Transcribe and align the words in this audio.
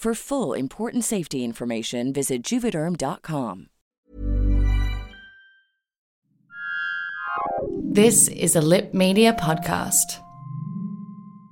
For 0.00 0.14
full 0.14 0.54
important 0.54 1.04
safety 1.04 1.44
information, 1.44 2.10
visit 2.10 2.42
juvederm.com. 2.42 3.66
This 7.82 8.28
is 8.28 8.56
a 8.56 8.62
Lipp 8.62 8.94
Media 8.94 9.34
podcast. 9.34 10.22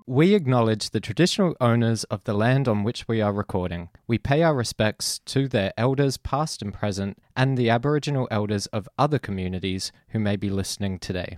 We 0.06 0.34
acknowledge 0.34 0.88
the 0.88 1.00
traditional 1.00 1.56
owners 1.60 2.04
of 2.04 2.24
the 2.24 2.32
land 2.32 2.68
on 2.68 2.84
which 2.84 3.06
we 3.06 3.20
are 3.20 3.34
recording. 3.34 3.90
We 4.06 4.16
pay 4.16 4.42
our 4.42 4.54
respects 4.54 5.18
to 5.26 5.46
their 5.46 5.74
elders, 5.76 6.16
past 6.16 6.62
and 6.62 6.72
present, 6.72 7.18
and 7.36 7.58
the 7.58 7.68
Aboriginal 7.68 8.28
elders 8.30 8.64
of 8.68 8.88
other 8.98 9.18
communities 9.18 9.92
who 10.08 10.18
may 10.18 10.36
be 10.36 10.48
listening 10.48 11.00
today. 11.00 11.36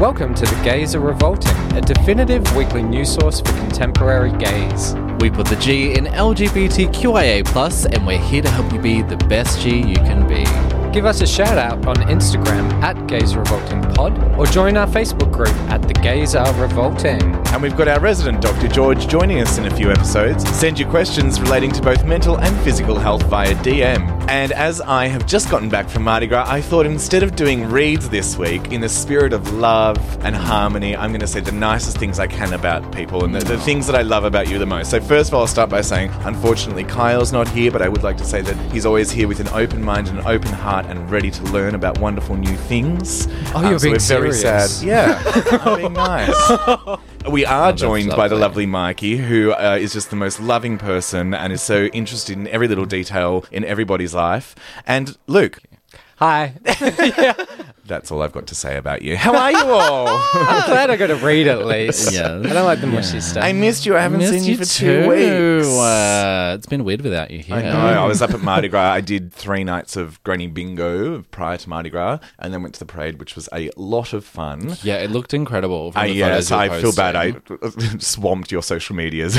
Welcome 0.00 0.34
to 0.34 0.44
The 0.44 0.60
Gays 0.62 0.94
Are 0.94 1.00
Revolting, 1.00 1.56
a 1.72 1.80
definitive 1.80 2.54
weekly 2.54 2.82
news 2.82 3.14
source 3.14 3.40
for 3.40 3.52
contemporary 3.52 4.30
gays. 4.36 4.94
We 5.20 5.30
put 5.30 5.46
the 5.46 5.56
G 5.56 5.94
in 5.94 6.04
LGBTQIA, 6.04 7.94
and 7.94 8.06
we're 8.06 8.18
here 8.18 8.42
to 8.42 8.50
help 8.50 8.70
you 8.74 8.78
be 8.78 9.00
the 9.00 9.16
best 9.16 9.58
G 9.62 9.78
you 9.78 9.94
can 9.94 10.28
be. 10.28 10.75
Give 10.92 11.04
us 11.04 11.20
a 11.20 11.26
shout 11.26 11.58
out 11.58 11.86
on 11.86 11.96
Instagram 12.08 12.72
at 12.82 13.06
Gays 13.06 13.36
Revolting 13.36 13.82
Pod 13.94 14.18
or 14.38 14.46
join 14.46 14.76
our 14.76 14.86
Facebook 14.86 15.30
group 15.32 15.54
at 15.70 15.82
The 15.82 15.94
Gays 15.94 16.34
Are 16.34 16.52
Revolting. 16.60 17.22
And 17.22 17.62
we've 17.62 17.76
got 17.76 17.88
our 17.88 18.00
resident 18.00 18.40
Dr. 18.40 18.68
George 18.68 19.06
joining 19.06 19.40
us 19.40 19.58
in 19.58 19.66
a 19.66 19.74
few 19.74 19.90
episodes. 19.90 20.48
Send 20.50 20.78
your 20.78 20.88
questions 20.88 21.40
relating 21.40 21.70
to 21.72 21.82
both 21.82 22.04
mental 22.04 22.38
and 22.38 22.56
physical 22.64 22.98
health 22.98 23.22
via 23.24 23.54
DM. 23.56 24.16
And 24.28 24.50
as 24.52 24.80
I 24.80 25.06
have 25.06 25.26
just 25.26 25.50
gotten 25.50 25.68
back 25.68 25.88
from 25.88 26.02
Mardi 26.02 26.26
Gras, 26.26 26.46
I 26.48 26.60
thought 26.60 26.84
instead 26.84 27.22
of 27.22 27.36
doing 27.36 27.64
reads 27.70 28.08
this 28.08 28.36
week, 28.36 28.72
in 28.72 28.80
the 28.80 28.88
spirit 28.88 29.32
of 29.32 29.52
love 29.52 29.98
and 30.24 30.34
harmony, 30.34 30.96
I'm 30.96 31.10
going 31.10 31.20
to 31.20 31.28
say 31.28 31.40
the 31.40 31.52
nicest 31.52 31.98
things 31.98 32.18
I 32.18 32.26
can 32.26 32.52
about 32.52 32.92
people 32.92 33.24
and 33.24 33.34
the, 33.34 33.38
the 33.38 33.58
things 33.60 33.86
that 33.86 33.94
I 33.94 34.02
love 34.02 34.24
about 34.24 34.48
you 34.48 34.58
the 34.58 34.66
most. 34.66 34.90
So, 34.90 35.00
first 35.00 35.30
of 35.30 35.34
all, 35.34 35.42
I'll 35.42 35.46
start 35.46 35.70
by 35.70 35.80
saying, 35.80 36.10
unfortunately, 36.24 36.84
Kyle's 36.84 37.32
not 37.32 37.46
here, 37.48 37.70
but 37.70 37.82
I 37.82 37.88
would 37.88 38.02
like 38.02 38.16
to 38.16 38.24
say 38.24 38.40
that 38.40 38.72
he's 38.72 38.84
always 38.84 39.10
here 39.10 39.28
with 39.28 39.38
an 39.38 39.48
open 39.48 39.82
mind 39.82 40.08
and 40.08 40.18
an 40.18 40.26
open 40.26 40.52
heart 40.52 40.85
and 40.86 41.10
ready 41.10 41.30
to 41.30 41.42
learn 41.44 41.74
about 41.74 41.98
wonderful 41.98 42.36
new 42.36 42.56
things. 42.56 43.28
Oh, 43.54 43.60
you're 43.62 43.72
Um, 43.72 43.78
so 43.78 43.82
being 43.84 43.94
we're 43.94 43.98
very 43.98 44.32
serious. 44.32 44.40
sad. 44.80 44.86
Yeah, 44.86 45.22
I'm 45.64 45.76
being 45.80 45.92
nice. 45.92 46.98
We 47.30 47.44
are 47.44 47.72
joined 47.72 48.10
by 48.10 48.28
the 48.28 48.36
lovely 48.36 48.66
Mykiii, 48.66 49.18
who 49.18 49.52
uh, 49.52 49.76
is 49.80 49.92
just 49.92 50.10
the 50.10 50.16
most 50.16 50.40
loving 50.40 50.78
person 50.78 51.34
and 51.34 51.52
is 51.52 51.60
so 51.62 51.86
interested 51.86 52.36
in 52.38 52.46
every 52.48 52.68
little 52.68 52.86
detail 52.86 53.44
in 53.50 53.64
everybody's 53.64 54.14
life. 54.14 54.54
And 54.86 55.16
Luke, 55.26 55.58
Hi. 56.16 56.54
that's 57.84 58.10
all 58.10 58.22
I've 58.22 58.32
got 58.32 58.46
to 58.46 58.54
say 58.54 58.78
about 58.78 59.02
you. 59.02 59.18
How 59.18 59.36
are 59.36 59.52
you 59.52 59.64
all? 59.64 60.08
I'm 60.34 60.66
glad 60.66 60.88
I 60.90 60.96
got 60.96 61.08
to 61.08 61.16
read 61.16 61.46
at 61.46 61.66
least. 61.66 62.12
Yeah. 62.12 62.38
I 62.38 62.52
don't 62.54 62.64
like 62.64 62.80
the 62.80 62.86
mushy 62.86 63.20
stuff. 63.20 63.44
I 63.44 63.52
missed 63.52 63.84
you. 63.84 63.94
I 63.96 64.00
haven't 64.00 64.20
Missed 64.20 64.32
seen 64.32 64.44
you, 64.44 64.52
you 64.52 64.56
for 64.56 64.64
too. 64.64 65.02
two 65.02 65.08
weeks. 65.10 65.68
Uh, 65.68 66.54
it's 66.56 66.66
been 66.66 66.84
weird 66.84 67.02
without 67.02 67.30
you 67.30 67.40
here. 67.40 67.56
I 67.56 67.62
know. 67.62 67.78
I 68.02 68.06
was 68.06 68.22
up 68.22 68.30
at 68.30 68.40
Mardi 68.40 68.68
Gras. 68.68 68.92
I 68.92 69.02
did 69.02 69.32
three 69.32 69.62
nights 69.62 69.94
of 69.96 70.22
Granny 70.24 70.46
Bingo 70.46 71.22
prior 71.30 71.58
to 71.58 71.68
Mardi 71.68 71.90
Gras, 71.90 72.18
and 72.38 72.52
then 72.52 72.62
went 72.62 72.74
to 72.76 72.78
the 72.80 72.86
parade, 72.86 73.18
which 73.20 73.36
was 73.36 73.48
a 73.52 73.70
lot 73.76 74.14
of 74.14 74.24
fun. 74.24 74.76
Yeah, 74.82 74.96
it 74.96 75.10
looked 75.10 75.34
incredible. 75.34 75.92
From 75.92 76.00
I, 76.00 76.08
the 76.08 76.14
yes, 76.14 76.48
photos 76.48 76.66
you 76.70 76.78
I 76.78 76.80
feel 76.80 76.92
bad. 76.94 77.16
I 77.16 77.98
swamped 77.98 78.50
your 78.50 78.62
social 78.62 78.96
medias 78.96 79.36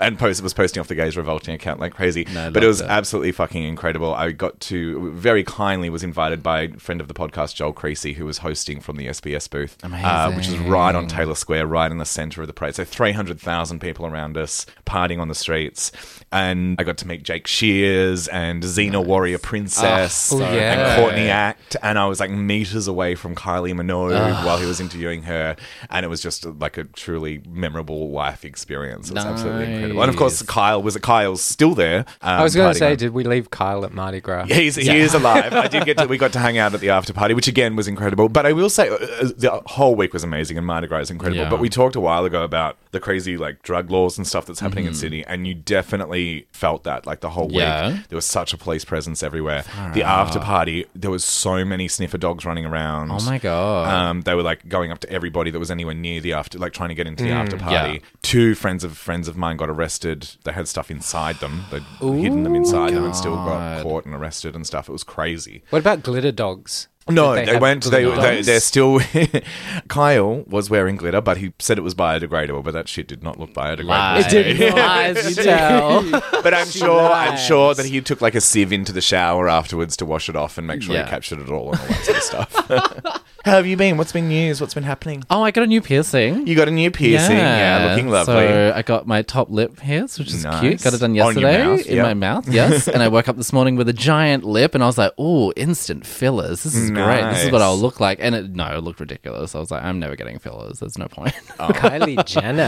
and 0.00 0.18
post, 0.18 0.42
was 0.42 0.54
posting 0.54 0.80
off 0.80 0.88
the 0.88 0.94
Gays 0.94 1.16
Revolting 1.16 1.54
account 1.54 1.78
like 1.78 1.92
crazy. 1.92 2.26
No, 2.32 2.46
I 2.46 2.50
but 2.50 2.64
it 2.64 2.66
was 2.66 2.78
that. 2.78 2.90
absolutely 2.90 3.32
fucking 3.32 3.62
incredible. 3.62 4.14
I 4.14 4.32
got 4.32 4.58
to 4.60 5.12
very 5.12 5.44
kindly 5.74 5.90
was 5.90 6.04
invited 6.04 6.40
by 6.40 6.60
a 6.60 6.72
friend 6.78 7.00
of 7.00 7.08
the 7.08 7.14
podcast, 7.14 7.56
Joel 7.56 7.72
Creasy, 7.72 8.12
who 8.12 8.24
was 8.26 8.38
hosting 8.38 8.78
from 8.80 8.94
the 8.96 9.08
SBS 9.08 9.50
booth, 9.50 9.76
uh, 9.82 10.30
which 10.32 10.46
is 10.46 10.56
right 10.58 10.94
on 10.94 11.08
Taylor 11.08 11.34
Square, 11.34 11.66
right 11.66 11.90
in 11.90 11.98
the 11.98 12.04
center 12.04 12.40
of 12.42 12.46
the 12.46 12.52
parade. 12.52 12.76
So 12.76 12.84
three 12.84 13.10
hundred 13.10 13.40
thousand 13.40 13.80
people 13.80 14.06
around 14.06 14.36
us, 14.36 14.66
partying 14.86 15.18
on 15.20 15.26
the 15.26 15.34
streets, 15.34 15.90
and 16.30 16.76
I 16.80 16.84
got 16.84 16.96
to 16.98 17.08
meet 17.08 17.24
Jake 17.24 17.48
Shears 17.48 18.28
and 18.28 18.62
Xena 18.62 19.04
Warrior 19.04 19.38
Princess 19.38 20.32
Oh, 20.32 20.38
yeah. 20.38 20.46
and 20.94 21.00
Courtney 21.02 21.28
Act, 21.28 21.76
and 21.82 21.98
I 21.98 22.06
was 22.06 22.20
like 22.20 22.30
meters 22.30 22.86
away 22.86 23.16
from 23.16 23.34
Kylie 23.34 23.74
Minogue 23.74 24.44
while 24.44 24.58
he 24.58 24.66
was 24.66 24.78
interviewing 24.78 25.22
her, 25.24 25.56
and 25.90 26.06
it 26.06 26.08
was 26.08 26.20
just 26.20 26.44
like 26.46 26.78
a 26.78 26.84
truly 26.84 27.42
memorable 27.48 28.10
life 28.12 28.44
experience. 28.44 29.10
It 29.10 29.14
was 29.16 29.24
absolutely 29.24 29.72
incredible. 29.72 30.02
And 30.02 30.08
of 30.10 30.16
course, 30.16 30.40
Nice. 30.40 30.48
Kyle 30.48 30.80
was 30.84 30.96
Kyle's 30.98 31.42
still 31.42 31.74
there. 31.74 32.00
Um, 32.22 32.38
I 32.40 32.42
was 32.44 32.54
going 32.54 32.72
to 32.72 32.78
say, 32.78 32.92
on- 32.92 32.96
did 32.96 33.12
we 33.12 33.24
leave 33.24 33.50
Kyle 33.50 33.84
at 33.84 33.92
Mardi 33.92 34.20
Gras? 34.20 34.44
He's, 34.44 34.76
He 34.76 34.88
is 35.00 35.14
alive. 35.14 35.52
I 35.64 35.68
did 35.68 35.84
get 35.84 35.98
to. 35.98 36.06
We 36.06 36.18
got 36.18 36.32
to 36.34 36.38
hang 36.38 36.58
out 36.58 36.74
at 36.74 36.80
the 36.80 36.90
after 36.90 37.12
party, 37.12 37.34
which 37.34 37.48
again 37.48 37.76
was 37.76 37.88
incredible. 37.88 38.28
But 38.28 38.46
I 38.46 38.52
will 38.52 38.70
say, 38.70 38.88
uh, 38.88 38.94
uh, 38.94 38.98
the 39.36 39.62
whole 39.66 39.94
week 39.94 40.12
was 40.12 40.22
amazing, 40.24 40.58
and 40.58 40.66
Mardi 40.66 40.86
Gras 40.86 41.00
is 41.00 41.10
incredible. 41.10 41.42
Yeah. 41.44 41.50
But 41.50 41.60
we 41.60 41.68
talked 41.68 41.96
a 41.96 42.00
while 42.00 42.24
ago 42.24 42.42
about 42.44 42.76
the 42.92 43.00
crazy 43.00 43.36
like 43.36 43.62
drug 43.62 43.90
laws 43.90 44.18
and 44.18 44.26
stuff 44.26 44.46
that's 44.46 44.60
happening 44.60 44.84
Mm-hmm. 44.84 44.88
in 44.88 44.94
Sydney, 44.94 45.24
and 45.26 45.46
you 45.46 45.54
definitely 45.54 46.46
felt 46.52 46.84
that 46.84 47.06
like 47.06 47.20
the 47.20 47.30
whole 47.30 47.48
week. 47.48 47.56
Yeah. 47.58 47.98
There 48.08 48.16
was 48.16 48.24
such 48.26 48.52
a 48.52 48.58
police 48.58 48.84
presence 48.84 49.22
everywhere. 49.22 49.64
the 49.94 50.02
after 50.02 50.38
party, 50.40 50.86
there 50.94 51.10
was 51.10 51.24
so 51.24 51.64
many 51.64 51.88
sniffer 51.88 52.18
dogs 52.18 52.44
running 52.44 52.64
around. 52.66 53.10
Oh 53.10 53.20
my 53.24 53.38
God. 53.38 53.88
Um, 53.88 54.20
they 54.22 54.34
were 54.34 54.42
like 54.42 54.68
going 54.68 54.90
up 54.90 54.98
to 55.00 55.10
everybody 55.10 55.50
that 55.50 55.58
was 55.58 55.70
anywhere 55.70 55.94
near 55.94 56.20
the 56.20 56.32
after, 56.32 56.58
like 56.58 56.72
trying 56.72 56.88
to 56.90 56.94
get 56.94 57.06
into 57.06 57.24
the 57.24 57.30
after 57.30 57.56
party. 57.56 57.98
Mm, 57.98 58.02
yeah. 58.02 58.08
Two 58.22 58.54
friends 58.54 58.84
of 58.84 58.96
friends 58.98 59.28
of 59.28 59.36
mine 59.36 59.56
got 59.56 59.68
arrested. 59.70 60.28
They 60.44 60.52
had 60.52 60.68
stuff 60.68 60.90
inside 60.90 61.36
them. 61.36 61.64
They'd 61.70 61.82
hidden 62.00 62.42
them 62.42 62.54
inside 62.54 62.92
them 62.94 63.04
and 63.04 63.14
still 63.16 63.36
got 63.36 63.82
caught 63.82 64.04
and 64.04 64.14
arrested 64.14 64.54
and 64.54 64.66
stuff. 64.66 64.88
It 64.88 64.92
was 64.92 65.04
crazy. 65.04 65.53
What 65.70 65.80
about 65.80 66.02
glitter 66.02 66.32
dogs? 66.32 66.88
No, 67.06 67.34
they, 67.34 67.44
have 67.44 67.60
went. 67.60 67.84
They, 67.84 68.04
they 68.04 68.40
they're 68.40 68.60
still. 68.60 68.98
Kyle 69.88 70.42
was 70.46 70.70
wearing 70.70 70.96
glitter, 70.96 71.20
but 71.20 71.36
he 71.36 71.52
said 71.58 71.76
it 71.76 71.82
was 71.82 71.94
biodegradable. 71.94 72.64
But 72.64 72.72
that 72.72 72.88
shit 72.88 73.06
did 73.06 73.22
not 73.22 73.38
look 73.38 73.52
biodegradable. 73.52 73.84
Lies. 73.88 74.32
It 74.32 74.56
did 74.56 74.74
Lies, 74.74 75.36
you 75.36 75.44
tell. 75.44 76.02
But 76.42 76.54
I'm 76.54 76.68
sure, 76.68 77.00
I'm 77.12 77.36
sure 77.36 77.74
that 77.74 77.84
he 77.86 78.00
took 78.00 78.22
like 78.22 78.34
a 78.34 78.40
sieve 78.40 78.72
into 78.72 78.92
the 78.92 79.02
shower 79.02 79.48
afterwards 79.50 79.96
to 79.98 80.06
wash 80.06 80.28
it 80.30 80.36
off 80.36 80.56
and 80.56 80.66
make 80.66 80.82
sure 80.82 80.94
Yeah. 80.94 81.04
he 81.04 81.10
captured 81.10 81.40
it 81.40 81.50
all 81.50 81.72
and 81.72 81.80
all 81.80 81.86
that 81.88 82.04
sort 82.04 82.16
of 82.16 82.22
stuff. 82.22 83.23
How 83.44 83.56
have 83.56 83.66
you 83.66 83.76
been? 83.76 83.98
What's 83.98 84.10
been 84.12 84.28
news? 84.28 84.58
What's 84.58 84.72
been 84.72 84.84
happening? 84.84 85.22
Oh, 85.28 85.42
I 85.42 85.50
got 85.50 85.64
a 85.64 85.66
new 85.66 85.82
piercing. 85.82 86.46
You 86.46 86.54
got 86.56 86.66
a 86.66 86.70
new 86.70 86.90
piercing. 86.90 87.36
Yeah, 87.36 87.88
looking 87.90 88.08
lovely. 88.08 88.32
So 88.34 88.72
I 88.74 88.80
got 88.80 89.06
my 89.06 89.20
top 89.20 89.50
lip 89.50 89.76
pierced, 89.76 90.18
which 90.18 90.28
is 90.32 90.44
Nice. 90.44 90.60
cute. 90.60 90.82
Got 90.82 90.94
it 90.94 91.00
done 91.00 91.10
On 91.10 91.14
your 91.14 91.26
yesterday 91.26 91.62
mouth, 91.66 91.86
in 91.86 91.96
yeah. 91.96 92.02
my 92.02 92.14
mouth. 92.14 92.48
Yes, 92.48 92.88
and 92.94 93.02
I 93.02 93.08
woke 93.08 93.28
up 93.28 93.36
this 93.36 93.52
morning 93.52 93.76
with 93.76 93.86
a 93.90 93.92
giant 93.92 94.44
lip, 94.44 94.74
and 94.74 94.82
I 94.82 94.86
was 94.86 94.96
like, 94.96 95.12
"Oh, 95.18 95.52
instant 95.56 96.06
fillers. 96.06 96.62
This 96.62 96.74
is 96.74 96.90
great. 96.90 97.20
This 97.32 97.44
is 97.44 97.52
what 97.52 97.58
Nice. 97.58 97.66
I'll 97.66 97.76
look 97.78 98.00
like." 98.00 98.18
And 98.22 98.34
it, 98.34 98.50
no, 98.54 98.66
it 98.78 98.82
looked 98.82 99.00
ridiculous. 99.00 99.54
I 99.54 99.58
was 99.58 99.70
like, 99.70 99.82
"I'm 99.82 99.98
never 99.98 100.16
getting 100.16 100.38
fillers. 100.38 100.78
There's 100.80 100.96
no 100.98 101.06
point." 101.08 101.34
Oh. 101.60 101.68
Kylie 101.68 102.24
Jenner. 102.26 102.62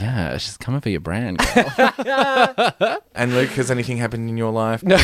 yeah, 0.00 0.36
she's 0.38 0.56
coming 0.56 0.80
for 0.80 0.88
your 0.88 1.00
brand. 1.00 1.38
girl. 2.02 2.98
and 3.14 3.34
Luke, 3.34 3.50
has 3.50 3.70
anything 3.70 3.98
happened 3.98 4.30
in 4.30 4.36
your 4.38 4.50
life? 4.50 4.82
No. 4.82 4.96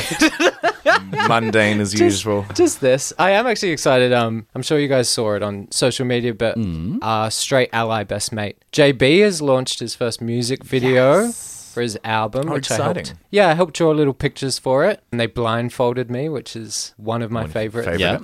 Mundane 1.29 1.81
as 1.81 1.99
usual. 1.99 2.45
Just 2.55 2.81
this. 2.81 3.13
I 3.19 3.31
am 3.33 3.47
actually 3.47 3.71
excited. 3.73 4.13
Um, 4.13 4.47
I'm 4.55 4.63
sure 4.63 4.79
you 4.79 4.89
guys 4.89 5.09
saw 5.09 5.35
it 5.35 5.43
on 5.43 5.71
social 5.71 6.05
media, 6.07 6.33
but 6.35 6.57
Mm. 6.57 6.99
uh, 7.03 7.29
straight 7.31 7.71
ally 7.73 8.05
best 8.05 8.33
mate 8.33 8.57
JB 8.73 9.21
has 9.23 9.43
launched 9.43 9.81
his 9.81 9.95
first 9.95 10.21
music 10.21 10.65
video 10.65 11.31
for 11.77 11.83
his 11.83 11.99
album, 12.05 12.49
Oh, 12.49 12.55
which 12.55 12.71
I 12.71 12.77
helped. 12.77 13.13
Yeah, 13.31 13.51
I 13.51 13.55
helped 13.55 13.75
draw 13.75 13.91
little 13.91 14.15
pictures 14.15 14.59
for 14.59 14.87
it, 14.87 15.03
and 15.13 15.21
they 15.21 15.27
blindfolded 15.27 16.11
me, 16.11 16.31
which 16.31 16.57
is 16.57 16.95
one 16.97 17.21
of 17.21 17.31
my 17.31 17.47
favorite. 17.47 17.85
Favorite 17.85 18.01
Yeah. 18.01 18.17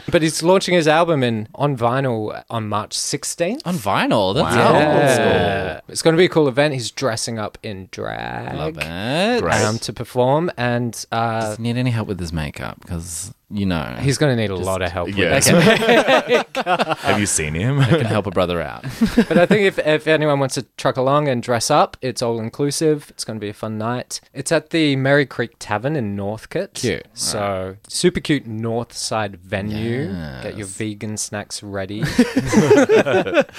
But 0.10 0.22
he's 0.22 0.42
launching 0.42 0.74
his 0.74 0.88
album 0.88 1.22
in 1.22 1.48
on 1.54 1.76
vinyl 1.76 2.42
on 2.50 2.68
March 2.68 2.96
16th. 2.96 3.60
On 3.64 3.74
vinyl. 3.74 4.34
That's 4.34 4.56
Wow. 4.56 4.72
Yeah. 4.72 5.80
It's 5.88 6.02
going 6.02 6.14
to 6.14 6.18
be 6.18 6.24
a 6.24 6.28
cool 6.28 6.48
event. 6.48 6.74
He's 6.74 6.90
dressing 6.90 7.38
up 7.38 7.58
in 7.62 7.88
drag. 7.92 8.54
Love 8.56 8.78
it. 8.80 9.44
Um, 9.64 9.78
to 9.80 9.92
perform, 9.92 10.50
and 10.56 11.04
uh, 11.12 11.40
Does 11.42 11.56
he 11.58 11.62
need 11.62 11.76
any 11.76 11.90
help 11.90 12.08
with 12.08 12.18
his 12.20 12.32
makeup? 12.32 12.80
Because 12.80 13.32
you 13.48 13.64
know 13.66 13.96
he's 14.00 14.18
going 14.18 14.36
to 14.36 14.40
need 14.40 14.50
a 14.50 14.56
lot 14.56 14.82
of 14.82 14.90
help. 14.90 15.08
Yeah. 15.16 15.34
With 15.36 15.44
this. 15.44 16.56
Have 17.02 17.20
you 17.20 17.26
seen 17.26 17.54
him? 17.54 17.78
I 17.80 17.86
can 17.88 18.04
help 18.04 18.26
a 18.26 18.30
brother 18.30 18.60
out. 18.60 18.82
but 19.16 19.38
I 19.38 19.46
think 19.46 19.62
if, 19.62 19.78
if 19.78 20.06
anyone 20.08 20.40
wants 20.40 20.56
to 20.56 20.62
truck 20.76 20.96
along 20.96 21.28
and 21.28 21.42
dress 21.42 21.70
up, 21.70 21.96
it's 22.02 22.22
all 22.22 22.40
inclusive. 22.40 23.06
It's 23.10 23.24
going 23.24 23.38
to 23.38 23.40
be 23.40 23.48
a 23.48 23.54
fun 23.54 23.78
night. 23.78 24.20
It's 24.34 24.50
at 24.50 24.70
the 24.70 24.96
Merri 24.96 25.26
Creek 25.26 25.52
Tavern 25.60 25.94
in 25.94 26.16
Northcote. 26.16 26.74
Cute. 26.74 27.06
So 27.14 27.76
super 27.88 28.18
cute 28.20 28.46
North 28.46 28.92
Side 28.92 29.36
venue. 29.36 30.12
Get 30.42 30.56
your 30.56 30.66
vegan 30.66 31.16
snacks 31.16 31.62
ready. 31.62 32.02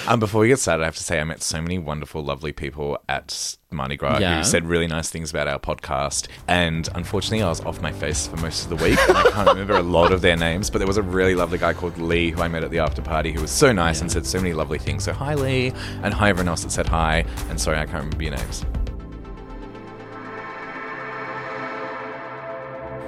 Um, 0.07 0.19
before 0.19 0.41
we 0.41 0.47
get 0.47 0.59
started, 0.59 0.83
I 0.83 0.85
have 0.85 0.95
to 0.95 1.03
say 1.03 1.19
I 1.19 1.23
met 1.23 1.41
so 1.41 1.61
many 1.61 1.77
wonderful, 1.77 2.23
lovely 2.23 2.51
people 2.51 2.97
at 3.09 3.57
Mardi 3.71 3.97
Gras 3.97 4.19
Yeah. 4.19 4.37
who 4.37 4.43
said 4.43 4.65
really 4.65 4.87
nice 4.87 5.09
things 5.09 5.29
about 5.31 5.47
our 5.47 5.59
podcast. 5.59 6.27
And 6.47 6.87
unfortunately, 6.95 7.43
I 7.43 7.49
was 7.49 7.61
off 7.61 7.81
my 7.81 7.91
face 7.91 8.27
for 8.27 8.37
most 8.37 8.63
of 8.63 8.69
the 8.77 8.83
week, 8.83 8.97
and 9.07 9.17
I 9.17 9.23
can't 9.31 9.47
remember 9.49 9.76
a 9.77 9.83
lot 9.83 10.11
of 10.11 10.21
their 10.21 10.35
names. 10.35 10.69
But 10.69 10.79
there 10.79 10.87
was 10.87 10.97
a 10.97 11.03
really 11.03 11.35
lovely 11.35 11.57
guy 11.57 11.73
called 11.73 11.97
Lee 11.97 12.31
who 12.31 12.41
I 12.41 12.47
met 12.47 12.63
at 12.63 12.71
the 12.71 12.79
after 12.79 13.01
party 13.01 13.31
who 13.31 13.41
was 13.41 13.51
so 13.51 13.71
nice 13.71 14.01
and 14.01 14.11
said 14.11 14.25
so 14.25 14.39
many 14.39 14.53
lovely 14.53 14.79
things. 14.79 15.03
So 15.03 15.13
hi, 15.13 15.35
Lee, 15.35 15.71
and 16.03 16.13
hi 16.13 16.29
everyone 16.29 16.49
else 16.49 16.63
that 16.63 16.71
said 16.71 16.87
hi. 16.87 17.25
And 17.49 17.59
sorry, 17.59 17.77
I 17.77 17.85
can't 17.85 18.03
remember 18.03 18.23
your 18.23 18.35
names. 18.35 18.65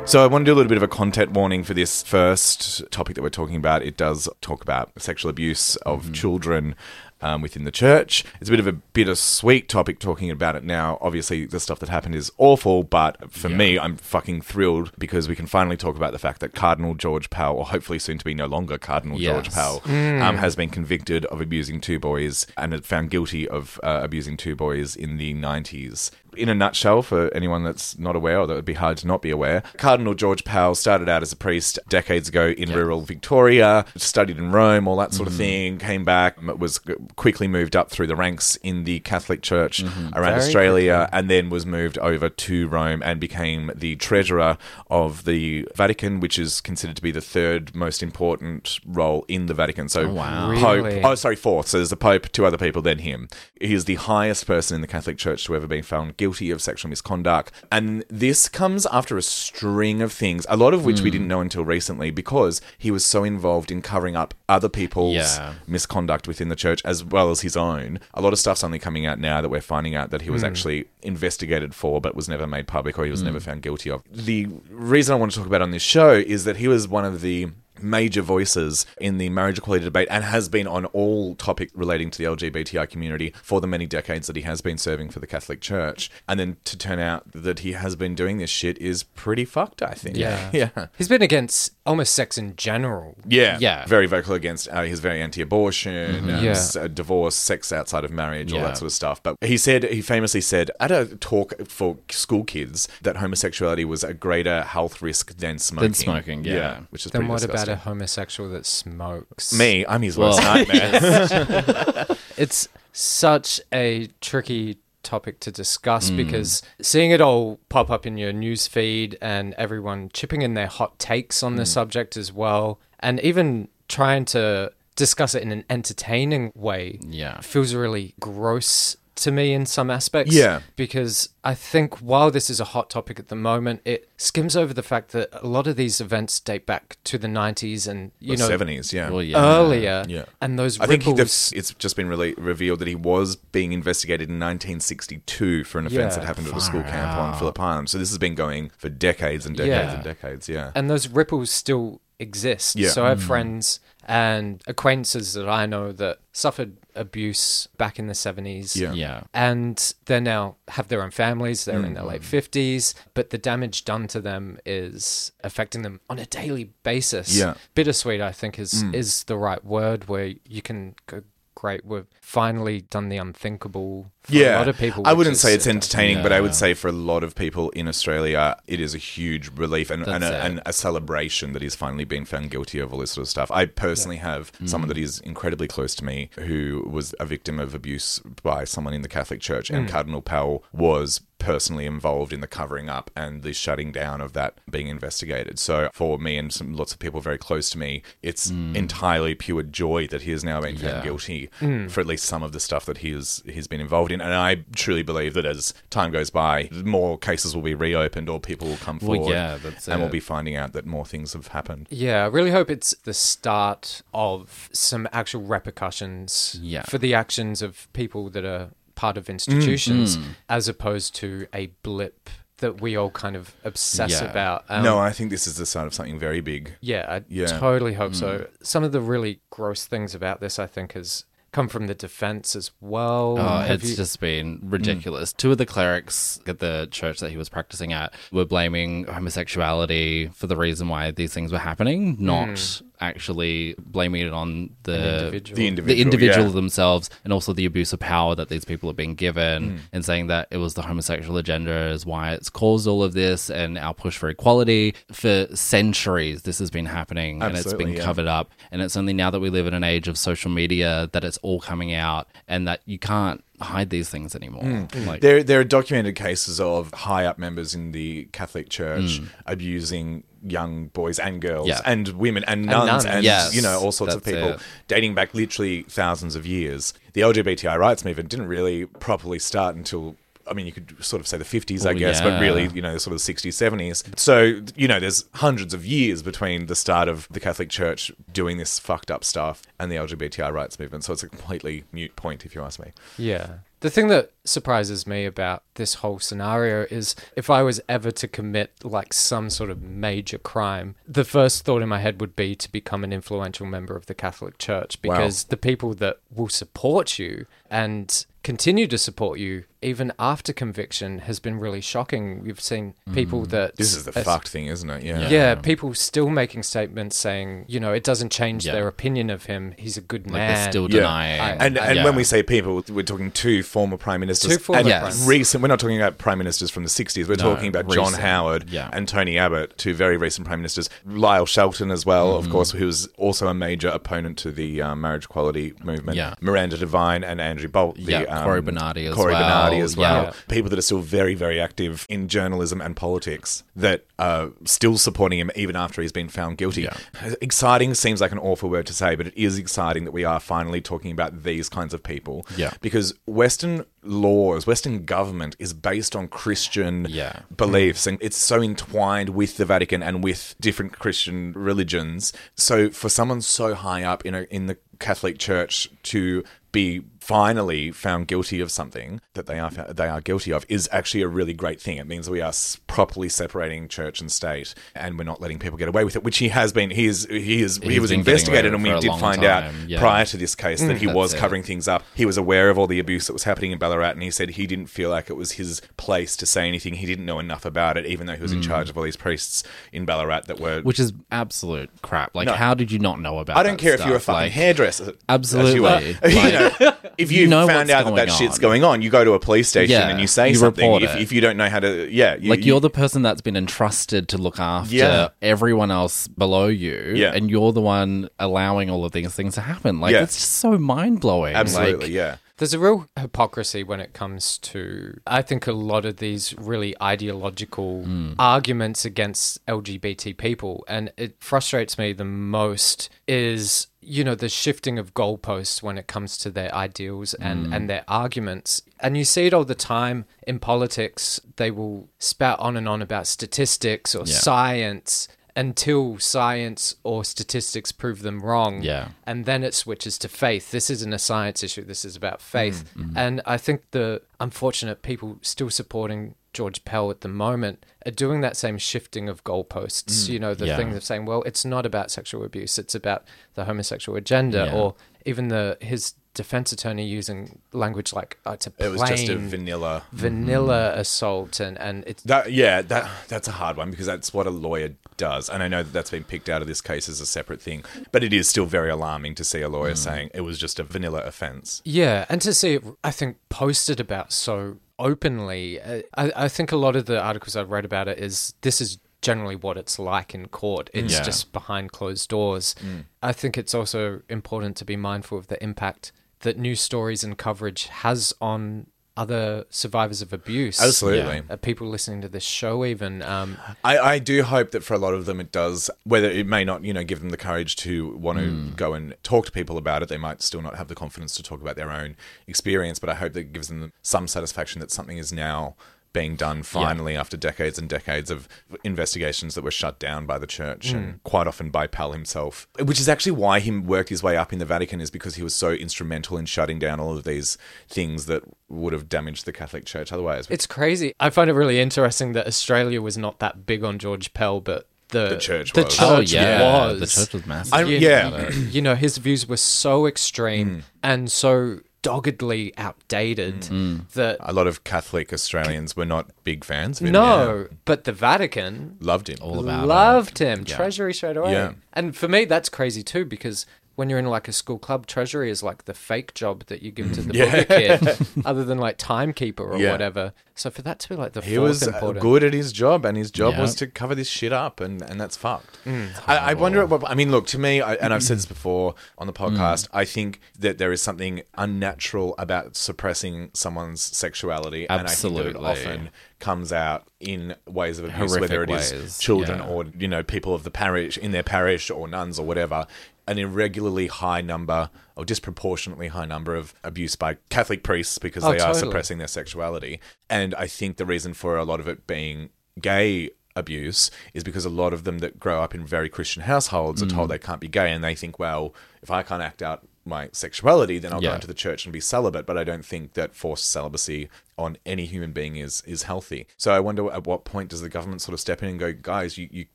So 0.06 0.24
I 0.24 0.26
want 0.28 0.44
to 0.44 0.50
do 0.50 0.54
a 0.54 0.58
little 0.58 0.70
bit 0.70 0.78
of 0.78 0.82
a 0.82 0.88
content 0.88 1.34
warning 1.34 1.64
for 1.64 1.76
this 1.76 2.02
first 2.02 2.90
topic 2.90 3.14
that 3.16 3.22
we're 3.22 3.30
talking 3.30 3.56
about. 3.56 3.84
It 3.84 3.96
does 3.96 4.28
talk 4.42 4.64
about 4.64 4.92
sexual 5.00 5.30
abuse 5.30 5.76
of 5.78 6.06
mm-hmm. 6.06 6.14
children 6.14 6.76
um, 7.22 7.42
within 7.42 7.64
the 7.64 7.72
church. 7.72 8.24
It's 8.40 8.50
a 8.50 8.54
bit 8.54 8.60
of 8.60 8.68
a 8.68 8.74
bittersweet 8.74 9.68
topic 9.70 10.00
talking 10.00 10.30
about 10.32 10.56
it 10.56 10.64
now. 10.64 10.98
Obviously, 11.02 11.46
the 11.46 11.60
stuff 11.60 11.80
that 11.80 11.90
happened 11.90 12.16
is 12.16 12.32
awful, 12.38 12.84
but 12.84 13.32
for 13.32 13.50
me, 13.50 13.78
I'm 13.80 13.98
fucking 13.98 14.42
thrilled 14.42 14.92
because 14.98 15.28
we 15.28 15.36
can 15.36 15.48
finally 15.48 15.78
talk 15.78 15.96
about 15.96 16.12
the 16.12 16.20
fact 16.20 16.40
that 16.42 16.54
Cardinal 16.54 16.96
George 16.96 17.30
Pell, 17.30 17.56
or 17.56 17.66
hopefully 17.66 18.00
soon 18.00 18.18
to 18.18 18.26
be 18.26 18.34
no 18.34 18.46
longer 18.46 18.78
Cardinal 18.78 19.18
George 19.18 19.46
Yes. 19.48 19.56
Pell, 19.56 19.82
um, 19.86 20.38
has 20.38 20.56
been 20.56 20.70
convicted 20.70 21.26
of 21.26 21.42
abusing 21.42 21.82
two 21.82 22.00
boys 22.00 22.46
and 22.58 22.86
found 22.86 23.10
guilty 23.10 23.48
of 23.48 23.80
uh, 23.84 24.00
abusing 24.04 24.38
two 24.38 24.56
boys 24.56 24.96
in 24.96 25.18
the 25.18 25.34
90s. 25.34 26.12
In 26.38 26.50
a 26.50 26.56
nutshell, 26.56 27.02
for 27.02 27.34
anyone 27.34 27.64
that's 27.64 27.98
not 27.98 28.16
aware, 28.16 28.40
or 28.40 28.48
that 28.48 28.54
would 28.54 28.66
be 28.66 28.74
hard 28.74 28.98
to 28.98 29.08
not 29.08 29.22
be 29.22 29.30
aware, 29.30 29.64
Cardinal 29.78 30.14
George 30.14 30.44
Pell 30.44 30.76
started 30.76 31.10
out 31.10 31.22
as 31.22 31.32
a 31.32 31.36
priest 31.36 31.80
decades 31.90 32.30
ago 32.30 32.50
in 32.50 32.72
rural 32.72 33.02
Victoria, 33.02 33.86
studied 33.96 34.38
in 34.38 34.52
Rome, 34.52 34.88
all 34.88 34.98
that 34.98 35.14
sort 35.14 35.28
of 35.28 35.34
mm-hmm. 35.34 35.40
thing, 35.40 35.78
came 35.78 36.06
back, 36.06 36.42
was 36.42 36.80
quickly 37.16 37.48
moved 37.48 37.76
up 37.76 37.90
through 37.90 38.08
the 38.08 38.16
ranks 38.16 38.56
in 38.58 38.84
the 38.84 39.00
Catholic 39.02 39.42
Church 39.42 39.84
mm-hmm. 39.84 40.14
around 40.14 40.34
Very 40.34 40.42
Australia, 40.42 41.10
and 41.12 41.30
then 41.30 41.50
was 41.50 41.66
moved 41.66 41.98
over 42.00 42.30
to 42.30 42.68
Rome 42.68 43.02
and 43.04 43.20
became 43.20 43.72
the 43.76 43.96
treasurer 43.96 44.58
of 44.90 45.26
the 45.26 45.68
Vatican, 45.76 46.20
which 46.20 46.40
is 46.40 46.62
considered 46.62 46.96
to 46.96 47.02
be 47.02 47.12
the 47.12 47.22
third 47.22 47.76
most 47.76 48.04
important 48.04 48.80
role 48.86 49.26
in 49.28 49.46
the 49.48 49.54
Vatican. 49.54 49.90
So, 49.90 50.04
oh, 50.04 50.14
wow. 50.14 50.54
Pope, 50.54 50.64
oh, 50.64 50.84
Really? 50.84 51.04
oh, 51.04 51.16
sorry, 51.16 51.36
fourth. 51.36 51.68
So 51.68 51.78
there's 51.78 51.90
the 51.90 51.98
Pope, 51.98 52.32
two 52.32 52.46
other 52.46 52.58
people, 52.58 52.82
then 52.82 53.00
him. 53.00 53.28
He 53.60 53.74
is 53.74 53.86
the 53.86 53.96
highest 53.96 54.46
person 54.48 54.76
in 54.76 54.82
the 54.82 54.88
Catholic 54.88 55.18
Church 55.18 55.46
to 55.46 55.56
ever 55.56 55.68
be 55.68 55.82
found 55.82 56.18
guilty 56.20 56.52
of 56.52 56.62
sexual 56.62 56.90
misconduct. 56.90 57.52
And 57.72 58.04
this 58.10 58.48
comes 58.50 58.86
after 58.88 59.18
a 59.18 59.22
string 59.22 60.02
of 60.02 60.12
things, 60.12 60.46
a 60.50 60.58
lot 60.58 60.74
of 60.74 60.86
which 60.86 61.00
Hmm. 61.00 61.06
we 61.06 61.12
didn't 61.12 61.28
know 61.28 61.42
until 61.42 61.64
recently 61.66 62.12
because 62.12 62.62
he 62.78 62.92
was 62.92 63.04
so 63.06 63.24
involved 63.24 63.72
in 63.72 63.82
covering 63.82 64.16
up 64.16 64.34
other 64.48 64.70
people's 64.70 65.16
Yeah. 65.16 65.54
misconduct 65.66 66.28
within 66.28 66.50
the 66.50 66.56
church 66.56 66.82
as 66.86 67.04
well 67.04 67.32
as 67.32 67.42
his 67.42 67.56
own. 67.58 68.00
A 68.14 68.22
lot 68.22 68.34
of 68.34 68.40
stuff's 68.40 68.64
only 68.64 68.80
coming 68.80 69.06
out 69.06 69.18
now 69.20 69.42
that 69.42 69.50
we're 69.50 69.62
finding 69.62 69.96
out 69.96 70.12
that 70.12 70.22
he 70.24 70.30
was 70.30 70.44
actually 70.44 70.86
investigated 71.02 71.74
for 71.74 72.02
but 72.02 72.16
was 72.16 72.28
never 72.30 72.46
made 72.46 72.68
public 72.68 73.00
or 73.00 73.06
he 73.06 73.12
was 73.12 73.24
never 73.24 73.40
found 73.40 73.62
guilty 73.62 73.90
of. 73.90 74.04
The 74.12 74.48
reason 74.70 75.14
I 75.14 75.18
want 75.18 75.32
to 75.32 75.38
talk 75.38 75.48
about 75.48 75.62
on 75.62 75.72
this 75.72 75.82
show 75.82 76.12
is 76.12 76.44
that 76.44 76.58
he 76.58 76.68
was 76.68 76.88
one 76.88 77.06
of 77.06 77.22
the 77.22 77.48
major 77.82 78.22
voices 78.22 78.86
in 79.00 79.18
the 79.18 79.30
marriage 79.30 79.58
equality 79.58 79.86
debate 79.86 80.08
and 80.12 80.24
has 80.24 80.50
been 80.50 80.68
on 80.68 80.86
all 80.88 81.36
topic 81.36 81.70
relating 81.74 82.10
to 82.12 82.18
the 82.18 82.24
LGBTI 82.24 82.90
community 82.90 83.34
for 83.44 83.62
the 83.62 83.68
many 83.68 83.86
decades 83.86 84.28
that 84.28 84.36
he 84.36 84.42
has 84.44 84.62
been 84.62 84.78
serving 84.78 85.10
for 85.10 85.20
the 85.20 85.28
Catholic 85.28 85.62
Church. 85.62 86.10
And 86.28 86.40
then 86.40 86.58
to 86.66 86.78
turn 86.78 87.00
out 87.00 87.32
that 87.32 87.60
he 87.60 87.74
has 87.74 87.96
been 87.96 88.16
doing 88.16 88.38
this 88.38 88.50
shit 88.50 88.78
is 88.80 89.04
pretty 89.04 89.46
fucked, 89.46 89.82
I 89.82 89.94
think. 89.94 90.18
Yeah. 90.18 90.50
Yeah. 90.60 90.88
He's 90.98 91.08
been 91.08 91.22
against 91.22 91.74
almost 91.86 92.14
sex 92.14 92.38
in 92.38 92.56
general. 92.56 93.16
Yeah, 93.28 93.58
Yeah. 93.60 93.86
Very 93.86 94.08
vocal 94.08 94.34
against. 94.34 94.68
Uh, 94.70 94.82
he's 94.84 95.00
very 95.00 95.22
anti-abortion, 95.22 96.16
um, 96.30 96.30
Yeah. 96.44 96.52
s- 96.52 96.76
uh, 96.76 96.88
divorce, 96.88 97.36
sex 97.36 97.72
outside 97.72 98.04
of 98.04 98.12
marriage, 98.12 98.52
all 98.54 98.62
that 98.62 98.78
sort 98.78 98.88
of 98.88 98.94
stuff. 98.94 99.22
But 99.24 99.38
he 99.42 99.58
said 99.58 99.84
he 99.86 100.02
famously 100.02 100.42
said 100.42 100.72
at 100.80 100.92
a 100.92 101.06
talk 101.18 101.54
for 101.68 101.98
school 102.10 102.44
kids 102.44 102.88
that 103.02 103.18
homosexuality 103.18 103.86
was 103.86 104.04
a 104.04 104.14
greater 104.14 104.64
health 104.64 105.02
risk 105.02 105.38
than 105.38 105.60
smoking. 105.60 105.84
Than 105.90 105.94
smoking, 105.94 106.44
yeah. 106.44 106.82
which 106.90 107.06
is 107.06 107.12
Then 107.12 107.22
pretty 107.22 107.30
what 107.32 107.38
disgusting. 107.42 107.69
about 107.69 107.69
a 107.72 107.76
homosexual 107.78 108.50
that 108.52 108.66
smokes? 108.66 109.54
me? 109.54 109.86
I'm 109.88 110.02
his 110.02 110.18
worst 110.18 110.42
nightmare. 110.42 112.06
It's 112.38 112.70
such 112.94 113.60
a 113.74 114.08
tricky 114.22 114.78
topic 115.04 115.40
to 115.42 115.52
discuss 115.52 116.10
Hmm. 116.10 116.18
because 116.18 116.62
seeing 116.82 117.12
it 117.12 117.20
all 117.22 117.60
pop 117.70 117.90
up 117.90 118.06
in 118.06 118.18
your 118.18 118.32
news 118.34 118.68
feed 118.68 119.18
and 119.22 119.54
everyone 119.56 120.10
chipping 120.14 120.42
in 120.42 120.54
their 120.54 120.68
hot 120.68 121.00
takes 121.00 121.44
on 121.44 121.56
the 121.56 121.64
Hmm. 121.64 121.78
subject 121.78 122.16
as 122.18 122.32
well, 122.32 122.80
and 123.00 123.20
even 123.22 123.68
trying 123.88 124.26
to 124.26 124.72
discuss 124.96 125.34
it 125.36 125.42
in 125.44 125.52
an 125.52 125.64
entertaining 125.70 126.52
way 126.56 127.00
Yeah. 127.04 127.40
feels 127.42 127.74
really 127.74 128.14
gross 128.20 128.96
to 129.24 129.32
me 129.32 129.54
in 129.54 129.66
some 129.66 129.90
aspects. 129.90 130.34
Yeah. 130.34 130.62
Because 130.76 131.30
I 131.44 131.54
think 131.54 131.98
while 132.00 132.32
this 132.32 132.50
is 132.50 132.60
a 132.60 132.66
hot 132.66 132.90
topic 132.90 133.20
at 133.20 133.28
the 133.30 133.36
moment, 133.36 133.82
it 133.86 134.10
skims 134.18 134.56
over 134.58 134.74
the 134.74 134.84
fact 134.84 135.12
that 135.12 135.30
a 135.42 135.48
lot 135.48 135.68
of 135.68 135.76
these 135.76 136.02
events 136.02 136.40
date 136.40 136.66
back 136.66 136.98
to 137.06 137.18
the 137.18 137.28
90s 137.28 137.88
and, 137.88 138.12
you 138.20 138.36
the 138.36 138.48
know, 138.50 138.58
70s, 138.58 138.92
yeah. 138.94 139.10
Well, 139.10 139.24
yeah. 139.24 139.38
earlier. 139.38 140.06
Yeah. 140.08 140.26
And 140.42 140.58
those 140.60 140.80
I 140.80 140.88
think 140.88 141.04
he, 141.04 141.12
ripples. 141.12 141.52
it's 141.56 141.74
just 141.76 141.96
been 141.96 142.08
really 142.08 142.34
revealed 142.36 142.80
that 142.80 142.88
he 142.88 142.96
was 142.96 143.36
being 143.36 143.72
investigated 143.74 144.30
in 144.30 144.40
1962 144.40 145.64
for 145.64 145.80
an 145.80 145.88
offence 145.88 146.14
Yeah. 146.16 146.20
that 146.22 146.26
happened 146.26 146.48
at 146.48 146.56
a 146.56 146.62
school 146.62 146.82
Far 146.82 146.92
camp 146.92 147.18
on. 147.18 147.38
Phillip 147.40 147.60
Island. 147.60 147.90
So 147.90 147.98
this 147.98 148.10
has 148.10 148.18
been 148.18 148.36
going 148.36 148.72
for 148.78 148.90
decades 148.90 149.46
and 149.46 149.56
decades 149.56 149.70
Yeah. 149.92 149.96
and 149.96 150.04
decades. 150.04 150.50
Yeah. 150.50 150.72
and 150.76 150.90
those 150.90 151.08
ripples 151.08 151.52
still 151.52 152.02
exist. 152.20 152.76
Yeah. 152.76 152.90
So 152.90 153.06
I 153.06 153.10
have 153.10 153.24
friends 153.24 153.80
and 154.06 154.62
acquaintances 154.68 155.34
that 155.34 155.48
I 155.48 155.66
know 155.66 155.92
that 155.92 156.20
suffered 156.34 156.78
abuse 156.96 157.68
back 157.78 158.00
in 158.00 158.08
the 158.08 158.14
70s. 158.14 158.76
Yeah. 158.76 158.92
Yeah. 158.94 159.22
And 159.34 159.94
they 160.06 160.20
now 160.20 160.58
have 160.70 160.88
their 160.88 161.02
own 161.04 161.12
families, 161.12 161.66
they're 161.66 161.84
in 161.86 161.94
their 161.94 162.04
late 162.04 162.22
Mm-hmm. 162.22 162.60
50s, 162.60 162.94
but 163.14 163.30
the 163.30 163.38
damage 163.38 163.86
done 163.86 164.08
to 164.08 164.20
them 164.20 164.58
is 164.66 165.32
affecting 165.44 165.84
them 165.84 166.02
on 166.10 166.20
a 166.20 166.26
daily 166.26 166.72
basis. 166.84 167.38
Yeah. 167.38 167.52
Mm. 167.52 167.58
Bittersweet, 167.76 168.22
I 168.22 168.32
think, 168.32 168.60
is, 168.60 168.84
is 168.94 169.24
the 169.26 169.38
right 169.38 169.64
word 169.64 170.08
where 170.10 170.34
you 170.46 170.62
can 170.62 170.96
go, 171.06 171.24
great, 171.56 171.86
we've 171.86 172.08
finally 172.22 172.82
done 172.82 173.10
the 173.10 173.18
unthinkable 173.18 174.12
for 174.19 174.19
yeah, 174.28 174.58
a 174.58 174.60
lot 174.60 174.68
of 174.68 174.78
people. 174.78 175.04
I 175.06 175.14
wouldn't 175.14 175.38
say 175.38 175.54
it's 175.54 175.66
entertaining, 175.68 176.22
but 176.22 176.32
I 176.32 176.42
would 176.42 176.50
Yeah. 176.52 176.54
say 176.64 176.74
for 176.74 176.88
a 176.90 176.92
lot 176.92 177.24
of 177.24 177.36
people 177.36 177.70
in 177.72 177.88
Australia, 177.88 178.58
it 178.68 178.80
is 178.80 178.94
a 178.94 178.98
huge 178.98 179.50
relief 179.56 179.90
and, 179.90 180.06
and, 180.08 180.24
a, 180.24 180.44
and 180.44 180.62
a 180.66 180.74
celebration 180.74 181.54
that 181.54 181.62
he's 181.62 181.76
finally 181.76 182.04
been 182.06 182.26
found 182.26 182.52
guilty 182.52 182.80
of 182.80 182.94
all 182.94 183.00
this 183.00 183.12
sort 183.12 183.24
of 183.26 183.30
stuff. 183.30 183.50
I 183.52 183.66
personally 183.66 184.18
have 184.18 184.52
someone 184.66 184.90
Mm. 184.90 184.94
that 184.94 184.98
is 184.98 185.20
incredibly 185.20 185.68
close 185.68 185.96
to 185.96 186.06
me 186.06 186.30
who 186.40 186.88
was 186.90 187.16
a 187.20 187.26
victim 187.26 187.60
of 187.60 187.74
abuse 187.74 188.20
by 188.44 188.64
someone 188.66 188.94
in 188.94 189.02
the 189.02 189.08
Catholic 189.10 189.40
Church, 189.42 189.70
and 189.70 189.88
Cardinal 189.88 190.22
Pell 190.22 190.64
was 190.74 191.22
personally 191.40 191.86
involved 191.86 192.34
in 192.34 192.42
the 192.42 192.48
covering 192.48 192.90
up 192.90 193.10
and 193.16 193.44
the 193.44 193.54
shutting 193.54 193.94
down 193.94 194.20
of 194.20 194.34
that 194.34 194.56
being 194.70 194.88
investigated. 194.88 195.58
So 195.58 195.90
for 195.94 196.18
me 196.20 196.36
and 196.38 196.52
some 196.52 196.74
lots 196.74 196.92
of 196.92 197.00
people 197.00 197.22
very 197.22 197.38
close 197.38 197.70
to 197.70 197.78
me, 197.78 198.04
it's 198.22 198.50
entirely 198.50 199.36
pure 199.36 199.64
joy 199.64 200.06
that 200.08 200.24
he 200.24 200.32
has 200.32 200.44
now 200.44 200.60
been 200.60 200.76
found 200.76 200.90
Mm. 200.90 200.98
Yeah. 200.98 201.04
guilty 201.04 201.50
for 201.90 202.02
at 202.02 202.08
least 202.08 202.26
some 202.26 202.44
of 202.44 202.52
the 202.52 202.60
stuff 202.60 202.86
that 202.86 202.98
he 203.00 203.12
has 203.14 203.42
he's 203.46 203.68
been 203.68 203.80
involved 203.82 204.12
in. 204.12 204.19
And 204.22 204.34
I 204.34 204.64
truly 204.76 205.04
believe 205.04 205.34
that 205.34 205.46
as 205.46 205.74
time 205.90 206.12
goes 206.12 206.30
by, 206.30 206.70
more 206.72 207.18
cases 207.18 207.56
will 207.56 207.62
be 207.64 207.74
reopened 207.76 208.30
or 208.30 208.40
people 208.40 208.68
will 208.68 208.78
come 208.78 209.00
Well, 209.02 209.16
forward. 209.18 209.32
yeah, 209.34 209.58
that's 209.58 209.88
and 209.88 210.00
we'll 210.02 210.10
be 210.10 210.20
finding 210.20 210.56
out 210.56 210.74
that 210.74 210.86
more 210.86 211.06
things 211.06 211.34
have 211.34 211.48
happened. 211.48 211.88
Yeah, 211.90 212.24
I 212.24 212.28
really 212.28 212.52
hope 212.52 212.70
it's 212.70 212.96
the 213.04 213.14
start 213.14 214.02
of 214.14 214.70
some 214.74 215.08
actual 215.12 215.42
repercussions 215.44 216.58
Yeah. 216.62 216.84
for 216.84 216.98
the 216.98 217.14
actions 217.14 217.62
of 217.62 217.88
people 217.94 218.30
that 218.32 218.46
are 218.46 218.70
part 218.96 219.18
of 219.18 219.30
institutions, 219.30 220.18
Mm. 220.18 220.24
as 220.50 220.68
opposed 220.68 221.16
to 221.16 221.48
a 221.54 221.68
blip 221.84 222.30
that 222.58 222.82
we 222.82 222.98
all 222.98 223.10
kind 223.10 223.38
of 223.38 223.54
obsess 223.64 224.20
Yeah. 224.22 224.30
about. 224.30 224.66
Um, 224.68 224.84
no, 224.84 225.00
I 225.00 225.12
think 225.14 225.30
this 225.30 225.48
is 225.48 225.56
the 225.56 225.66
start 225.66 225.88
of 225.88 225.94
something 225.94 226.20
very 226.20 226.42
big. 226.42 226.74
Yeah, 226.82 227.06
I 227.08 227.22
Yeah. 227.30 227.46
totally 227.46 227.94
hope 227.94 228.14
so. 228.14 228.40
Mm. 228.40 228.48
Some 228.62 228.84
of 228.84 228.92
the 228.92 229.00
really 229.00 229.40
gross 229.50 229.86
things 229.86 230.14
about 230.14 230.42
this, 230.42 230.60
I 230.60 230.66
think, 230.68 230.92
has 230.92 231.24
come 231.52 231.68
from 231.68 231.88
the 231.88 231.96
defense 231.96 232.56
as 232.56 232.72
well. 232.82 233.38
Oh, 233.40 233.60
Have 233.60 233.82
it's 233.82 233.92
you- 233.92 233.96
just 233.96 234.20
been 234.20 234.58
hmm. 234.58 234.70
ridiculous. 234.70 235.34
Two 235.34 235.52
of 235.52 235.58
the 235.58 235.66
clerics 235.66 236.40
at 236.48 236.60
the 236.60 236.88
church 236.92 237.20
that 237.20 237.32
he 237.32 237.38
was 237.38 237.50
practicing 237.50 237.94
at 237.94 238.14
were 238.32 238.46
blaming 238.46 239.06
homosexuality 239.06 240.28
for 240.34 240.48
the 240.48 240.56
reason 240.56 240.88
why 240.88 241.12
these 241.12 241.34
things 241.34 241.52
were 241.52 241.60
happening, 241.60 242.18
not 242.20 242.58
hmm. 242.60 242.86
Actually 243.02 243.76
blaming 243.80 244.22
it 244.28 244.34
on 244.34 244.70
the 244.84 244.96
individual. 244.98 245.56
The 245.56 245.62
the 245.62 245.68
individual, 245.68 246.02
individual 246.02 246.48
yeah. 246.48 246.54
themselves 246.54 247.10
and 247.24 247.32
also 247.34 247.54
the 247.54 247.66
abuse 247.66 247.94
of 247.94 248.00
power 248.00 248.36
that 248.36 248.50
these 248.50 248.66
people 248.66 248.90
are 248.90 248.94
being 248.94 249.14
Mm. 249.14 249.18
given 249.18 249.80
and 249.94 250.04
saying 250.06 250.28
that 250.28 250.48
it 250.52 250.58
was 250.58 250.74
the 250.74 250.82
homosexual 250.82 251.38
agenda 251.38 251.88
is 251.88 252.06
why 252.06 252.34
it's 252.34 252.50
caused 252.50 252.88
all 252.88 253.02
of 253.04 253.14
this 253.14 253.50
and 253.50 253.78
our 253.78 253.94
push 253.94 254.18
for 254.18 254.30
equality 254.30 254.94
for 255.12 255.48
centuries 255.56 256.44
this 256.44 256.60
has 256.60 256.70
been 256.70 256.86
happening 256.86 257.42
and 257.42 257.56
it's 257.58 257.74
been 257.74 257.94
yeah. 257.94 258.04
covered 258.04 258.28
up 258.28 258.52
and 258.72 258.82
it's 258.82 258.98
only 258.98 259.14
now 259.14 259.30
that 259.30 259.40
we 259.40 259.50
live 259.50 259.68
in 259.68 259.74
an 259.74 259.84
age 259.84 260.08
of 260.08 260.18
social 260.18 260.52
media 260.52 261.10
that 261.14 261.24
it's 261.24 261.38
all 261.38 261.60
coming 261.60 261.94
out 261.94 262.28
and 262.48 262.68
that 262.68 262.82
you 262.86 263.00
can't 263.00 263.44
hide 263.62 263.90
these 263.90 264.10
things 264.10 264.36
anymore 264.36 264.64
Mm. 264.64 265.06
like 265.06 265.22
There, 265.22 265.44
there 265.44 265.60
are 265.60 265.64
documented 265.64 266.16
cases 266.16 266.60
of 266.60 266.94
high 266.94 267.26
up 267.26 267.38
members 267.38 267.76
in 267.76 267.92
the 267.92 268.28
Catholic 268.32 268.70
Church 268.70 269.22
abusing 269.46 270.24
young 270.48 270.88
boys 270.88 271.20
and 271.20 271.42
girls 271.42 271.68
Mm. 271.68 271.72
Yeah. 271.72 271.82
and 271.86 272.08
women 272.10 272.44
and 272.46 272.66
nuns 272.66 272.88
nuns. 272.88 273.06
and, 273.06 273.24
Yes, 273.24 273.54
you 273.54 273.62
know 273.62 273.78
all 273.80 273.92
sorts 273.92 274.16
of 274.16 274.24
people 274.24 274.54
it. 274.54 274.60
dating 274.88 275.14
back 275.16 275.34
literally 275.34 275.84
thousands 275.90 276.36
of 276.36 276.46
years. 276.46 276.94
The 277.14 277.22
LGBTI 277.22 277.76
rights 277.78 278.06
movement 278.06 278.30
didn't 278.30 278.48
really 278.48 278.86
properly 278.86 279.40
start 279.40 279.76
until. 279.76 280.16
I 280.50 280.54
mean, 280.54 280.66
you 280.66 280.72
could 280.72 281.04
sort 281.04 281.20
of 281.20 281.28
say 281.28 281.38
the 281.38 281.44
50s, 281.44 281.86
I 281.86 281.90
Well, 281.90 282.00
guess, 282.00 282.22
but 282.22 282.42
really, 282.42 282.68
you 282.74 282.82
know, 282.82 282.98
sort 282.98 283.16
of 283.16 283.24
the 283.24 283.34
60s, 283.34 283.50
70s. 283.50 284.18
So, 284.20 284.62
you 284.76 284.88
know, 284.88 285.00
there's 285.00 285.26
hundreds 285.36 285.74
of 285.74 285.86
years 285.86 286.24
between 286.24 286.66
the 286.66 286.76
start 286.76 287.08
of 287.08 287.28
the 287.30 287.40
Catholic 287.40 287.70
Church 287.70 288.12
doing 288.32 288.58
this 288.58 288.80
fucked 288.80 289.12
up 289.12 289.24
stuff 289.24 289.62
and 289.80 289.92
the 289.92 289.96
LGBTI 289.96 290.52
rights 290.52 290.80
movement. 290.80 291.04
So 291.04 291.14
it's 291.14 291.24
a 291.24 291.30
completely 291.30 291.84
mute 291.92 292.16
point, 292.16 292.46
if 292.46 292.56
you 292.56 292.62
ask 292.62 292.80
me. 292.80 292.92
Yeah. 293.18 293.60
The 293.82 293.90
thing 293.90 294.10
that 294.10 294.32
surprises 294.44 295.08
me 295.08 295.26
about 295.26 295.64
this 295.76 295.96
whole 295.96 296.20
scenario 296.20 296.86
is 296.90 297.16
if 297.38 297.50
I 297.50 297.64
was 297.64 297.80
ever 297.88 298.12
to 298.12 298.28
commit 298.28 298.74
like 298.84 299.14
some 299.14 299.50
sort 299.50 299.70
of 299.70 299.82
major 299.82 300.38
crime, 300.38 300.96
the 301.08 301.24
first 301.24 301.64
thought 301.64 301.82
in 301.82 301.88
my 301.88 302.00
head 302.00 302.20
would 302.20 302.36
be 302.36 302.56
to 302.56 302.70
become 302.70 303.06
an 303.06 303.14
influential 303.14 303.66
member 303.66 303.96
of 303.96 304.08
the 304.08 304.14
Catholic 304.14 304.58
Church 304.58 305.02
because 305.02 305.46
the 305.46 305.56
people 305.56 305.94
that 305.94 306.18
will 306.30 306.50
support 306.50 307.18
you 307.18 307.46
and 307.70 308.26
continue 308.44 308.88
to 308.88 308.98
support 308.98 309.40
you 309.40 309.64
even 309.82 310.12
after 310.20 310.52
conviction 310.52 311.20
has 311.20 311.40
been 311.40 311.58
really 311.58 311.80
shocking. 311.80 312.44
We've 312.44 312.60
seen 312.60 312.96
people 313.14 313.46
that 313.46 313.74
Mm. 313.74 313.78
This 313.78 313.96
is 313.96 314.04
the 314.04 314.18
as- 314.20 314.26
fucked 314.26 314.50
thing, 314.50 314.66
isn't 314.68 314.90
it? 314.90 315.04
Yeah. 315.04 315.30
Yeah, 315.30 315.56
people 315.56 315.94
still 315.94 316.30
making 316.30 316.64
statements 316.64 317.16
saying, 317.18 317.64
you 317.70 317.80
know, 317.80 317.94
it 317.94 318.04
doesn't 318.04 318.30
change 318.32 318.66
Yeah. 318.66 318.74
their 318.74 318.88
opinion 318.90 319.30
of 319.30 319.46
him. 319.46 319.74
He's 319.78 319.96
a 319.96 320.02
good 320.02 320.26
like 320.26 320.34
man. 320.34 320.54
they're 320.56 320.70
still 320.72 320.90
Yeah. 320.92 321.00
denying 321.00 321.40
And 321.62 321.78
and 321.78 321.96
Yeah. 321.98 322.04
when 322.04 322.16
we 322.16 322.26
say 322.26 322.44
people, 322.44 322.84
we're 322.90 323.04
talking 323.04 323.32
two 323.32 323.64
former 323.64 323.96
prime 323.96 324.20
ministers. 324.20 324.52
Two 324.58 324.60
former 324.62 324.80
and 324.82 324.90
prime 324.90 325.02
ministers. 325.04 325.28
recent. 325.28 325.62
We're 325.62 325.68
not 325.70 325.80
talking 325.80 325.98
about 326.02 326.18
prime 326.18 326.38
ministers 326.40 326.70
from 326.70 326.84
the 326.84 326.90
sixties. 326.90 327.30
We're 327.30 327.36
No, 327.36 327.54
talking 327.56 327.70
about 327.70 327.90
John. 327.90 328.14
Howard 328.14 328.70
Yeah. 328.70 328.90
and 328.92 329.08
Tony 329.08 329.38
Abbott, 329.38 329.78
two 329.78 329.94
very 329.94 330.18
recent 330.18 330.46
prime 330.46 330.60
ministers. 330.60 330.90
Lyle 331.06 331.46
Shelton 331.46 331.90
as 331.90 332.06
well, 332.06 332.34
Mm-hmm. 332.34 332.46
of 332.48 332.52
course, 332.52 332.72
who 332.72 332.86
was 332.86 333.08
also 333.18 333.48
a 333.48 333.54
major 333.54 333.88
opponent 333.88 334.38
to 334.40 334.52
the 334.52 334.82
um, 334.82 335.00
marriage 335.00 335.24
equality 335.26 335.74
movement. 335.84 336.18
Yeah. 336.18 336.34
Miranda 336.42 336.78
Devine 336.78 337.24
and 337.24 337.40
Andrew 337.40 337.70
Bolt. 337.70 337.96
The, 337.96 338.12
Yeah, 338.12 338.22
um, 338.24 338.44
Cory 338.44 338.62
Bernardi 338.62 339.06
as 339.06 339.16
Cory 339.16 339.34
well. 339.34 339.42
Bernardi 339.44 339.69
as 339.78 339.96
well. 339.98 340.24
Yeah. 340.26 340.34
People 340.48 340.70
that 340.70 340.80
are 340.80 340.84
still 340.84 341.00
very, 341.00 341.36
very 341.36 341.60
active 341.60 342.06
in 342.10 342.28
journalism 342.28 342.82
and 342.82 342.96
politics 342.96 343.64
that 343.76 344.06
are 344.18 344.50
still 344.66 344.98
supporting 344.98 345.40
him 345.40 345.52
even 345.56 345.76
after 345.76 346.02
he's 346.02 346.12
been 346.12 346.30
found 346.30 346.58
guilty. 346.58 346.84
Yeah. 346.84 346.98
Exciting 347.42 347.94
seems 347.94 348.22
like 348.22 348.32
an 348.32 348.40
awful 348.40 348.70
word 348.70 348.86
to 348.88 348.94
say, 348.94 349.16
but 349.16 349.28
it 349.28 349.38
is 349.38 349.58
exciting 349.58 350.06
that 350.06 350.12
we 350.12 350.24
are 350.26 350.40
finally 350.40 350.82
talking 350.82 351.12
about 351.12 351.44
these 351.44 351.70
kinds 351.70 351.94
of 351.94 352.04
people. 352.04 352.46
Yeah. 352.58 352.74
Because 352.82 353.14
Western 353.26 353.86
laws, 354.04 354.66
Western 354.66 355.06
government 355.06 355.56
is 355.60 355.74
based 355.74 356.16
on 356.16 356.28
Christian 356.28 357.06
Yeah. 357.10 357.42
beliefs 357.56 358.08
and 358.08 358.18
it's 358.22 358.38
so 358.38 358.62
entwined 358.62 359.30
with 359.30 359.58
the 359.58 359.66
Vatican 359.66 360.02
and 360.02 360.24
with 360.24 360.56
different 360.60 360.98
Christian 361.00 361.54
religions. 361.54 362.34
So 362.56 362.90
for 362.90 363.10
someone 363.10 363.42
so 363.42 363.74
high 363.76 364.04
up 364.04 364.26
in 364.26 364.36
a, 364.36 364.42
in 364.44 364.66
the 364.68 364.78
Catholic 365.00 365.38
Church 365.38 365.90
to 366.04 366.44
be 366.72 367.02
finally 367.20 367.92
found 367.92 368.28
guilty 368.28 368.60
of 368.60 368.72
something 368.72 369.22
that 369.34 369.46
they 369.46 369.60
are 369.60 369.70
they 369.70 370.08
are 370.08 370.22
guilty 370.22 370.52
of 370.52 370.66
is 370.68 370.90
actually 370.92 371.22
a 371.22 371.28
really 371.28 371.54
great 371.54 371.80
thing. 371.80 371.98
It 371.98 372.08
means 372.08 372.30
we 372.30 372.42
are 372.42 372.54
properly 372.88 373.30
separating 373.30 373.88
church 373.88 374.20
and 374.22 374.32
state, 374.32 374.74
and 374.96 375.18
we're 375.18 375.26
not 375.26 375.42
letting 375.42 375.60
people 375.60 375.78
get 375.78 375.88
away 375.88 376.04
with 376.04 376.16
it. 376.16 376.24
Which 376.24 376.38
he 376.38 376.50
has 376.50 376.74
been. 376.74 376.90
He 376.90 377.06
is. 377.06 377.28
He 377.30 377.62
is. 377.62 377.78
he 377.78 378.00
was 378.00 378.12
investigated, 378.12 378.74
and 378.74 378.84
we 378.84 379.00
did 379.00 379.14
find 379.20 379.44
out 379.44 379.72
yeah. 379.88 380.00
prior 380.00 380.26
to 380.26 380.38
this 380.38 380.56
case 380.56 380.82
that 380.82 380.98
he 380.98 381.06
that's 381.06 381.16
was 381.16 381.34
it. 381.34 381.38
covering 381.38 381.64
things 381.64 381.88
up. 381.88 382.04
He 382.16 382.26
was 382.26 382.38
aware 382.38 382.70
of 382.70 382.78
all 382.78 382.88
the 382.88 383.00
abuse 383.00 383.28
that 383.28 383.34
was 383.34 383.44
happening 383.44 383.72
in 383.72 383.78
Ballarat, 383.78 384.12
and 384.12 384.24
he 384.24 384.32
said 384.32 384.52
he 384.52 384.66
didn't 384.68 384.88
feel 384.88 385.10
like 385.10 385.30
it 385.30 385.36
was 385.36 385.54
his 385.54 385.82
place 385.98 386.36
to 386.38 386.46
say 386.46 386.68
anything. 386.68 386.96
He 386.96 387.06
didn't 387.06 387.26
know 387.26 387.40
enough 387.40 387.66
about 387.66 387.98
it, 387.98 388.06
even 388.06 388.28
though 388.28 388.36
he 388.36 388.42
was 388.42 388.54
in 388.54 388.62
charge 388.62 388.90
of 388.90 388.98
all 388.98 389.04
these 389.04 389.18
priests 389.18 389.64
in 389.92 390.06
Ballarat 390.06 390.42
that 390.48 390.60
were. 390.60 390.82
Mm. 390.82 390.84
which 390.84 391.00
is 391.00 391.14
absolute 391.32 391.90
crap 392.02 392.36
like 392.36 392.46
No. 392.46 392.54
how 392.54 392.74
did 392.74 392.92
you 392.92 393.00
not 393.00 393.20
know 393.20 393.40
about 393.40 393.58
I 393.58 393.64
don't 393.64 393.78
care 393.78 393.94
if 393.94 394.06
you're 394.06 394.16
a 394.16 394.20
fucking 394.20 394.42
Like, 394.42 394.52
hairdresser. 394.52 395.14
Absolutely. 395.28 396.18
as 396.60 396.80
you 396.80 396.86
are. 396.86 396.92
you 396.92 397.02
know, 397.04 397.10
if 397.18 397.32
you, 397.32 397.42
you 397.42 397.48
know 397.48 397.68
found 397.68 397.80
what's 397.80 397.92
out 397.92 398.06
that 398.06 398.16
that 398.16 398.28
going 398.28 398.38
shit's 398.40 398.56
on. 398.56 398.62
going 398.62 398.84
on, 398.84 399.02
you 399.02 399.10
go 399.10 399.24
to 399.24 399.34
a 399.34 399.40
police 399.40 399.70
station 399.70 399.92
Yeah, 399.92 400.10
and 400.10 400.20
you 400.20 400.28
say 400.28 400.50
you 400.50 400.56
something. 400.56 400.84
report 400.84 401.04
If, 401.04 401.16
it. 401.16 401.22
if 401.22 401.32
you 401.32 401.42
don't 401.42 401.58
know 401.58 401.70
how 401.70 401.80
to, 401.80 402.10
yeah, 402.12 402.36
you, 402.36 402.50
like 402.50 402.60
you- 402.60 402.68
you're 402.68 402.80
the 402.80 402.90
person 402.90 403.22
that's 403.22 403.42
been 403.42 403.56
entrusted 403.58 404.28
to 404.30 404.38
look 404.38 404.60
after 404.60 404.96
Yeah. 404.96 405.30
everyone 405.42 405.92
else 405.92 406.28
below 406.28 406.68
you 406.68 407.14
Yeah. 407.16 407.32
and 407.34 407.50
you're 407.50 407.72
the 407.74 407.82
one 407.82 408.30
allowing 408.40 408.90
all 408.90 409.06
of 409.06 409.12
these 409.12 409.34
things 409.34 409.56
to 409.56 409.62
happen 409.62 410.00
like 410.00 410.14
Yeah. 410.14 410.24
it's 410.24 410.36
just 410.36 410.52
so 410.52 410.78
mind-blowing 410.78 411.56
absolutely, 411.56 412.08
like, 412.08 412.12
yeah. 412.12 412.36
There's 412.60 412.74
a 412.74 412.80
real 412.80 413.08
hypocrisy 413.18 413.84
when 413.86 414.02
it 414.02 414.12
comes 414.12 414.58
to, 414.58 415.18
I 415.26 415.42
think, 415.42 415.66
a 415.66 415.72
lot 415.72 416.04
of 416.04 416.18
these 416.18 416.54
really 416.58 416.94
ideological 417.02 418.04
hmm. 418.04 418.34
arguments 418.38 419.06
against 419.06 419.66
LGBT 419.66 420.36
people. 420.36 420.84
And 420.86 421.14
it 421.16 421.38
frustrates 421.40 421.98
me 421.98 422.12
the 422.12 422.26
most 422.26 423.10
is, 423.30 423.88
you 424.02 424.24
know, 424.24 424.36
the 424.36 424.50
shifting 424.50 424.98
of 424.98 425.14
goalposts 425.14 425.84
when 425.84 425.98
it 425.98 426.08
comes 426.08 426.38
to 426.38 426.50
their 426.50 426.74
ideals 426.74 427.34
and, 427.34 427.74
and 427.74 427.90
their 427.90 428.04
arguments. 428.08 428.82
And 429.00 429.18
you 429.18 429.26
see 429.26 429.48
it 429.48 429.54
all 429.54 429.66
the 429.66 429.76
time 429.76 430.26
in 430.48 430.60
politics. 430.60 431.40
They 431.58 431.70
will 431.72 432.10
spout 432.18 432.60
on 432.60 432.78
and 432.78 432.88
on 432.88 433.02
about 433.02 433.28
statistics 433.28 434.16
or 434.16 434.24
Yeah. 434.26 434.36
science 434.38 435.28
until 435.56 436.18
science 436.20 436.96
or 437.04 437.26
statistics 437.26 437.92
prove 437.92 438.22
them 438.22 438.40
wrong 438.40 438.82
Yeah. 438.82 439.10
and 439.26 439.44
then 439.46 439.64
it 439.64 439.74
switches 439.74 440.18
to 440.20 440.30
faith. 440.30 440.72
This 440.72 440.90
isn't 440.90 441.12
a 441.12 441.20
science 441.20 441.64
issue. 441.64 441.84
This 441.84 442.06
is 442.06 442.16
about 442.16 442.42
faith. 442.42 442.86
Mm-hmm. 442.98 443.18
And 443.18 443.42
I 443.46 443.58
think 443.58 443.92
the 443.92 444.22
unfortunate 444.40 445.02
people 445.02 445.38
still 445.42 445.70
supporting 445.70 446.36
George 446.54 446.84
Pell 446.86 447.12
at 447.12 447.22
the 447.22 447.28
moment 447.28 447.86
are 448.06 448.12
doing 448.12 448.42
that 448.42 448.58
same 448.58 448.78
shifting 448.78 449.30
of 449.30 449.44
goalposts. 449.44 450.26
Mm, 450.26 450.30
you 450.30 450.40
know, 450.40 450.54
the 450.54 450.68
Yeah. 450.68 450.78
thing 450.78 450.94
of 450.96 451.04
saying, 451.04 451.26
well, 451.26 451.44
it's 451.44 451.64
not 451.64 451.86
about 451.86 452.12
sexual 452.12 452.44
abuse; 452.44 452.78
it's 452.80 452.96
about 452.96 453.24
the 453.56 453.66
homosexual 453.66 454.18
agenda, 454.18 454.66
Yeah. 454.66 454.74
or 454.74 454.96
even 455.26 455.50
the 455.50 455.78
his 455.82 456.14
defense 456.36 456.72
attorney 456.72 457.06
using 457.06 457.60
language 457.74 458.14
like 458.14 458.38
oh, 458.46 458.52
it's 458.52 458.66
a 458.66 458.70
It 458.70 458.78
plain 458.78 458.92
was 458.92 459.10
just 459.10 459.30
a 459.30 459.36
vanilla. 459.36 460.04
vanilla 460.12 460.92
mm-hmm. 460.92 461.00
assault, 461.00 461.60
and 461.60 461.78
and 461.80 462.04
it's 462.08 462.24
That 462.24 462.52
yeah, 462.52 462.82
that 462.84 463.10
that's 463.28 463.48
a 463.48 463.54
hard 463.54 463.78
one 463.78 463.92
because 463.92 464.06
that's 464.06 464.34
what 464.34 464.48
a 464.48 464.52
lawyer 464.52 464.94
does, 465.18 465.50
and 465.50 465.62
I 465.62 465.68
know 465.68 465.84
that 465.84 465.92
that's 465.92 466.12
been 466.12 466.24
picked 466.24 466.48
out 466.48 466.62
of 466.62 466.68
this 466.68 466.82
case 466.82 467.10
as 467.10 467.20
a 467.20 467.26
separate 467.26 467.62
thing, 467.62 467.84
but 468.12 468.24
it 468.24 468.32
is 468.32 468.48
still 468.48 468.66
very 468.66 468.90
alarming 468.90 469.36
to 469.36 469.44
see 469.44 469.62
a 469.62 469.70
lawyer 469.70 469.94
mm. 469.94 469.98
saying 469.98 470.30
it 470.34 470.42
was 470.42 470.58
just 470.58 470.80
a 470.80 470.84
vanilla 470.84 471.22
offence. 471.24 471.82
Yeah, 471.84 472.26
and 472.30 472.42
to 472.42 472.54
see 472.54 472.76
it, 472.76 472.84
I 473.04 473.12
think, 473.12 473.38
posted 473.50 474.00
about 474.00 474.32
so 474.32 474.78
openly. 475.00 475.82
uh, 475.82 476.02
I, 476.18 476.32
I 476.36 476.48
think 476.50 476.72
a 476.72 476.78
lot 476.78 476.96
of 476.96 477.06
the 477.06 477.20
articles 477.22 477.56
I've 477.56 477.72
read 477.72 477.86
about 477.86 478.08
it 478.08 478.20
is 478.20 478.54
this 478.62 478.80
is 478.82 479.00
generally 479.22 479.56
what 479.56 479.78
it's 479.78 479.98
like 480.00 480.36
in 480.36 480.48
court. 480.48 480.90
It's 480.94 481.14
Yeah. 481.14 481.24
just 481.24 481.52
behind 481.52 481.92
closed 481.92 482.30
doors. 482.30 482.76
I 483.24 483.34
think 483.34 483.58
it's 483.58 483.74
also 483.74 484.22
important 484.30 484.78
to 484.78 484.86
be 484.86 484.96
mindful 484.96 485.38
of 485.38 485.48
the 485.48 485.62
impact 485.64 486.12
that 486.42 486.58
news 486.58 486.80
stories 486.80 487.24
and 487.24 487.38
coverage 487.38 487.88
has 487.88 488.34
on 488.40 488.88
other 489.20 489.66
survivors 489.70 490.22
of 490.22 490.32
abuse. 490.32 490.82
Absolutely. 490.82 491.44
Uh, 491.50 491.58
people 491.58 491.88
listening 491.90 492.22
to 492.22 492.30
this 492.30 492.44
show, 492.44 492.86
even. 492.86 493.22
Um, 493.22 493.58
I, 493.84 494.00
I 494.00 494.20
do 494.20 494.44
hope 494.44 494.72
that 494.72 494.82
for 494.82 494.94
a 494.94 494.98
lot 494.98 495.14
of 495.14 495.26
them 495.26 495.42
it 495.42 495.52
does 495.52 495.92
whether 496.06 496.30
it 496.30 496.48
may 496.48 496.64
not 496.64 496.86
you 496.86 496.94
know 496.94 497.04
give 497.04 497.20
them 497.20 497.30
the 497.30 497.38
courage 497.38 497.76
to 497.78 498.16
want 498.16 498.40
to 498.40 498.72
go 498.78 498.94
and 498.94 499.14
talk 499.22 499.46
to 499.46 499.52
people 499.52 499.78
about 499.78 500.02
it 500.02 500.08
they 500.08 500.18
might 500.18 500.42
still 500.42 500.62
not 500.62 500.78
have 500.78 500.88
the 500.88 500.96
confidence 500.96 501.36
to 501.36 501.44
talk 501.44 501.62
about 501.62 501.76
their 501.76 501.92
own 501.92 502.16
experience 502.48 502.98
but 502.98 503.10
I 503.10 503.16
hope 503.16 503.34
that 503.34 503.42
it 503.42 503.54
gives 503.54 503.68
them 503.68 503.92
some 504.02 504.28
satisfaction 504.28 504.80
that 504.80 504.90
something 504.90 505.18
is 505.18 505.34
now 505.34 505.76
being 506.14 506.36
done 506.36 506.64
finally 506.64 507.16
after 507.16 507.38
decades 507.38 507.78
and 507.78 507.88
decades 507.88 508.30
of 508.30 508.48
investigations 508.84 509.56
that 509.56 509.64
were 509.64 509.72
shut 509.72 510.00
down 510.00 510.26
by 510.26 510.38
the 510.38 510.48
church 510.48 510.92
and 510.92 511.14
mm. 511.16 511.24
quite 511.24 511.48
often 511.48 511.70
by 511.70 511.88
Pell 511.88 512.12
himself 512.12 512.68
which 512.82 513.00
is 513.00 513.08
actually 513.08 513.32
why 513.32 513.60
he 513.60 513.72
worked 513.72 514.10
his 514.10 514.24
way 514.24 514.36
up 514.36 514.52
in 514.52 514.60
the 514.60 514.66
Vatican 514.66 515.02
is 515.02 515.12
because 515.12 515.36
he 515.36 515.44
was 515.44 515.56
so 515.56 515.72
instrumental 515.72 516.38
in 516.38 516.46
shutting 516.46 516.80
down 516.80 517.00
all 517.00 517.16
of 517.16 517.24
these 517.24 517.58
things 517.88 518.26
that 518.26 518.44
would 518.68 518.94
have 518.94 519.08
damaged 519.08 519.46
the 519.46 519.52
Catholic 519.52 519.86
Church 519.86 520.12
otherwise 520.12 520.48
it's 520.50 520.66
crazy. 520.68 521.14
I 521.20 521.30
find 521.30 521.50
it 521.50 521.54
really 521.54 521.80
interesting 521.80 522.34
that 522.34 522.48
Australia 522.48 523.02
was 523.02 523.18
not 523.18 523.40
that 523.40 523.66
big 523.66 523.84
on 523.84 524.00
George 524.00 524.34
Pell, 524.34 524.60
but 524.60 524.88
the, 525.10 525.30
The 525.30 525.38
church 525.38 525.74
the 525.74 525.84
was. 525.84 525.96
church 525.96 526.08
oh 526.08 526.20
yeah, 526.20 526.62
was. 526.62 527.00
the 527.00 527.08
church 527.08 527.34
was 527.34 527.46
massive. 527.46 527.74
I- 527.74 527.82
you, 527.82 527.98
yeah. 527.98 528.52
you 528.52 528.82
know, 528.82 528.96
his 528.96 529.18
views 529.18 529.48
were 529.48 529.58
so 529.58 530.06
extreme 530.06 530.70
mm. 530.70 530.84
and 531.02 531.32
so 531.32 531.80
doggedly 532.02 532.74
outdated 532.78 533.62
mm. 533.62 534.08
that 534.12 534.38
a 534.40 534.54
lot 534.54 534.68
of 534.68 534.84
Catholic 534.84 535.34
Australians 535.34 535.96
were 535.96 536.06
not 536.06 536.32
big 536.44 536.64
fans 536.64 537.02
of 537.02 537.08
him. 537.08 537.14
no, 537.14 537.68
yeah. 537.70 537.78
but 537.86 538.06
the 538.06 538.12
Vatican 538.14 538.98
loved 539.00 539.30
him. 539.30 539.38
All 539.42 539.60
about 539.60 539.88
loved 539.88 540.40
him. 540.40 540.64
Treasury 540.64 541.14
straight 541.14 541.38
away. 541.38 541.52
Yeah. 541.52 541.74
And 541.94 542.16
for 542.16 542.28
me, 542.28 542.46
that's 542.46 542.70
crazy 542.70 543.04
too 543.04 543.26
because 543.26 543.66
when 544.00 544.10
you're 544.10 544.18
in 544.18 544.26
like 544.28 544.48
a 544.48 544.54
school 544.54 544.80
club, 544.80 545.06
treasury 545.08 545.52
is 545.52 545.62
like 545.62 545.84
the 545.84 545.94
fake 545.94 546.34
job 546.34 546.64
that 546.68 546.82
you 546.82 546.90
give 546.90 547.12
to 547.12 547.22
the 547.22 547.34
Yeah. 547.38 547.64
kid, 547.66 548.18
other 548.46 548.64
than 548.64 548.78
like 548.78 548.98
timekeeper 548.98 549.64
or 549.74 549.78
Yeah. 549.78 549.92
whatever. 549.92 550.32
So 550.56 550.70
for 550.70 550.82
that 550.84 551.00
to 551.00 551.10
be 551.10 551.16
like 551.16 551.34
the 551.34 551.42
He 551.42 551.58
was 551.58 551.84
uh, 551.86 551.92
important, 551.92 552.22
good 552.22 552.42
at 552.46 552.54
his 552.54 552.72
job, 552.72 553.04
and 553.06 553.18
his 553.18 553.30
job 553.30 553.56
Yeah. 553.56 553.62
was 553.62 553.76
to 553.76 553.88
cover 553.88 554.16
this 554.16 554.30
shit 554.30 554.54
up, 554.54 554.80
and, 554.80 555.02
and 555.02 555.20
that's 555.20 555.36
fucked. 555.36 555.78
I, 555.86 556.38
I 556.38 556.54
wonder. 556.54 556.86
What, 556.86 557.10
I 557.10 557.14
mean, 557.14 557.30
look 557.30 557.46
to 557.48 557.60
me, 557.60 557.82
I, 557.82 557.96
and 557.96 558.14
I've 558.14 558.24
said 558.24 558.38
this 558.38 558.46
before 558.46 558.96
on 559.18 559.28
the 559.28 559.34
podcast. 559.34 559.90
I 559.92 560.06
think 560.06 560.40
that 560.58 560.78
there 560.78 560.92
is 560.94 561.02
something 561.02 561.42
unnatural 561.58 562.36
about 562.38 562.76
suppressing 562.78 563.52
someone's 563.54 564.02
sexuality, 564.02 564.88
and 564.90 565.08
I 565.08 565.12
think 565.12 565.36
that 565.36 565.46
it 565.48 565.56
often 565.58 566.10
comes 566.40 566.72
out 566.72 567.06
in 567.20 567.56
ways 567.68 568.00
of 568.00 568.06
abuse, 568.06 568.18
Horrific 568.32 568.42
whether 568.42 568.64
it 568.64 568.70
is 568.70 568.92
ways, 568.94 569.18
children 569.20 569.60
or 569.60 569.86
you 569.98 570.08
know 570.08 570.24
people 570.24 570.54
of 570.54 570.64
the 570.64 570.72
parish 570.72 571.18
in 571.18 571.32
their 571.32 571.44
parish 571.44 571.90
or 571.90 572.08
nuns 572.08 572.40
or 572.40 572.46
whatever. 572.46 572.86
An 573.30 573.38
irregularly 573.38 574.08
high 574.08 574.42
number 574.42 574.90
or 575.16 575.24
disproportionately 575.24 576.08
high 576.08 576.26
number 576.26 576.56
of 576.56 576.74
abuse 576.84 577.16
by 577.16 577.38
Catholic 577.50 577.84
priests 577.84 578.18
because 578.18 578.44
Oh, 578.44 578.52
they 578.52 578.60
are 578.60 578.74
suppressing 578.74 579.18
their 579.20 579.28
sexuality. 579.28 580.00
And 580.30 580.56
I 580.56 580.68
think 580.68 580.98
the 580.98 581.06
reason 581.06 581.34
for 581.34 581.58
a 581.58 581.64
lot 581.64 581.80
of 581.80 581.88
it 581.88 582.08
being 582.08 582.50
gay 582.82 583.30
abuse 583.56 584.10
is 584.34 584.44
because 584.44 584.66
a 584.66 584.70
lot 584.70 584.94
of 584.94 585.04
them 585.04 585.20
that 585.20 585.40
grow 585.40 585.62
up 585.62 585.76
in 585.76 585.86
very 585.86 586.08
Christian 586.10 586.44
households 586.44 587.02
are 587.04 587.06
Mm. 587.08 587.14
told 587.14 587.30
they 587.30 587.38
can't 587.40 587.60
be 587.60 587.68
gay 587.68 587.92
and 587.92 588.04
they 588.04 588.16
think, 588.16 588.40
well, 588.40 588.74
if 589.02 589.12
I 589.12 589.22
can't 589.24 589.44
act 589.44 589.62
out 589.62 589.86
my 590.06 590.30
sexuality, 590.32 590.98
then 590.98 591.14
I'll 591.14 591.22
go 591.22 591.28
into 591.36 591.48
the 591.48 591.54
church 591.54 591.86
and 591.86 591.94
be 591.94 592.00
celibate. 592.00 592.46
But 592.46 592.58
I 592.58 592.64
don't 592.64 592.86
think 592.86 593.14
that 593.14 593.36
forced 593.36 593.70
celibacy 593.70 594.30
on 594.58 594.78
any 594.86 595.06
human 595.06 595.34
being 595.34 595.58
is 595.58 595.84
is 595.86 596.04
healthy. 596.04 596.48
So 596.58 596.72
I 596.72 596.80
wonder 596.80 597.12
at 597.12 597.28
what 597.28 597.44
point 597.46 597.70
does 597.70 597.82
the 597.82 597.90
government 597.90 598.22
sort 598.22 598.34
of 598.34 598.40
step 598.40 598.64
in 598.64 598.70
and 598.70 598.80
go, 598.80 598.92
guys, 598.94 599.38
you, 599.38 599.50
you 599.52 599.66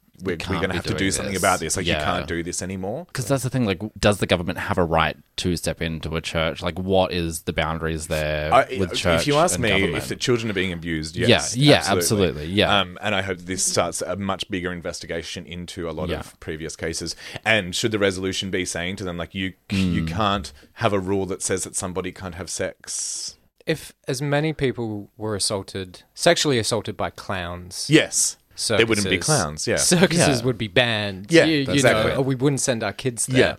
we're, 0.23 0.37
we're 0.49 0.57
going 0.57 0.69
to 0.71 0.75
have 0.77 0.85
to 0.87 0.95
do 0.95 1.11
something 1.11 1.33
this." 1.35 1.43
about 1.43 1.61
this. 1.61 1.77
Like 1.77 1.87
you 1.87 1.95
can't 1.95 2.27
do 2.27 2.43
this 2.43 2.63
anymore. 2.63 3.05
Because 3.07 3.27
that's 3.27 3.43
the 3.43 3.51
thing. 3.51 3.65
Like, 3.65 3.81
does 3.99 4.19
the 4.19 4.27
government 4.27 4.59
have 4.59 4.79
a 4.79 4.85
right 4.85 5.17
to 5.37 5.57
step 5.57 5.83
into 5.83 6.15
a 6.17 6.21
church? 6.21 6.63
Like, 6.63 6.79
what 6.79 7.13
is 7.13 7.43
the 7.43 7.53
boundaries 7.53 8.07
there 8.07 8.53
I, 8.53 8.77
with 8.79 8.95
church? 8.95 9.23
if 9.23 9.27
you 9.27 9.37
ask 9.37 9.55
and 9.55 9.63
me 9.63 9.69
government? 9.71 9.97
if 9.97 10.09
the 10.09 10.17
children 10.17 10.51
are 10.51 10.55
being 10.55 10.73
abused, 10.73 11.17
yes, 11.17 11.57
Yeah, 11.57 11.81
yeah, 11.85 11.85
absolutely, 11.93 12.47
yeah. 12.47 12.81
Um, 12.81 12.99
and 13.03 13.15
I 13.15 13.23
hope 13.23 13.39
this 13.39 13.65
starts 13.65 14.03
a 14.03 14.17
much 14.17 14.49
bigger 14.51 14.73
investigation 14.73 15.47
into 15.47 15.89
a 15.89 15.93
lot 15.93 16.09
Yeah. 16.09 16.21
of 16.21 16.39
previous 16.41 16.77
cases. 16.77 17.17
And 17.45 17.75
should 17.75 17.91
the 17.93 17.99
resolution 17.99 18.51
be 18.51 18.65
saying 18.65 18.97
to 18.97 19.05
them 19.05 19.17
like 19.17 19.35
you 19.35 19.55
Hmm. 19.71 19.77
you 19.77 20.05
can't 20.05 20.53
have 20.75 20.93
a 20.93 21.01
rule 21.01 21.27
that 21.27 21.43
says 21.43 21.65
that 21.65 21.75
somebody 21.77 22.13
can't 22.13 22.35
have 22.37 22.51
sex? 22.51 23.37
if 23.67 23.95
as 24.07 24.21
many 24.21 24.53
people 24.53 25.11
were 25.17 25.35
assaulted, 25.35 26.03
sexually 26.13 26.59
assaulted 26.59 26.99
by 26.99 27.09
clowns, 27.09 27.87
Yes, 27.89 28.37
there 28.69 28.87
wouldn't 28.87 29.09
be 29.09 29.19
clowns. 29.19 29.67
Yeah, 29.67 29.77
circuses 29.77 30.41
Yeah. 30.41 30.45
would 30.45 30.59
be 30.59 30.69
banned. 30.69 31.31
Yeah, 31.31 31.45
you, 31.45 31.59
you 31.59 31.73
exactly. 31.73 32.13
know, 32.13 32.19
or 32.19 32.23
we 32.23 32.35
wouldn't 32.35 32.61
send 32.61 32.83
our 32.83 32.93
kids 32.93 33.27
there. 33.27 33.41
Yeah. 33.41 33.57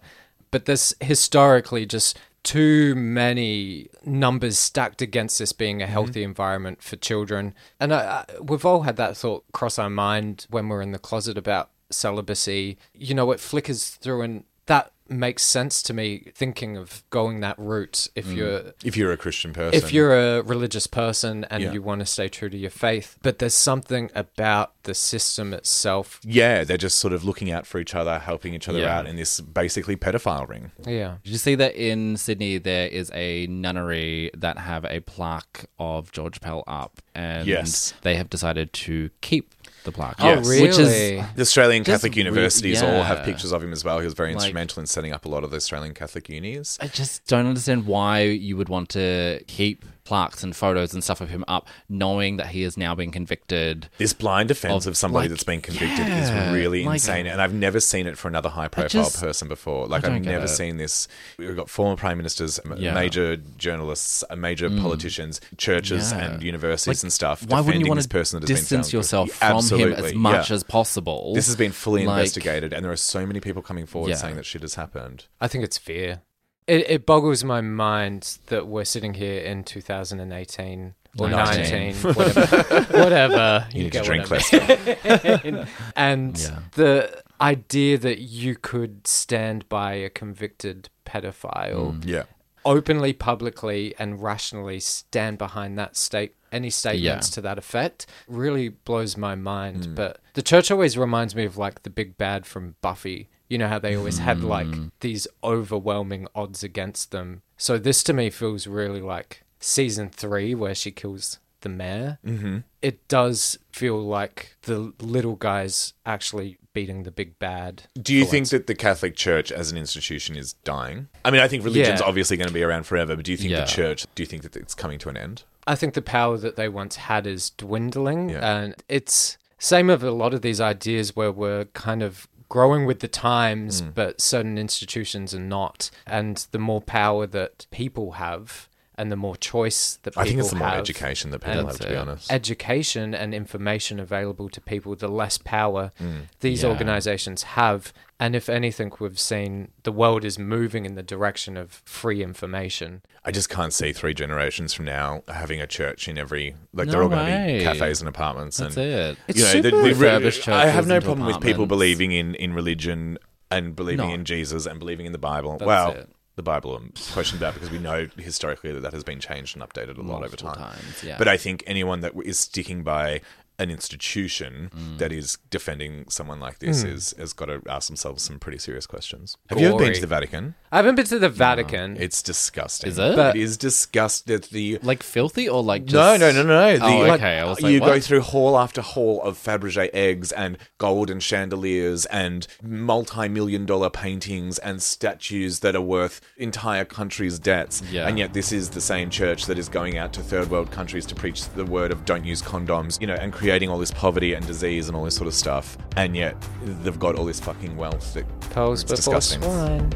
But 0.51 0.65
there's 0.65 0.93
historically 1.01 1.85
just 1.85 2.17
too 2.43 2.93
many 2.95 3.87
numbers 4.05 4.57
stacked 4.59 5.01
against 5.01 5.39
this 5.39 5.51
being 5.51 5.81
a 5.81 5.87
healthy 5.87 6.21
Mm-hmm. 6.21 6.29
environment 6.29 6.81
for 6.83 6.95
children. 6.95 7.53
And 7.79 7.93
I, 7.93 7.97
I, 8.29 8.39
we've 8.39 8.63
all 8.65 8.83
had 8.83 8.97
that 8.97 9.17
thought 9.17 9.43
cross 9.51 9.79
our 9.79 9.89
mind 9.89 10.45
when 10.49 10.69
we're 10.69 10.81
in 10.83 10.91
the 10.91 10.99
closet 10.99 11.37
about 11.37 11.71
celibacy. 11.89 12.77
You 12.93 13.15
know, 13.15 13.31
it 13.31 13.39
flickers 13.39 13.89
through, 13.89 14.21
and 14.21 14.43
that 14.67 14.91
makes 15.07 15.43
sense 15.43 15.83
to 15.83 15.93
me 15.93 16.31
thinking 16.33 16.77
of 16.77 17.03
going 17.09 17.39
that 17.41 17.57
route 17.59 18.07
if 18.15 18.25
Mm. 18.27 18.35
you're 18.35 18.61
if 18.83 18.97
you're 18.97 19.11
a 19.11 19.17
Christian 19.17 19.53
person, 19.53 19.75
if 19.77 19.93
you're 19.93 20.13
a 20.37 20.41
religious 20.41 20.87
person 20.87 21.45
and 21.49 21.63
Yeah. 21.63 21.71
you 21.73 21.81
want 21.81 21.99
to 22.01 22.05
stay 22.05 22.27
true 22.27 22.49
to 22.49 22.57
your 22.57 22.69
faith, 22.71 23.17
but 23.21 23.39
there's 23.39 23.53
something 23.53 24.09
about 24.15 24.73
the 24.83 24.93
system 24.93 25.53
itself. 25.53 26.19
yeah, 26.23 26.63
they're 26.63 26.77
just 26.77 26.99
sort 26.99 27.13
of 27.13 27.23
looking 27.23 27.51
out 27.51 27.65
for 27.65 27.79
each 27.79 27.95
other, 27.95 28.19
helping 28.19 28.53
each 28.53 28.67
other 28.69 28.79
Yeah. 28.79 28.97
out 28.99 29.07
in 29.07 29.15
this 29.15 29.41
basically 29.41 29.95
pedophile 29.95 30.47
ring. 30.47 30.71
Yeah. 30.85 31.17
Did 31.23 31.31
you 31.31 31.37
see 31.39 31.55
that 31.55 31.75
in 31.75 32.17
Sydney 32.17 32.57
there 32.59 32.87
is 32.87 33.09
a 33.13 33.47
nunnery 33.47 34.29
that 34.37 34.59
have 34.59 34.85
a 34.85 34.99
plaque 34.99 35.65
of 35.79 36.11
George 36.11 36.39
Pell 36.41 36.63
up, 36.67 36.99
and 37.15 37.47
Yes. 37.47 37.93
they 38.03 38.15
have 38.15 38.29
decided 38.29 38.73
to 38.73 39.09
keep 39.21 39.54
the 39.85 39.91
plaque. 39.91 40.15
Oh, 40.19 40.27
Yes. 40.27 40.47
really? 40.47 40.61
Which 40.63 40.77
is 40.79 40.89
The 41.35 41.41
Australian 41.41 41.83
Just 41.83 41.93
Catholic 41.95 42.13
re- 42.15 42.23
universities 42.23 42.81
all 42.81 43.03
have 43.03 43.23
pictures 43.23 43.51
of 43.51 43.63
him 43.63 43.71
as 43.71 43.83
well. 43.85 43.99
He 43.99 44.05
was 44.05 44.13
very 44.13 44.29
Like- 44.33 44.43
instrumental 44.43 44.81
in 44.81 44.87
setting 44.87 45.13
up 45.13 45.25
a 45.25 45.29
lot 45.29 45.43
of 45.43 45.51
the 45.51 45.57
Australian 45.57 45.93
Catholic 45.93 46.27
unis. 46.29 46.77
I 46.81 46.87
just 46.87 47.25
don't 47.27 47.45
understand 47.47 47.85
why 47.85 48.23
you 48.23 48.57
would 48.57 48.67
want 48.69 48.89
to 48.89 49.41
keep 49.47 49.85
plaques 50.05 50.43
and 50.43 50.55
photos 50.55 50.93
and 50.93 51.03
stuff 51.03 51.19
of 51.19 51.29
him 51.29 51.43
up, 51.47 51.67
knowing 51.89 52.37
that 52.37 52.47
he 52.47 52.61
has 52.61 52.77
now 52.77 52.95
been 52.95 53.11
convicted. 53.11 53.89
This 53.97 54.13
blind 54.13 54.47
defense 54.47 54.85
Of, 54.85 54.91
of 54.91 54.97
somebody 54.97 55.23
like, 55.23 55.29
that's 55.31 55.43
been 55.43 55.61
convicted 55.61 56.07
yeah, 56.07 56.47
is 56.49 56.53
really 56.53 56.85
like- 56.85 56.93
insane, 56.95 57.25
and 57.27 57.41
I've 57.41 57.53
never 57.53 57.79
seen 57.79 58.07
it 58.07 58.17
for 58.17 58.27
another 58.27 58.49
high-profile 58.49 58.87
just- 58.87 59.19
person 59.19 59.47
before. 59.47 59.87
Like 59.87 60.05
I 60.05 60.15
I've 60.15 60.21
never 60.23 60.45
it. 60.45 60.49
seen 60.49 60.77
this. 60.77 61.07
We've 61.37 61.55
got 61.55 61.69
former 61.69 61.95
prime 61.97 62.17
ministers, 62.17 62.59
Yeah. 62.77 62.91
Mm. 62.91 62.93
major 62.95 63.35
journalists, 63.57 64.23
uh, 64.29 64.35
major 64.35 64.69
politicians, 64.69 65.41
churches, 65.57 66.11
Yeah. 66.11 66.33
and 66.33 66.43
universities 66.43 66.99
Like, 66.99 67.03
and 67.03 67.11
stuff. 67.13 67.43
Why 67.47 67.59
wouldn't 67.61 67.83
you 67.83 67.89
want 67.89 67.97
this 67.97 68.05
to 68.05 68.09
person 68.09 68.39
that 68.39 68.47
has 68.47 68.55
been 68.57 68.61
distance 68.63 68.93
yourself 68.93 69.27
guilty. 69.29 69.37
from 69.39 69.47
him 69.49 69.57
Absolutely, 69.57 70.05
as 70.05 70.13
much 70.13 70.49
yeah. 70.49 70.55
as 70.55 70.63
possible? 70.63 71.33
This 71.33 71.47
has 71.47 71.55
been 71.55 71.71
fully 71.71 72.05
Like- 72.05 72.19
investigated, 72.19 72.73
and 72.73 72.83
there 72.85 72.91
are 72.91 72.95
so 72.95 73.25
many 73.25 73.39
people 73.39 73.61
coming 73.61 73.85
forward 73.85 74.09
Yeah. 74.09 74.15
saying 74.17 74.35
that 74.35 74.45
shit 74.45 74.61
has 74.61 74.75
happened. 74.75 75.25
I 75.41 75.47
think 75.47 75.63
it's 75.63 75.77
fear. 75.79 76.21
It, 76.67 76.89
it 76.89 77.05
boggles 77.05 77.43
my 77.43 77.61
mind 77.61 78.39
that 78.47 78.67
we're 78.67 78.85
sitting 78.85 79.13
here 79.13 79.39
in 79.41 79.63
2018 79.63 80.95
or 81.17 81.29
19. 81.29 81.93
19, 81.93 81.95
whatever. 82.15 82.83
whatever. 82.99 83.67
You 83.71 83.83
need 83.83 83.93
to 83.93 84.01
drink 84.01 84.29
less. 84.31 84.51
and 85.95 86.37
Yeah. 86.37 86.59
the 86.73 87.23
idea 87.39 87.97
that 87.99 88.19
you 88.19 88.55
could 88.55 89.05
stand 89.07 89.67
by 89.69 89.93
a 89.93 90.09
convicted 90.09 90.89
pedophile 91.05 91.93
mm, 91.99 92.05
Yeah. 92.05 92.23
openly, 92.65 93.13
publicly, 93.13 93.93
and 93.99 94.21
rationally 94.21 94.79
stand 94.79 95.37
behind 95.37 95.77
that 95.77 95.95
state 95.95 96.33
any 96.51 96.69
statements 96.69 97.29
Yeah. 97.29 97.33
to 97.35 97.41
that 97.41 97.57
effect 97.57 98.07
really 98.27 98.69
blows 98.69 99.17
my 99.17 99.35
mind. 99.35 99.83
Mm. 99.87 99.95
But 99.95 100.19
the 100.33 100.41
church 100.41 100.71
always 100.71 100.97
reminds 100.97 101.35
me 101.35 101.45
of 101.45 101.57
like 101.57 101.83
the 101.83 101.89
big 101.89 102.17
bad 102.17 102.45
from 102.45 102.75
Buffy. 102.81 103.29
You 103.49 103.57
know 103.57 103.67
how 103.67 103.79
they 103.79 103.95
always 103.95 104.17
had 104.17 104.43
like 104.43 104.67
these 105.01 105.27
overwhelming 105.43 106.27
odds 106.35 106.63
against 106.63 107.11
them. 107.11 107.41
So 107.57 107.77
this 107.77 108.03
to 108.03 108.13
me 108.13 108.29
feels 108.29 108.67
really 108.67 109.01
like 109.01 109.43
season 109.59 110.09
three 110.09 110.53
where 110.55 110.75
she 110.75 110.91
kills 110.91 111.39
the 111.61 111.69
mayor, 111.69 112.19
mm-hmm. 112.25 112.59
it 112.81 113.07
does 113.07 113.57
feel 113.71 113.97
like 114.03 114.55
the 114.63 114.93
little 114.99 115.35
guy's 115.35 115.93
actually 116.05 116.57
beating 116.73 117.03
the 117.03 117.11
big 117.11 117.39
bad. 117.39 117.83
Do 117.99 118.13
you 118.13 118.25
think 118.25 118.49
that 118.49 118.67
the 118.67 118.75
Catholic 118.75 119.15
Church 119.15 119.51
as 119.51 119.71
an 119.71 119.77
institution 119.77 120.35
is 120.35 120.53
dying? 120.63 121.07
I 121.23 121.31
mean, 121.31 121.41
I 121.41 121.47
think 121.47 121.63
religion's 121.63 122.01
Yeah. 122.01 122.05
obviously 122.05 122.37
going 122.37 122.49
to 122.49 122.53
be 122.53 122.61
around 122.63 122.85
forever, 122.85 123.15
but 123.15 123.25
do 123.25 123.31
you 123.31 123.37
think 123.37 123.49
Yeah. 123.51 123.61
the 123.61 123.67
church, 123.67 124.05
do 124.13 124.21
you 124.21 124.27
think 124.27 124.43
that 124.43 124.55
it's 124.55 124.75
coming 124.75 124.99
to 124.99 125.09
an 125.09 125.17
end? 125.17 125.43
I 125.65 125.75
think 125.75 125.93
the 125.95 126.01
power 126.03 126.37
that 126.37 126.55
they 126.55 126.69
once 126.69 126.97
had 126.97 127.25
is 127.25 127.49
dwindling, 127.51 128.29
Yeah. 128.29 128.57
and 128.57 128.75
it's 128.87 129.37
same 129.57 129.89
of 129.89 130.03
a 130.03 130.11
lot 130.11 130.33
of 130.35 130.41
these 130.43 130.61
ideas 130.61 131.15
where 131.15 131.31
we're 131.31 131.65
kind 131.65 132.03
of 132.03 132.27
growing 132.49 132.85
with 132.85 132.99
the 132.99 133.07
times, 133.07 133.81
Mm. 133.81 133.93
but 133.93 134.21
certain 134.21 134.57
institutions 134.57 135.33
are 135.33 135.39
not. 135.39 135.89
And 136.05 136.45
the 136.51 136.59
more 136.59 136.81
power 136.81 137.25
that 137.27 137.65
people 137.71 138.13
have, 138.13 138.69
and 138.97 139.11
the 139.11 139.15
more 139.15 139.35
choice 139.35 139.97
that 140.03 140.11
people 140.11 140.21
have. 140.21 140.25
I 140.25 140.29
think 140.29 140.39
it's 140.39 140.49
the 140.51 140.55
more 140.55 140.69
education 140.69 141.31
that 141.31 141.39
people 141.41 141.67
have, 141.67 141.79
to 141.79 141.87
be 141.89 141.95
honest. 141.95 142.31
education 142.31 143.13
and 143.13 143.33
information 143.33 143.99
available 143.99 144.49
to 144.49 144.61
people, 144.61 144.95
the 144.95 145.07
less 145.07 145.37
power 145.37 145.91
Mm. 146.01 146.27
these 146.39 146.63
Yeah. 146.63 146.69
organizations 146.69 147.43
have. 147.43 147.91
And 148.19 148.33
if 148.35 148.47
anything, 148.47 148.93
we've 148.99 149.19
seen 149.19 149.71
the 149.83 149.91
world 149.91 150.23
is 150.23 150.39
moving 150.39 150.85
in 150.85 150.95
the 150.95 151.03
direction 151.03 151.57
of 151.57 151.81
free 151.85 152.23
information. 152.23 153.01
I 153.25 153.31
just 153.31 153.49
can't 153.49 153.73
see 153.73 153.91
three 153.91 154.13
generations 154.13 154.73
from 154.73 154.85
now 154.85 155.23
having 155.27 155.59
a 155.59 155.67
church 155.67 156.07
in 156.07 156.17
every 156.17 156.55
like 156.73 156.85
No 156.87 156.91
they're 156.93 157.03
all 157.03 157.09
going 157.09 157.25
to 157.47 157.53
be 157.59 157.63
cafes 157.65 157.99
and 157.99 158.07
apartments 158.07 158.57
That's 158.57 158.77
and 158.77 158.85
it. 158.85 159.17
you 159.35 159.43
know, 159.43 159.61
the- 159.61 159.71
the- 159.71 159.77
refurbished 159.83 160.47
I 160.47 160.67
have 160.67 160.87
no 160.87 160.95
into 160.95 161.05
problem 161.07 161.27
with 161.27 161.41
people 161.41 161.65
believing 161.65 162.11
in 162.13 162.35
in 162.35 162.53
religion 162.53 163.17
and 163.51 163.75
believing 163.75 164.07
No. 164.07 164.13
in 164.13 164.23
Jesus 164.25 164.65
and 164.65 164.79
believing 164.79 165.05
in 165.05 165.11
the 165.11 165.17
Bible. 165.17 165.51
That's 165.57 165.67
well, 165.67 165.91
it. 165.91 166.09
The 166.35 166.43
Bible 166.43 166.75
and 166.75 166.93
question 167.13 167.37
about 167.37 167.53
because 167.53 167.71
we 167.71 167.77
know 167.77 168.07
historically 168.17 168.71
that 168.73 168.81
that 168.81 168.93
has 168.93 169.03
been 169.03 169.19
changed 169.19 169.55
and 169.55 169.63
updated 169.63 169.97
a 169.97 170.01
lot 170.01 170.23
over 170.23 170.35
time. 170.35 170.55
times, 170.55 171.03
yeah. 171.03 171.17
But 171.17 171.27
I 171.27 171.37
think 171.37 171.63
anyone 171.65 172.01
that 172.01 172.13
is 172.25 172.37
sticking 172.37 172.83
by 172.83 173.21
an 173.59 173.69
institution 173.71 174.69
Mm. 174.75 174.97
that 174.97 175.11
is 175.11 175.37
defending 175.49 176.05
someone 176.09 176.39
like 176.39 176.59
this 176.59 176.83
is 176.83 177.13
has 177.17 177.33
got 177.33 177.45
to 177.45 177.61
ask 177.67 177.87
themselves 177.87 178.23
some 178.23 178.39
pretty 178.39 178.57
serious 178.57 178.85
questions. 178.85 179.37
Have 179.49 179.59
you 179.59 179.67
ever 179.69 179.77
been 179.77 179.93
to 179.93 180.01
the 180.01 180.07
Vatican? 180.07 180.55
I 180.71 180.77
haven't 180.77 180.95
been 180.95 181.05
to 181.05 181.19
the 181.19 181.29
Vatican. 181.29 181.95
It's 181.99 182.21
disgusting. 182.21 182.89
Is 182.89 182.97
it? 182.99 183.17
it 183.17 183.35
is 183.35 183.57
disgusting. 183.57 184.41
The 184.51 184.79
like 184.83 185.03
filthy 185.03 185.47
or 185.47 185.63
like 185.63 185.85
just... 185.85 185.93
no, 185.95 186.17
no, 186.17 186.31
no, 186.31 186.43
no. 186.47 186.77
The, 186.77 186.85
Oh, 186.85 186.99
like, 186.99 187.19
okay. 187.19 187.39
I 187.39 187.45
was 187.45 187.61
like, 187.61 187.71
you 187.71 187.79
go 187.79 187.99
through 187.99 188.21
hall 188.21 188.57
after 188.57 188.81
hall 188.81 189.21
of 189.21 189.37
Fabergé 189.37 189.89
eggs 189.93 190.31
and 190.31 190.57
golden 190.77 191.19
chandeliers 191.19 192.05
and 192.07 192.47
multi-million 192.61 193.65
dollar 193.65 193.89
paintings 193.89 194.57
and 194.59 194.81
statues 194.81 195.59
that 195.59 195.75
are 195.75 195.81
worth 195.81 196.21
entire 196.37 196.85
countries' 196.85 197.39
debts. 197.39 197.81
Yeah. 197.91 198.07
And 198.07 198.17
yet 198.17 198.33
this 198.33 198.51
is 198.51 198.69
the 198.71 198.81
same 198.81 199.09
church 199.09 199.45
that 199.45 199.57
is 199.57 199.69
going 199.69 199.97
out 199.97 200.13
to 200.13 200.21
third 200.21 200.49
world 200.49 200.71
countries 200.71 201.05
to 201.07 201.15
preach 201.15 201.47
the 201.49 201.65
word 201.65 201.91
of 201.91 202.05
don't 202.05 202.25
use 202.25 202.41
condoms, 202.41 202.99
you 203.01 203.07
know, 203.07 203.15
and 203.15 203.33
creating 203.45 203.69
all 203.69 203.77
this 203.77 203.91
poverty 203.91 204.33
and 204.33 204.43
disease 204.47 204.87
and 204.87 204.97
all 204.97 205.03
this 205.05 205.15
sort 205.15 205.27
of 205.27 205.33
stuff. 205.35 205.77
And 205.95 206.15
yet 206.15 206.35
they've 206.63 206.97
got 206.97 207.13
all 207.15 207.25
this 207.25 207.39
fucking 207.39 207.77
wealth 207.77 208.15
that 208.15 208.25
Pearls 208.49 208.81
it's 208.81 208.91
before 208.91 209.13
disgusting. 209.13 209.43
swine. 209.43 209.91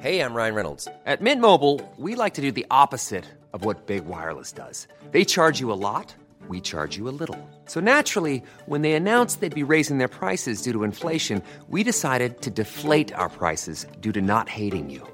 Hey, 0.00 0.20
I'm 0.20 0.34
Ryan 0.34 0.54
Reynolds. 0.56 0.88
At 1.06 1.22
Mint 1.22 1.40
Mobile, 1.40 1.80
we 1.96 2.16
like 2.16 2.34
to 2.34 2.42
do 2.42 2.50
the 2.50 2.66
opposite 2.68 3.26
of 3.52 3.64
what 3.64 3.86
Big 3.86 4.04
Wireless 4.06 4.50
does. 4.50 4.88
They 5.12 5.24
charge 5.24 5.60
you 5.60 5.70
a 5.70 5.78
lot, 5.78 6.12
we 6.48 6.60
charge 6.60 6.96
you 6.96 7.08
a 7.08 7.14
little. 7.20 7.38
So 7.66 7.78
naturally, 7.78 8.42
when 8.66 8.82
they 8.82 8.94
announced 8.94 9.40
they'd 9.40 9.54
be 9.54 9.62
raising 9.62 9.98
their 9.98 10.08
prices 10.08 10.62
due 10.62 10.72
to 10.72 10.82
inflation, 10.82 11.44
we 11.68 11.84
decided 11.84 12.42
to 12.42 12.50
deflate 12.50 13.14
our 13.14 13.28
prices 13.28 13.86
due 14.00 14.10
to 14.10 14.20
not 14.20 14.48
hating 14.48 14.90
you. 14.90 15.13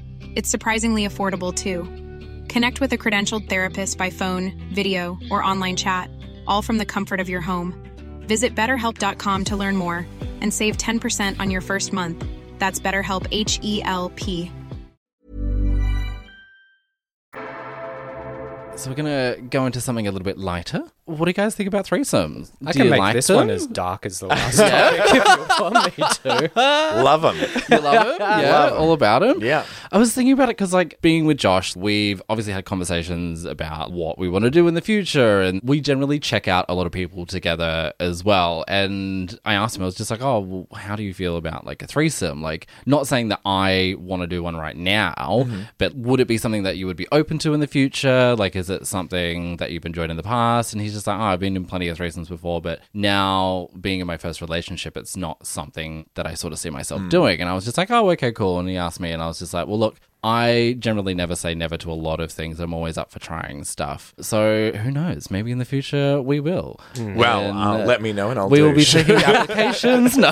It's 0.35 0.49
surprisingly 0.49 1.07
affordable 1.07 1.53
too. 1.53 1.83
Connect 2.47 2.81
with 2.81 2.93
a 2.93 2.97
credentialed 2.97 3.49
therapist 3.49 3.97
by 3.97 4.09
phone, 4.09 4.53
video, 4.73 5.17
or 5.29 5.43
online 5.43 5.75
chat, 5.75 6.09
all 6.47 6.61
from 6.61 6.77
the 6.77 6.85
comfort 6.85 7.19
of 7.19 7.29
your 7.29 7.41
home. 7.41 7.73
Visit 8.27 8.55
betterhelp.com 8.55 9.45
to 9.45 9.55
learn 9.57 9.75
more 9.75 10.07
and 10.41 10.53
save 10.53 10.77
10% 10.77 11.39
on 11.39 11.51
your 11.51 11.61
first 11.61 11.93
month. 11.93 12.25
That's 12.59 12.79
BetterHelp 12.79 13.27
H 13.31 13.59
E 13.61 13.81
L 13.83 14.09
P. 14.15 14.51
So 18.75 18.89
we're 18.89 18.95
gonna 18.95 19.35
go 19.49 19.65
into 19.65 19.81
something 19.81 20.07
a 20.07 20.11
little 20.11 20.25
bit 20.25 20.37
lighter. 20.37 20.83
What 21.17 21.25
do 21.25 21.29
you 21.29 21.33
guys 21.33 21.55
think 21.55 21.67
about 21.67 21.85
threesomes? 21.85 22.51
I 22.65 22.71
do 22.71 22.79
can 22.79 22.85
you 22.85 22.91
make 22.91 22.99
like 22.99 23.13
this 23.13 23.27
them? 23.27 23.35
one 23.37 23.49
as 23.49 23.67
dark 23.67 24.05
as 24.05 24.19
the 24.19 24.27
last 24.27 24.57
topic 24.57 25.01
if 25.05 25.59
you 25.59 25.63
want 25.63 25.97
me 25.97 26.05
to. 26.23 26.51
Love 27.03 27.21
them. 27.21 27.35
You 27.69 27.79
love 27.79 28.07
him? 28.07 28.17
Yeah, 28.41 28.69
all 28.69 28.93
about 28.93 29.23
him. 29.23 29.43
Yeah. 29.43 29.65
I 29.91 29.97
was 29.97 30.13
thinking 30.13 30.33
about 30.33 30.45
it 30.45 30.57
because, 30.57 30.73
like, 30.73 31.01
being 31.01 31.25
with 31.25 31.37
Josh, 31.37 31.75
we've 31.75 32.21
obviously 32.29 32.53
had 32.53 32.65
conversations 32.65 33.45
about 33.45 33.91
what 33.91 34.17
we 34.17 34.29
want 34.29 34.45
to 34.45 34.51
do 34.51 34.67
in 34.67 34.73
the 34.73 34.81
future, 34.81 35.41
and 35.41 35.61
we 35.63 35.81
generally 35.81 36.19
check 36.19 36.47
out 36.47 36.65
a 36.69 36.73
lot 36.73 36.85
of 36.85 36.91
people 36.91 37.25
together 37.25 37.93
as 37.99 38.23
well. 38.23 38.63
And 38.67 39.37
I 39.43 39.55
asked 39.55 39.75
him, 39.75 39.83
I 39.83 39.85
was 39.85 39.95
just 39.95 40.09
like, 40.09 40.21
"Oh, 40.21 40.39
well, 40.39 40.67
how 40.79 40.95
do 40.95 41.03
you 41.03 41.13
feel 41.13 41.35
about 41.37 41.65
like 41.65 41.81
a 41.81 41.87
threesome? 41.87 42.41
Like, 42.41 42.67
not 42.85 43.05
saying 43.05 43.29
that 43.29 43.41
I 43.45 43.95
want 43.99 44.21
to 44.21 44.27
do 44.27 44.41
one 44.41 44.55
right 44.55 44.77
now, 44.77 45.13
mm-hmm. 45.17 45.63
but 45.77 45.93
would 45.93 46.19
it 46.19 46.27
be 46.27 46.37
something 46.37 46.63
that 46.63 46.77
you 46.77 46.87
would 46.87 46.97
be 46.97 47.07
open 47.11 47.37
to 47.39 47.53
in 47.53 47.59
the 47.59 47.67
future? 47.67 48.35
Like, 48.35 48.55
is 48.55 48.69
it 48.69 48.87
something 48.87 49.57
that 49.57 49.71
you've 49.71 49.85
enjoyed 49.85 50.09
in 50.09 50.17
the 50.17 50.23
past?" 50.23 50.73
And 50.73 50.81
he's 50.81 50.93
just 50.93 51.00
like, 51.07 51.19
"Oh, 51.19 51.23
I've 51.23 51.39
been 51.39 51.55
in 51.55 51.65
plenty 51.65 51.87
of 51.87 51.97
threesomes 51.97 52.29
before, 52.29 52.61
but 52.61 52.81
now 52.93 53.69
being 53.79 53.99
in 53.99 54.07
my 54.07 54.17
first 54.17 54.41
relationship, 54.41 54.97
it's 54.97 55.17
not 55.17 55.45
something 55.45 56.07
that 56.15 56.25
I 56.25 56.33
sort 56.33 56.53
of 56.53 56.59
see 56.59 56.69
myself 56.69 57.01
hmm. 57.01 57.09
doing." 57.09 57.41
And 57.41 57.49
I 57.49 57.53
was 57.53 57.65
just 57.65 57.77
like, 57.77 57.91
"Oh, 57.91 58.09
okay, 58.11 58.31
cool." 58.31 58.59
And 58.59 58.67
he 58.69 58.77
asked 58.77 58.99
me, 58.99 59.11
and 59.11 59.21
I 59.21 59.27
was 59.27 59.39
just 59.39 59.53
like, 59.53 59.67
"Well, 59.67 59.79
look." 59.79 59.99
I 60.23 60.75
generally 60.79 61.15
never 61.15 61.35
say 61.35 61.55
never 61.55 61.77
to 61.77 61.91
a 61.91 61.93
lot 61.95 62.19
of 62.19 62.31
things. 62.31 62.59
I'm 62.59 62.73
always 62.73 62.97
up 62.97 63.11
for 63.11 63.19
trying 63.19 63.63
stuff. 63.63 64.13
So 64.21 64.71
who 64.71 64.91
knows? 64.91 65.31
Maybe 65.31 65.51
in 65.51 65.57
the 65.57 65.65
future 65.65 66.21
we 66.21 66.39
will. 66.39 66.79
Well, 66.99 67.41
And, 67.49 67.57
uh, 67.57 67.83
uh, 67.83 67.85
let 67.85 68.01
me 68.01 68.13
know 68.13 68.29
and 68.29 68.39
I'll 68.39 68.49
we 68.49 68.59
do. 68.59 68.65
will 68.65 68.75
be 68.75 68.85
taking 68.85 69.15
applications. 69.23 70.17
No. 70.17 70.31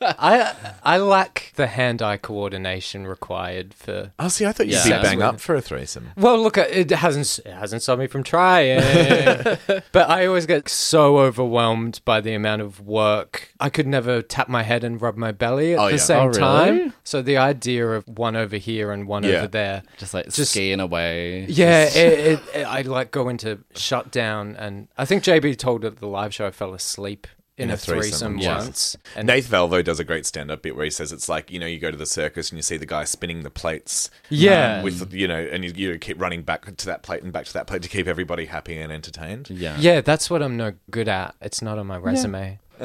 I 0.00 0.54
I 0.82 0.98
lack 0.98 1.52
the 1.56 1.66
hand-eye 1.66 2.16
coordination 2.18 3.06
required 3.06 3.74
for. 3.74 4.12
Oh, 4.18 4.28
see, 4.28 4.46
I 4.46 4.52
thought 4.52 4.66
you'd 4.66 4.74
Yeah. 4.86 4.98
be 4.98 5.02
bang 5.02 5.22
up 5.22 5.40
for 5.40 5.54
a 5.54 5.60
threesome. 5.60 6.10
Well, 6.16 6.40
look, 6.40 6.56
it 6.56 6.90
hasn't 6.90 7.40
it 7.46 7.52
hasn't 7.52 7.82
stopped 7.82 8.00
me 8.00 8.06
from 8.06 8.22
trying, 8.22 8.78
but 9.92 10.08
I 10.10 10.26
always 10.26 10.46
get 10.46 10.68
so 10.68 11.18
overwhelmed 11.18 12.00
by 12.04 12.20
the 12.20 12.34
amount 12.34 12.62
of 12.62 12.80
work. 12.80 13.52
I 13.60 13.70
could 13.70 13.86
never 13.86 14.22
tap 14.22 14.48
my 14.48 14.62
head 14.62 14.82
and 14.84 15.00
rub 15.02 15.16
my 15.16 15.32
belly 15.32 15.74
at 15.74 15.78
Oh, 15.78 15.86
the 15.86 15.90
yeah. 15.92 15.96
same 15.98 16.18
Oh, 16.18 16.26
really? 16.26 16.38
time. 16.38 16.92
So 17.04 17.20
the 17.22 17.36
idea 17.36 17.88
of 17.90 18.06
one 18.08 18.36
over 18.36 18.47
here 18.56 18.90
and 18.92 19.06
one 19.06 19.22
Yeah. 19.24 19.38
over 19.38 19.48
there, 19.48 19.82
Just 19.98 20.14
like 20.14 20.30
Just- 20.30 20.52
skiing 20.52 20.80
away. 20.80 21.44
yeah, 21.48 21.84
it, 21.84 21.94
it, 21.96 22.40
it, 22.54 22.64
I 22.64 22.82
like 22.82 23.10
go 23.10 23.28
into 23.28 23.58
shutdown, 23.74 24.56
and 24.56 24.88
I 24.96 25.04
think 25.04 25.22
JB 25.24 25.58
told 25.58 25.84
at 25.84 25.98
the 25.98 26.06
live 26.06 26.32
show 26.32 26.46
I 26.46 26.50
fell 26.50 26.72
asleep 26.72 27.26
in, 27.56 27.64
In 27.64 27.70
a, 27.70 27.74
a 27.74 27.76
threesome, 27.76 28.34
threesome, 28.34 28.38
yeah. 28.38 28.58
once. 28.58 28.96
And 29.16 29.26
Nath 29.26 29.50
Valvo 29.50 29.82
does 29.82 29.98
a 29.98 30.04
great 30.04 30.24
stand-up 30.26 30.62
bit 30.62 30.76
where 30.76 30.84
he 30.84 30.92
says 30.92 31.10
it's 31.10 31.28
like 31.28 31.50
you 31.50 31.58
know 31.58 31.66
you 31.66 31.80
go 31.80 31.90
to 31.90 31.96
the 31.96 32.06
circus 32.06 32.50
and 32.50 32.56
you 32.56 32.62
see 32.62 32.76
the 32.76 32.86
guy 32.86 33.02
spinning 33.02 33.42
the 33.42 33.50
plates, 33.50 34.10
Yeah. 34.30 34.76
um, 34.78 34.84
with 34.84 35.12
you 35.12 35.26
know, 35.26 35.40
and 35.40 35.64
you, 35.64 35.72
you 35.74 35.98
keep 35.98 36.20
running 36.20 36.42
back 36.42 36.64
to 36.76 36.86
that 36.86 37.02
plate 37.02 37.24
and 37.24 37.32
back 37.32 37.46
to 37.46 37.52
that 37.54 37.66
plate 37.66 37.82
to 37.82 37.88
keep 37.88 38.06
everybody 38.06 38.46
happy 38.46 38.78
and 38.78 38.92
entertained. 38.92 39.50
Yeah. 39.50 39.76
yeah, 39.80 40.00
that's 40.02 40.30
what 40.30 40.40
I'm 40.40 40.56
no 40.56 40.74
good 40.90 41.08
at. 41.08 41.34
It's 41.42 41.60
not 41.60 41.78
on 41.78 41.88
my 41.88 41.96
resume. 41.96 42.60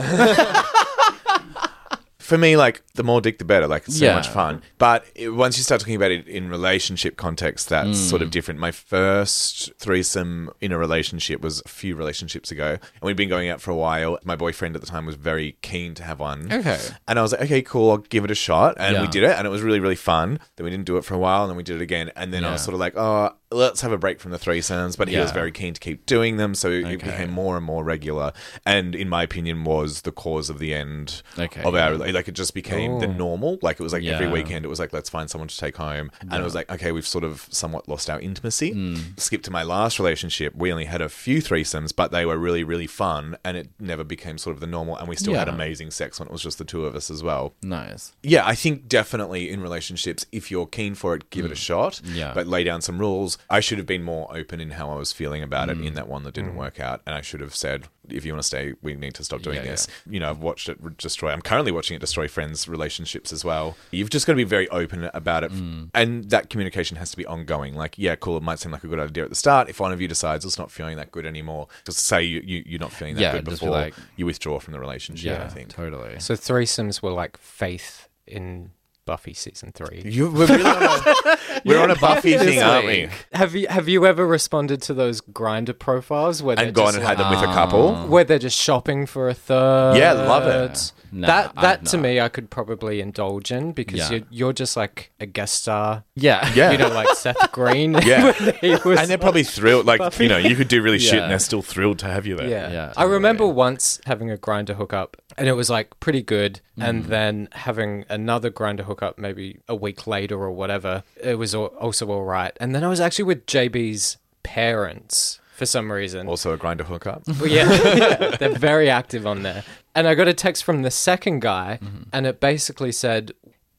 For 2.23 2.37
me, 2.37 2.55
like 2.57 2.81
the 2.95 3.03
more 3.03 3.19
dick, 3.21 3.37
the 3.37 3.45
better. 3.45 3.67
Like 3.67 3.83
it's 3.87 3.99
so 3.99 4.05
Yeah. 4.05 4.15
much 4.15 4.27
fun. 4.29 4.61
But 4.77 5.05
it, 5.15 5.29
once 5.29 5.57
you 5.57 5.63
start 5.63 5.81
talking 5.81 5.95
about 5.95 6.11
it 6.11 6.27
in 6.27 6.49
relationship 6.49 7.17
context, 7.17 7.69
that's 7.69 7.99
sort 7.99 8.21
Mm. 8.21 8.25
of 8.25 8.31
different. 8.31 8.59
My 8.59 8.71
first 8.71 9.71
threesome 9.77 10.49
in 10.61 10.71
a 10.71 10.77
relationship 10.77 11.41
was 11.41 11.61
a 11.65 11.69
few 11.69 11.95
relationships 11.95 12.49
ago, 12.51 12.69
and 12.71 13.01
we'd 13.01 13.17
been 13.17 13.29
going 13.29 13.49
out 13.49 13.59
for 13.61 13.71
a 13.71 13.75
while. 13.75 14.17
My 14.23 14.35
boyfriend 14.35 14.75
at 14.75 14.81
the 14.81 14.87
time 14.87 15.05
was 15.05 15.15
very 15.15 15.57
keen 15.61 15.93
to 15.95 16.03
have 16.03 16.19
one. 16.19 16.51
Okay. 16.51 16.79
And 17.07 17.19
I 17.19 17.21
was 17.21 17.33
like, 17.33 17.41
okay, 17.41 17.61
cool, 17.61 17.91
I'll 17.91 17.97
give 17.97 18.23
it 18.23 18.31
a 18.31 18.35
shot. 18.35 18.75
And 18.79 19.01
we 19.01 19.07
did 19.07 19.23
it, 19.23 19.31
and 19.37 19.45
it 19.45 19.49
was 19.49 19.61
really, 19.61 19.79
really 19.79 19.95
fun. 19.95 20.39
Then 20.55 20.63
we 20.63 20.71
didn't 20.71 20.85
do 20.85 20.97
it 20.97 21.03
for 21.05 21.13
a 21.15 21.17
while, 21.19 21.43
and 21.43 21.49
then 21.49 21.57
we 21.57 21.63
did 21.63 21.75
it 21.75 21.81
again. 21.81 22.11
And 22.15 22.33
then 22.33 22.45
I 22.45 22.53
was 22.53 22.61
sort 22.63 22.73
of 22.73 22.79
like, 22.79 22.93
oh, 22.95 23.31
let's 23.53 23.81
have 23.81 23.91
a 23.91 23.97
break 23.97 24.19
from 24.19 24.31
the 24.31 24.37
threesomes, 24.39 24.97
but 24.97 25.07
he 25.07 25.17
was 25.17 25.29
Yeah. 25.29 25.33
very 25.33 25.51
keen 25.51 25.73
to 25.73 25.79
keep 25.79 26.05
doing 26.05 26.37
them, 26.37 26.55
so 26.55 26.69
it 26.69 26.83
Okay. 26.85 26.95
became 26.97 27.31
more 27.31 27.55
and 27.57 27.65
more 27.65 27.83
regular. 27.83 28.33
And 28.65 28.95
in 28.95 29.07
my 29.09 29.23
opinion, 29.23 29.63
was 29.63 30.01
the 30.01 30.11
cause 30.11 30.49
of 30.49 30.59
the 30.59 30.73
end 30.73 31.21
Okay, 31.37 31.61
of 31.63 31.75
our 31.75 31.95
like 31.95 32.27
it 32.27 32.33
just 32.33 32.53
became 32.53 32.99
the 32.99 33.07
normal. 33.07 33.59
Like 33.61 33.79
it 33.79 33.83
was 33.83 33.93
like 33.93 34.03
every 34.03 34.25
Yeah. 34.27 34.31
weekend, 34.31 34.65
it 34.65 34.67
was 34.67 34.79
like 34.79 34.93
let's 34.93 35.09
find 35.09 35.29
someone 35.29 35.47
to 35.47 35.57
take 35.57 35.77
home, 35.77 36.11
and 36.21 36.33
it 36.33 36.43
was 36.43 36.55
like 36.55 36.69
okay, 36.71 36.91
we've 36.91 37.07
sort 37.07 37.23
of 37.23 37.47
somewhat 37.51 37.87
lost 37.87 38.09
our 38.09 38.19
intimacy. 38.19 38.71
Hmm. 38.71 38.95
Skip 39.17 39.43
to 39.43 39.51
my 39.51 39.63
last 39.63 39.99
relationship, 39.99 40.53
we 40.55 40.71
only 40.71 40.85
had 40.85 41.01
a 41.01 41.09
few 41.09 41.41
threesomes, 41.41 41.95
but 41.95 42.11
they 42.11 42.25
were 42.25 42.37
really 42.37 42.63
really 42.63 42.87
fun, 42.87 43.37
and 43.45 43.55
it 43.57 43.69
never 43.79 44.03
became 44.03 44.37
sort 44.37 44.55
of 44.55 44.59
the 44.59 44.67
normal. 44.67 44.97
And 44.97 45.07
we 45.07 45.15
still 45.15 45.33
had 45.35 45.47
Yeah. 45.47 45.53
amazing 45.53 45.91
sex 45.91 46.19
when 46.19 46.27
it 46.27 46.31
was 46.31 46.41
just 46.41 46.57
the 46.57 46.65
two 46.65 46.85
of 46.85 46.95
us 46.95 47.09
as 47.11 47.21
well. 47.23 47.53
Nice. 47.61 48.13
Yeah, 48.23 48.45
I 48.45 48.55
think 48.55 48.87
definitely 48.87 49.49
in 49.49 49.61
relationships, 49.61 50.25
if 50.31 50.49
you're 50.51 50.65
keen 50.65 50.95
for 50.95 51.15
it, 51.15 51.29
give 51.29 51.45
it 51.45 51.51
a 51.51 51.55
shot. 51.55 52.01
Mm. 52.03 52.15
Yeah. 52.15 52.31
But 52.33 52.47
lay 52.47 52.63
down 52.63 52.81
some 52.81 52.97
rules. 52.99 53.37
I 53.49 53.59
should 53.59 53.77
have 53.77 53.87
been 53.87 54.03
more 54.03 54.27
open 54.35 54.59
in 54.59 54.71
how 54.71 54.89
I 54.91 54.95
was 54.95 55.11
feeling 55.11 55.43
about 55.43 55.69
it 55.69 55.77
Mm. 55.77 55.87
in 55.87 55.93
that 55.95 56.07
one 56.07 56.23
that 56.23 56.33
didn't 56.33 56.55
work 56.55 56.79
out. 56.79 57.01
And 57.05 57.13
I 57.15 57.21
should 57.21 57.41
have 57.41 57.55
said, 57.55 57.85
if 58.09 58.25
you 58.25 58.33
want 58.33 58.41
to 58.41 58.47
stay, 58.47 58.73
we 58.81 58.95
need 58.95 59.13
to 59.15 59.23
stop 59.23 59.41
doing 59.41 59.57
Yeah, 59.57 59.63
this. 59.63 59.87
You 60.09 60.19
know, 60.19 60.29
I've 60.29 60.39
watched 60.39 60.69
it 60.69 60.97
destroy. 60.97 61.31
I'm 61.31 61.41
currently 61.41 61.71
watching 61.71 61.95
it 61.95 61.99
destroy 61.99 62.27
friends' 62.27 62.67
relationships 62.67 63.31
as 63.31 63.45
well. 63.45 63.77
You've 63.91 64.09
just 64.09 64.25
got 64.27 64.33
to 64.33 64.37
be 64.37 64.43
very 64.43 64.67
open 64.69 65.09
about 65.13 65.43
it. 65.43 65.51
Mm. 65.51 65.89
And 65.93 66.29
that 66.31 66.49
communication 66.49 66.97
has 66.97 67.11
to 67.11 67.17
be 67.17 67.25
ongoing. 67.25 67.75
Like, 67.75 67.97
yeah, 67.97 68.15
cool, 68.15 68.37
it 68.37 68.43
might 68.43 68.59
seem 68.59 68.71
like 68.71 68.83
a 68.83 68.87
good 68.87 68.99
idea 68.99 69.23
at 69.23 69.29
the 69.29 69.35
start. 69.35 69.69
If 69.69 69.79
one 69.79 69.91
of 69.93 70.01
you 70.01 70.07
decides 70.07 70.43
it's 70.45 70.57
not 70.59 70.71
feeling 70.71 70.97
that 70.97 71.11
good 71.11 71.25
anymore, 71.25 71.67
just 71.85 71.99
say 71.99 72.23
you, 72.23 72.41
you, 72.45 72.63
you're 72.65 72.79
not 72.79 72.91
feeling 72.91 73.15
that 73.15 73.21
Yeah, 73.21 73.31
good 73.33 73.45
just 73.45 73.61
be 73.61 73.65
before 73.67 73.79
like- 73.81 73.95
you 74.15 74.25
withdraw 74.25 74.59
from 74.59 74.73
the 74.73 74.79
relationship, 74.79 75.25
Yeah, 75.37 75.45
I 75.45 75.49
think. 75.49 75.69
totally. 75.69 76.19
So 76.19 76.33
threesomes 76.35 77.01
were 77.01 77.11
like 77.11 77.37
Faith 77.37 78.07
in 78.27 78.71
Buffy 79.05 79.33
season 79.33 79.71
three. 79.73 80.01
You, 80.05 80.29
we're 80.31 80.45
really 80.47 80.63
on 80.63 80.83
a, 80.83 81.37
we're 81.65 81.81
on 81.81 81.91
a 81.91 81.95
Buffy 81.95 82.37
thing, 82.37 82.61
aren't 82.61 82.85
we? 82.85 83.09
Have 83.33 83.53
you 83.55 83.67
have 83.67 83.87
you 83.89 84.05
ever 84.05 84.25
responded 84.25 84.81
to 84.83 84.93
those 84.93 85.21
Grindr 85.21 85.77
profiles 85.77 86.41
where 86.41 86.55
they're 86.55 86.65
And 86.67 86.75
gone 86.75 86.85
just 86.87 86.97
and 86.97 87.05
like- 87.05 87.17
had 87.17 87.25
them 87.25 87.31
with 87.31 87.49
a 87.49 87.53
couple. 87.53 87.95
where 88.07 88.23
they're 88.23 88.39
just 88.39 88.57
shopping 88.59 89.05
for 89.05 89.29
a 89.29 89.33
third? 89.33 89.97
Yeah, 89.97 90.13
love 90.13 90.47
it. 90.47 90.91
Nah, 91.11 91.27
that 91.27 91.51
I've 91.55 91.61
that 91.61 91.85
to 91.87 91.97
not. 91.97 92.03
me 92.03 92.19
I 92.19 92.27
could 92.29 92.49
probably 92.49 92.99
indulge 92.99 93.51
in 93.51 93.71
because 93.71 93.99
Yeah. 93.99 94.09
you're 94.11 94.21
you're 94.31 94.53
just 94.53 94.75
like 94.75 95.11
a 95.19 95.25
guest 95.25 95.55
star. 95.61 96.03
Yeah. 96.15 96.49
Yeah. 96.55 96.71
You 96.71 96.77
know, 96.77 96.89
like 96.89 97.09
Seth 97.15 97.51
Green. 97.51 97.93
Yeah. 98.03 98.31
when 98.39 98.55
he 98.61 98.69
was 98.85 98.99
and 98.99 99.09
they're 99.09 99.17
probably 99.17 99.43
thrilled. 99.43 99.85
Like 99.85 99.99
Buffy. 99.99 100.23
you 100.23 100.29
know, 100.29 100.37
you 100.37 100.55
could 100.55 100.67
do 100.69 100.81
really 100.81 100.99
shit, 100.99 101.21
and 101.21 101.31
they're 101.31 101.39
still 101.39 101.61
thrilled 101.61 101.99
to 101.99 102.05
have 102.07 102.25
you 102.25 102.35
there. 102.35 102.47
Yeah. 102.49 102.71
Yeah, 102.71 102.93
I 102.97 103.03
remember 103.03 103.45
once 103.47 103.99
having 104.05 104.31
a 104.31 104.37
Grindr 104.37 104.75
hookup 104.75 105.17
and 105.37 105.47
it 105.47 105.53
was 105.53 105.69
like 105.69 105.99
pretty 105.99 106.21
good. 106.23 106.61
Mm. 106.79 106.89
And 106.89 107.05
then 107.05 107.47
having 107.51 108.05
another 108.09 108.49
Grindr 108.49 108.81
hookup 108.81 108.92
maybe 109.17 109.59
a 109.67 109.75
week 109.75 110.07
later 110.07 110.35
or 110.41 110.51
whatever, 110.51 111.03
it 111.21 111.37
was 111.37 111.53
also 111.55 112.09
all 112.09 112.23
right. 112.23 112.55
And 112.59 112.73
then 112.75 112.83
I 112.83 112.87
was 112.87 112.99
actually 112.99 113.25
with 113.25 113.45
JB's 113.45 114.17
parents 114.43 115.39
for 115.55 115.65
some 115.65 115.91
reason. 115.91 116.27
Also 116.27 116.53
a 116.53 116.57
Grindr 116.57 116.81
hookup. 116.85 117.23
Well, 117.27 117.47
yeah, 117.47 117.71
yeah, 117.71 118.35
they're 118.39 118.49
very 118.57 118.89
active 118.89 119.25
on 119.25 119.43
there. 119.43 119.63
And 119.95 120.07
I 120.07 120.15
got 120.15 120.27
a 120.27 120.33
text 120.33 120.63
from 120.63 120.81
the 120.81 120.91
second 120.91 121.41
guy, 121.41 121.79
Mm-hmm. 121.81 122.03
and 122.11 122.25
it 122.25 122.39
basically 122.39 122.91
said, 122.91 123.31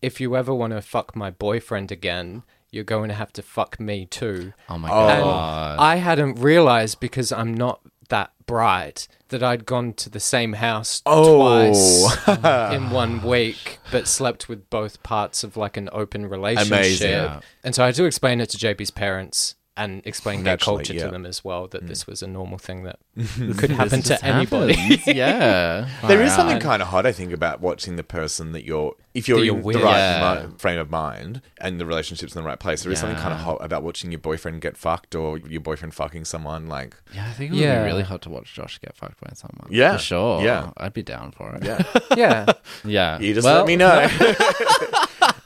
"If 0.02 0.20
you 0.20 0.36
ever 0.36 0.54
want 0.54 0.72
to 0.72 0.82
fuck 0.82 1.16
my 1.16 1.30
boyfriend 1.30 1.90
again, 1.90 2.42
you're 2.70 2.84
going 2.84 3.08
to 3.08 3.14
have 3.14 3.32
to 3.34 3.42
fuck 3.42 3.80
me 3.80 4.06
too." 4.06 4.52
Oh 4.68 4.78
my 4.78 4.90
Oh. 4.90 5.08
And 5.08 5.22
god. 5.24 5.78
I 5.78 5.96
hadn't 5.96 6.34
realized 6.38 7.00
because 7.00 7.32
I'm 7.32 7.52
not 7.54 7.80
that 8.08 8.30
bright 8.46 9.08
that 9.28 9.42
I'd 9.42 9.64
gone 9.66 9.94
to 9.94 10.10
the 10.10 10.20
same 10.20 10.52
house 10.54 11.02
Oh. 11.06 11.38
twice 11.38 12.28
in 12.74 12.90
one 12.90 13.22
week, 13.22 13.78
but 13.90 14.06
slept 14.06 14.48
with 14.48 14.68
both 14.70 15.02
parts 15.02 15.42
of 15.44 15.56
like 15.56 15.76
an 15.76 15.88
open 15.92 16.26
relationship. 16.26 16.72
Amazing. 16.72 17.30
And 17.64 17.74
so 17.74 17.82
I 17.82 17.86
had 17.86 17.94
to 17.96 18.04
explain 18.04 18.40
it 18.40 18.50
to 18.50 18.58
JB's 18.58 18.90
parents 18.90 19.54
and 19.76 20.02
explain 20.06 20.44
their 20.44 20.56
culture 20.56 20.92
yeah. 20.94 21.02
Mm. 21.02 21.06
to 21.06 21.10
them 21.10 21.26
as 21.26 21.44
well 21.44 21.66
that 21.68 21.86
this 21.88 22.06
was 22.06 22.22
a 22.22 22.28
normal 22.28 22.58
thing 22.58 22.84
that 22.84 22.98
could 23.58 23.70
happen 23.70 24.02
to 24.02 24.24
anybody. 24.24 24.74
Happens. 24.74 25.06
yeah. 25.16 25.88
There 26.06 26.22
is 26.22 26.30
Far 26.30 26.36
something 26.38 26.60
kind 26.60 26.80
of 26.80 26.88
hot, 26.88 27.06
I 27.06 27.12
think, 27.12 27.32
about 27.32 27.60
watching 27.60 27.96
the 27.96 28.04
person 28.04 28.52
that 28.52 28.64
you're, 28.64 28.94
if 29.14 29.26
you're 29.28 29.42
you're 29.42 29.56
in 29.56 29.62
with. 29.64 29.76
the 29.76 29.82
right 29.82 29.98
Yeah. 29.98 30.46
mi- 30.46 30.52
frame 30.58 30.78
of 30.78 30.90
mind 30.90 31.40
and 31.58 31.80
the 31.80 31.86
relationship's 31.86 32.36
in 32.36 32.42
the 32.42 32.46
right 32.46 32.58
place. 32.60 32.84
There 32.84 32.92
is 32.92 33.00
something 33.00 33.18
kind 33.18 33.34
of 33.34 33.40
hot 33.40 33.58
about 33.64 33.82
watching 33.82 34.12
your 34.12 34.20
boyfriend 34.20 34.60
get 34.60 34.76
fucked 34.76 35.16
or 35.16 35.38
your 35.38 35.60
boyfriend 35.60 35.92
fucking 35.92 36.24
someone. 36.24 36.68
Like, 36.68 36.96
Yeah, 37.12 37.26
I 37.26 37.32
think 37.32 37.50
it 37.50 37.54
would 37.54 37.60
Yeah. 37.62 37.80
be 37.82 37.86
really 37.86 38.02
hot 38.04 38.22
to 38.22 38.30
watch 38.30 38.54
Josh 38.54 38.80
get 38.80 38.96
fucked 38.96 39.20
by 39.20 39.30
someone. 39.34 39.68
Yeah. 39.72 39.94
For 39.96 40.02
sure. 40.02 40.42
Yeah. 40.42 40.70
I'd 40.76 40.92
be 40.94 41.02
down 41.02 41.32
for 41.32 41.52
it. 41.56 41.64
yeah, 41.64 41.82
yeah. 42.16 42.46
Yeah. 42.84 43.18
you 43.18 43.34
just 43.34 43.44
Well, 43.44 43.56
let 43.58 43.66
me 43.66 43.74
know. 43.74 44.06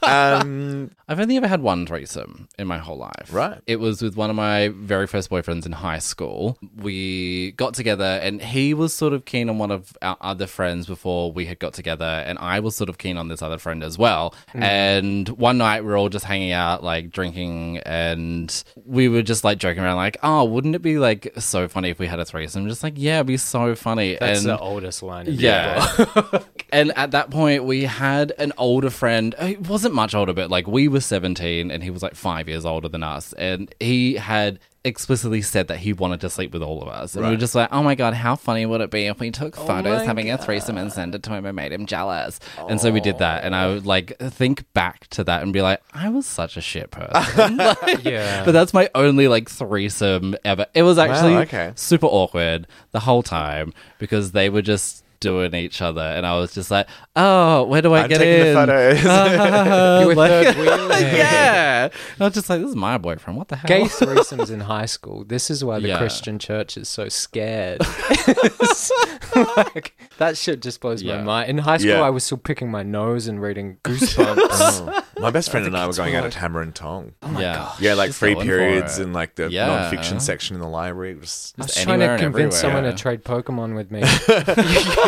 Um, 0.03 0.91
I've 1.07 1.19
only 1.19 1.37
ever 1.37 1.47
had 1.47 1.61
one 1.61 1.85
threesome 1.85 2.47
in 2.57 2.67
my 2.67 2.77
whole 2.77 2.97
life. 2.97 3.29
Right. 3.31 3.59
It 3.67 3.77
was 3.77 4.01
with 4.01 4.15
one 4.15 4.29
of 4.29 4.35
my 4.35 4.69
very 4.69 5.07
first 5.07 5.29
boyfriends 5.29 5.65
in 5.65 5.71
high 5.71 5.99
school. 5.99 6.57
We 6.75 7.51
got 7.51 7.73
together 7.73 8.19
and 8.21 8.41
he 8.41 8.73
was 8.73 8.93
sort 8.93 9.13
of 9.13 9.25
keen 9.25 9.49
on 9.49 9.57
one 9.57 9.71
of 9.71 9.97
our 10.01 10.17
other 10.21 10.47
friends 10.47 10.85
before 10.87 11.31
we 11.31 11.45
had 11.45 11.59
got 11.59 11.73
together 11.73 12.05
and 12.05 12.37
I 12.39 12.59
was 12.59 12.75
sort 12.75 12.89
of 12.89 12.97
keen 12.97 13.17
on 13.17 13.27
this 13.27 13.41
other 13.41 13.57
friend 13.57 13.83
as 13.83 13.97
well. 13.97 14.33
And 14.53 15.27
one 15.29 15.57
night 15.57 15.83
we 15.83 15.89
were 15.89 15.97
all 15.97 16.09
just 16.09 16.25
hanging 16.25 16.51
out 16.51 16.83
like 16.83 17.11
drinking 17.11 17.79
and 17.79 18.63
we 18.85 19.09
were 19.09 19.21
just 19.21 19.43
like 19.43 19.57
joking 19.57 19.83
around 19.83 19.97
like, 19.97 20.17
"Oh, 20.23 20.43
wouldn't 20.45 20.75
it 20.75 20.81
be 20.81 20.97
like 20.97 21.33
so 21.37 21.67
funny 21.67 21.89
if 21.89 21.99
we 21.99 22.07
had 22.07 22.19
a 22.19 22.25
threesome?" 22.25 22.67
Just 22.67 22.83
like, 22.83 22.93
"Yeah, 22.97 23.17
it'd 23.17 23.27
be 23.27 23.37
so 23.37 23.75
funny." 23.75 24.17
That's 24.19 24.41
and 24.41 24.49
the 24.49 24.59
oldest 24.59 25.03
line. 25.03 25.27
Yeah. 25.29 25.85
and 26.71 26.95
at 26.97 27.11
that 27.11 27.29
point, 27.29 27.63
we 27.63 27.83
had 27.83 28.33
an 28.37 28.53
older 28.57 28.89
friend. 28.89 29.35
He 29.41 29.57
wasn't 29.57 29.88
much 29.93 30.15
older, 30.15 30.33
but 30.33 30.49
like 30.49 30.67
we 30.67 30.87
were 30.87 31.01
17 31.01 31.71
and 31.71 31.83
he 31.83 31.89
was 31.89 32.03
like 32.03 32.15
five 32.15 32.47
years 32.47 32.65
older 32.65 32.89
than 32.89 33.03
us. 33.03 33.33
And 33.33 33.73
he 33.79 34.15
had 34.15 34.59
explicitly 34.85 35.41
said 35.41 35.67
that 35.67 35.77
he 35.77 35.91
wanted 35.91 36.21
to 36.21 36.29
sleep 36.29 36.53
with 36.53 36.61
all 36.61 36.81
of 36.81 36.87
us. 36.87 37.15
And 37.15 37.25
we 37.25 37.31
were 37.31 37.37
just 37.37 37.53
like, 37.53 37.69
oh 37.71 37.83
my 37.83 37.95
God, 37.95 38.13
how 38.13 38.35
funny 38.35 38.65
would 38.65 38.81
it 38.81 38.89
be 38.89 39.05
if 39.07 39.19
we 39.19 39.29
took 39.29 39.57
oh 39.57 39.65
photos 39.65 40.05
having 40.05 40.31
a 40.31 40.37
threesome 40.37 40.77
and 40.77 40.91
sent 40.91 41.15
it 41.15 41.23
to 41.23 41.31
him 41.31 41.45
and 41.45 41.55
made 41.55 41.71
him 41.71 41.85
jealous? 41.85 42.39
And 42.57 42.79
so 42.79 42.91
we 42.91 43.01
did 43.01 43.19
that. 43.19 43.43
And 43.43 43.55
I 43.55 43.67
would 43.67 43.85
like 43.85 44.17
think 44.19 44.71
back 44.73 45.07
to 45.07 45.23
that 45.25 45.43
and 45.43 45.51
be 45.51 45.61
like, 45.61 45.81
I 45.93 46.09
was 46.09 46.25
such 46.25 46.57
a 46.57 46.61
shit 46.61 46.91
person. 46.91 47.57
Like, 47.69 48.03
Yeah. 48.03 48.45
But 48.45 48.53
that's 48.53 48.73
my 48.73 48.89
only 48.95 49.27
like 49.27 49.49
threesome 49.49 50.35
ever. 50.45 50.65
It 50.73 50.83
was 50.83 50.97
actually 50.97 51.35
okay. 51.37 51.73
super 51.75 52.07
awkward 52.07 52.67
the 52.91 53.01
whole 53.01 53.21
time 53.21 53.73
because 53.99 54.31
they 54.31 54.49
were 54.49 54.61
just 54.61 55.03
doing 55.19 55.53
each 55.55 55.81
other 55.81 56.01
and 56.01 56.25
I 56.25 56.37
was 56.37 56.53
just 56.53 56.71
like, 56.71 56.87
oh, 57.15 57.63
where 57.65 57.81
do 57.81 57.93
I 57.93 58.03
I'm 58.03 58.09
get 58.09 58.19
taking 58.19 58.43
the 58.43 58.49
in? 58.49 58.55
photos. 58.55 59.05
Ah, 59.05 59.99
You 60.01 60.07
were 60.07 60.15
like- 60.15 60.29
third 60.29 60.57
wheeling. 60.57 60.89
yeah. 61.15 61.89
I 62.19 62.23
was 62.23 62.33
just 62.33 62.49
like, 62.49 62.61
this 62.61 62.69
is 62.69 62.75
my 62.75 62.97
boyfriend. 62.97 63.37
What 63.37 63.47
the 63.49 63.55
hell? 63.57 63.67
Gay 63.67 63.83
threesomes 63.83 64.49
in 64.53 64.61
high 64.61 64.85
school. 64.85 65.23
This 65.25 65.49
is 65.49 65.63
why 65.63 65.79
the 65.79 65.89
Yeah. 65.89 65.97
Christian 65.97 66.39
church 66.39 66.77
is 66.77 66.87
so 66.89 67.09
scared. 67.09 67.81
like, 69.35 69.95
that 70.17 70.37
shit 70.37 70.61
just 70.61 70.81
blows 70.81 71.03
my 71.03 71.21
mind. 71.21 71.49
In 71.49 71.57
high 71.59 71.77
school, 71.77 71.91
Yeah. 71.91 72.01
I 72.01 72.09
was 72.09 72.23
still 72.23 72.37
picking 72.37 72.69
my 72.71 72.83
nose 72.83 73.27
and 73.27 73.41
reading 73.41 73.77
Goosebumps. 73.83 75.03
my 75.19 75.31
best 75.31 75.51
friend 75.51 75.65
and 75.65 75.75
I 75.77 75.85
were 75.87 75.93
going 75.93 76.15
out 76.15 76.25
at 76.25 76.33
Hammer 76.35 76.61
and 76.61 76.73
Tong. 76.73 77.13
yeah. 77.37 77.71
Yeah, 77.79 77.93
like 77.93 78.09
Just 78.09 78.19
free 78.19 78.35
periods 78.35 78.99
it. 78.99 79.03
and 79.03 79.13
like 79.13 79.35
the 79.35 79.49
Yeah. 79.49 79.67
non-fiction 79.67 80.19
section 80.19 80.55
in 80.55 80.61
the 80.61 80.67
library. 80.69 81.11
It 81.11 81.19
was- 81.19 81.53
I 81.57 81.61
was 81.63 81.67
Just 81.73 81.83
trying 81.83 81.99
to 81.99 82.05
anywhere 82.05 82.13
and 82.15 82.21
convince 82.23 82.55
someone 82.57 82.85
everywhere. 82.85 82.97
to 82.97 83.01
trade 83.01 83.23
Pokemon 83.23 83.75
with 83.75 83.91
me. 83.91 84.01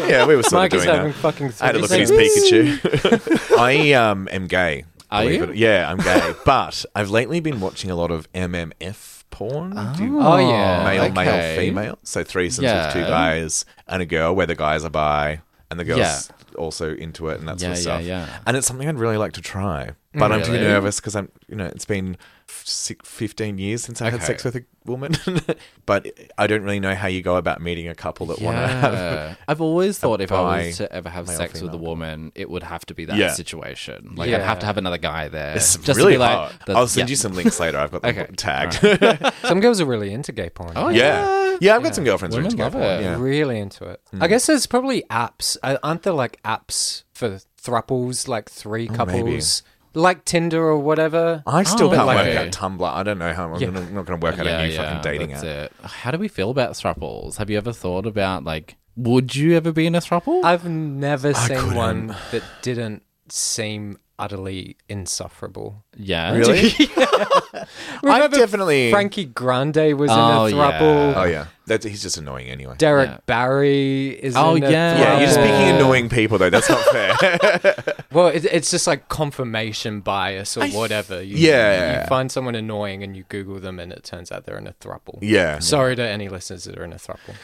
yeah, 0.10 0.26
we 0.26 0.36
were 0.36 0.44
sort 0.44 0.62
Mike 0.62 0.74
of 0.74 0.80
is 0.80 0.84
doing 0.86 0.96
having 0.96 1.12
that. 1.12 1.18
fucking 1.20 1.54
I 1.62 1.66
had 1.68 1.72
to 1.74 1.80
look 1.80 1.92
at 1.92 2.00
his 2.00 2.12
Pikachu. 2.12 3.58
I 3.58 3.94
um 3.94 4.28
am 4.32 4.48
gay. 4.48 4.86
Are 5.10 5.24
believe 5.24 5.38
you? 5.42 5.44
it- 5.52 5.56
Yeah, 5.58 5.90
I'm 5.92 5.98
gay. 5.98 6.34
but 6.46 6.86
I've 6.96 7.10
lately 7.10 7.40
been 7.42 7.60
watching 7.60 7.92
a 7.92 7.96
lot 7.96 8.12
of 8.12 8.32
MMF 8.34 9.24
porn. 9.30 9.72
Do 9.98 10.04
you- 10.04 10.20
Oh, 10.22 10.38
yeah. 10.38 10.84
male, 10.84 11.12
male, 11.12 11.58
female. 11.58 12.00
So 12.04 12.24
threesomes 12.24 12.62
Yeah. 12.64 12.86
with 12.86 12.94
two 12.94 13.02
guys 13.02 13.66
and 13.88 14.02
a 14.02 14.06
girl, 14.06 14.34
where 14.36 14.48
the 14.48 14.56
guys 14.56 14.84
are 14.86 14.90
bi 14.90 15.42
and 15.70 15.80
the 15.80 15.84
girls 15.86 16.32
also 16.58 16.94
into 16.96 17.30
it 17.30 17.40
and 17.40 17.48
that 17.48 17.62
Yeah, 17.62 17.74
sort 17.74 17.98
of 18.00 18.06
yeah, 18.06 18.26
stuff. 18.26 18.30
yeah. 18.30 18.40
And 18.46 18.58
it's 18.58 18.68
something 18.68 18.88
I'd 18.88 19.00
really 19.00 19.18
like 19.18 19.34
to 19.34 19.42
try, 19.42 19.92
but 20.14 20.32
I'm 20.32 20.44
too 20.44 20.52
Really? 20.54 20.64
nervous 20.66 21.00
because 21.00 21.16
I'm, 21.16 21.30
you 21.48 21.56
know, 21.56 21.66
it's 21.66 21.86
been 21.86 22.18
six, 22.66 23.08
15 23.10 23.58
years 23.58 23.84
since 23.84 24.02
I 24.02 24.10
had 24.10 24.22
sex 24.24 24.44
with 24.44 24.56
a 24.56 24.64
woman, 24.86 25.14
but 25.86 26.08
I 26.38 26.48
don't 26.48 26.64
really 26.64 26.80
know 26.80 26.96
how 26.96 27.08
you 27.08 27.22
go 27.22 27.36
about 27.36 27.62
meeting 27.62 27.88
a 27.88 27.96
couple 27.96 28.26
that 28.28 28.42
want 28.42 28.58
to 28.58 28.68
have. 28.68 28.94
Yeah. 28.94 29.36
I've 29.48 29.62
always 29.62 29.98
thought 30.00 30.22
if 30.22 30.32
I 30.32 30.66
was 30.66 30.78
to 30.78 30.92
ever 30.92 31.10
have 31.10 31.28
male, 31.28 31.38
sex 31.38 31.62
with 31.62 31.74
a 31.74 31.78
woman, 31.78 32.32
it 32.36 32.50
would 32.50 32.64
have 32.64 32.86
to 32.88 32.94
be 32.96 33.06
that 33.06 33.16
Yeah. 33.18 33.32
situation. 33.34 34.14
Like 34.16 34.30
Yeah. 34.30 34.38
I'd 34.38 34.44
have 34.44 34.60
to 34.60 34.66
have 34.66 34.78
another 34.78 34.98
guy 34.98 35.28
there. 35.30 35.56
It's 35.56 35.78
just 35.78 35.98
really 35.98 36.14
to 36.14 36.16
be 36.16 36.20
like, 36.20 36.32
hard. 36.38 36.54
the- 36.66 36.74
I'll 36.74 36.88
send 36.88 37.10
yeah. 37.10 37.14
you 37.14 37.16
some 37.18 37.34
links 37.34 37.60
later. 37.60 37.78
I've 37.78 37.92
got 37.92 38.02
them 38.02 38.18
Okay. 38.18 38.32
tagged. 38.36 39.34
Some 39.44 39.60
girls 39.60 39.80
are 39.82 39.86
really 39.86 40.12
into 40.14 40.32
gay 40.32 40.50
porn. 40.50 40.74
Oh, 40.76 40.90
yeah. 40.90 41.58
yeah, 41.62 41.76
I've 41.76 41.84
got 41.84 41.94
some 41.96 42.04
girlfriends 42.04 42.36
who 42.36 42.42
are 42.42 42.44
Women 42.44 42.60
into 42.60 42.64
gay 42.64 42.70
porn, 42.72 42.84
it. 43.00 43.02
Yeah. 43.04 43.20
Really 43.20 43.60
into 43.60 43.86
it. 43.86 44.02
I 44.20 44.28
guess 44.28 44.46
there's 44.48 44.66
probably 44.68 45.04
apps. 45.10 45.58
Uh, 45.64 45.78
Aren't 45.84 46.04
there 46.04 46.14
like 46.14 46.42
apps 46.44 47.04
for 47.14 47.40
thruples, 47.62 48.28
like 48.28 48.50
three 48.50 48.88
couples, 48.88 49.62
like 49.93 50.25
Tinder 50.25 50.63
or 50.63 50.77
whatever? 50.77 51.43
I 51.45 51.63
still 51.63 51.88
Oh, 51.91 51.95
can't 51.95 52.08
like 52.08 52.25
work 52.27 52.36
out 52.38 52.47
Tumblr. 52.51 52.88
I 52.93 53.04
don't 53.04 53.19
know 53.19 53.34
how 53.34 53.54
I'm 53.54 53.60
Yeah. 53.60 53.67
gonna, 53.67 53.82
not 53.91 54.06
going 54.06 54.19
to 54.19 54.25
work 54.25 54.39
out 54.39 54.47
a 54.47 54.67
new 54.67 54.75
fucking 54.75 55.01
dating 55.01 55.30
that's 55.32 55.43
app. 55.43 55.71
it. 55.71 55.73
How 55.84 56.12
do 56.12 56.17
we 56.17 56.27
feel 56.27 56.49
about 56.49 56.71
thruples? 56.73 57.38
Have 57.38 57.49
you 57.49 57.58
ever 57.58 57.73
thought 57.73 58.06
about 58.06 58.43
like, 58.43 58.77
would 58.95 59.36
you 59.36 59.56
ever 59.56 59.71
be 59.71 59.86
in 59.88 59.95
a 59.95 59.99
thruple? 60.01 60.43
I've 60.43 60.65
never 60.67 61.34
seen 61.34 61.58
couldn't. 61.58 61.75
one 61.75 62.15
that 62.32 62.43
didn't 62.62 63.04
seem 63.30 63.97
utterly 64.19 64.77
insufferable. 64.88 65.84
Yeah. 65.97 66.34
Really? 66.34 66.71
I 66.97 67.65
Remember 68.04 68.38
definitely- 68.38 68.91
Frankie 68.91 69.25
Grande 69.25 69.93
was 69.97 70.10
Oh, 70.12 70.45
in 70.45 70.54
a 70.54 70.58
yeah. 70.58 70.80
throuple. 70.80 71.13
oh 71.17 71.23
yeah, 71.23 71.45
that's 71.67 71.86
he's 71.86 72.02
just 72.02 72.17
annoying 72.17 72.47
anyway. 72.47 72.76
Derek 72.78 73.10
Yeah. 73.10 73.17
Barry 73.26 74.10
is 74.10 74.36
Oh, 74.36 74.56
in 74.56 74.63
a 74.63 74.71
yeah. 74.71 74.97
yeah, 75.00 75.17
you're 75.17 75.26
just 75.28 75.38
throuple. 75.39 75.43
picking 75.60 75.76
annoying 75.76 76.10
people 76.10 76.38
though. 76.38 76.50
That's 76.50 76.69
not 76.69 76.80
fair. 76.86 77.76
Well, 78.12 78.28
it, 78.28 78.43
it's 78.43 78.69
just 78.69 78.88
like 78.88 79.08
confirmation 79.08 80.02
bias 80.02 80.58
or 80.58 80.67
whatever. 80.67 81.21
You, 81.24 81.38
Yeah. 81.38 82.02
You 82.02 82.08
find 82.08 82.30
someone 82.30 82.56
annoying 82.56 83.04
and 83.04 83.15
you 83.15 83.24
Google 83.30 83.58
them, 83.62 83.80
and 83.80 83.93
it 83.93 84.04
turns 84.04 84.34
out 84.34 84.43
they're 84.45 84.58
in 84.58 84.67
a 84.67 84.74
throuple. 84.74 85.19
yeah. 85.21 85.60
Sorry 85.60 85.95
to 85.95 86.04
any 86.06 86.28
listeners 86.28 86.65
that 86.65 86.78
are 86.78 86.84
in 86.84 86.91
a 86.91 86.97
throuple. 86.97 87.36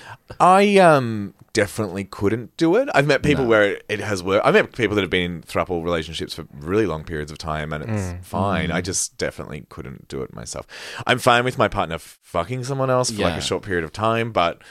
I 0.42 0.78
um 0.80 1.34
definitely 1.54 2.04
couldn't 2.04 2.56
do 2.58 2.76
it. 2.76 2.90
I've 2.94 3.08
met 3.08 3.24
people 3.24 3.46
where 3.46 3.64
it, 3.64 3.86
it 3.88 4.00
has 4.02 4.22
worked. 4.22 4.46
I've 4.46 4.54
met 4.54 4.74
people 4.76 4.96
that 4.96 5.02
have 5.02 5.10
been 5.10 5.32
in 5.32 5.42
throuple 5.42 5.82
relationships 5.84 6.34
for 6.34 6.46
really 6.54 6.86
long 6.86 7.04
periods 7.06 7.32
of 7.32 7.38
time, 7.38 7.72
and 7.72 7.86
it's 7.90 8.28
fine. 8.28 8.70
I 8.70 8.82
just 8.82 9.18
definitely 9.18 9.66
couldn't 9.70 10.08
do 10.10 10.22
it 10.22 10.34
myself. 10.34 10.68
I'm 11.08 11.18
fine 11.18 11.46
with 11.46 11.58
my 11.58 11.70
partner 11.70 11.98
fucking 11.98 12.66
someone 12.66 12.90
else 12.90 13.10
for 13.10 13.22
like 13.22 13.32
Yeah. 13.34 13.38
a 13.38 13.42
short 13.42 13.64
period 13.64 13.86
of 13.86 13.94
time, 14.08 14.32
but 14.32 14.62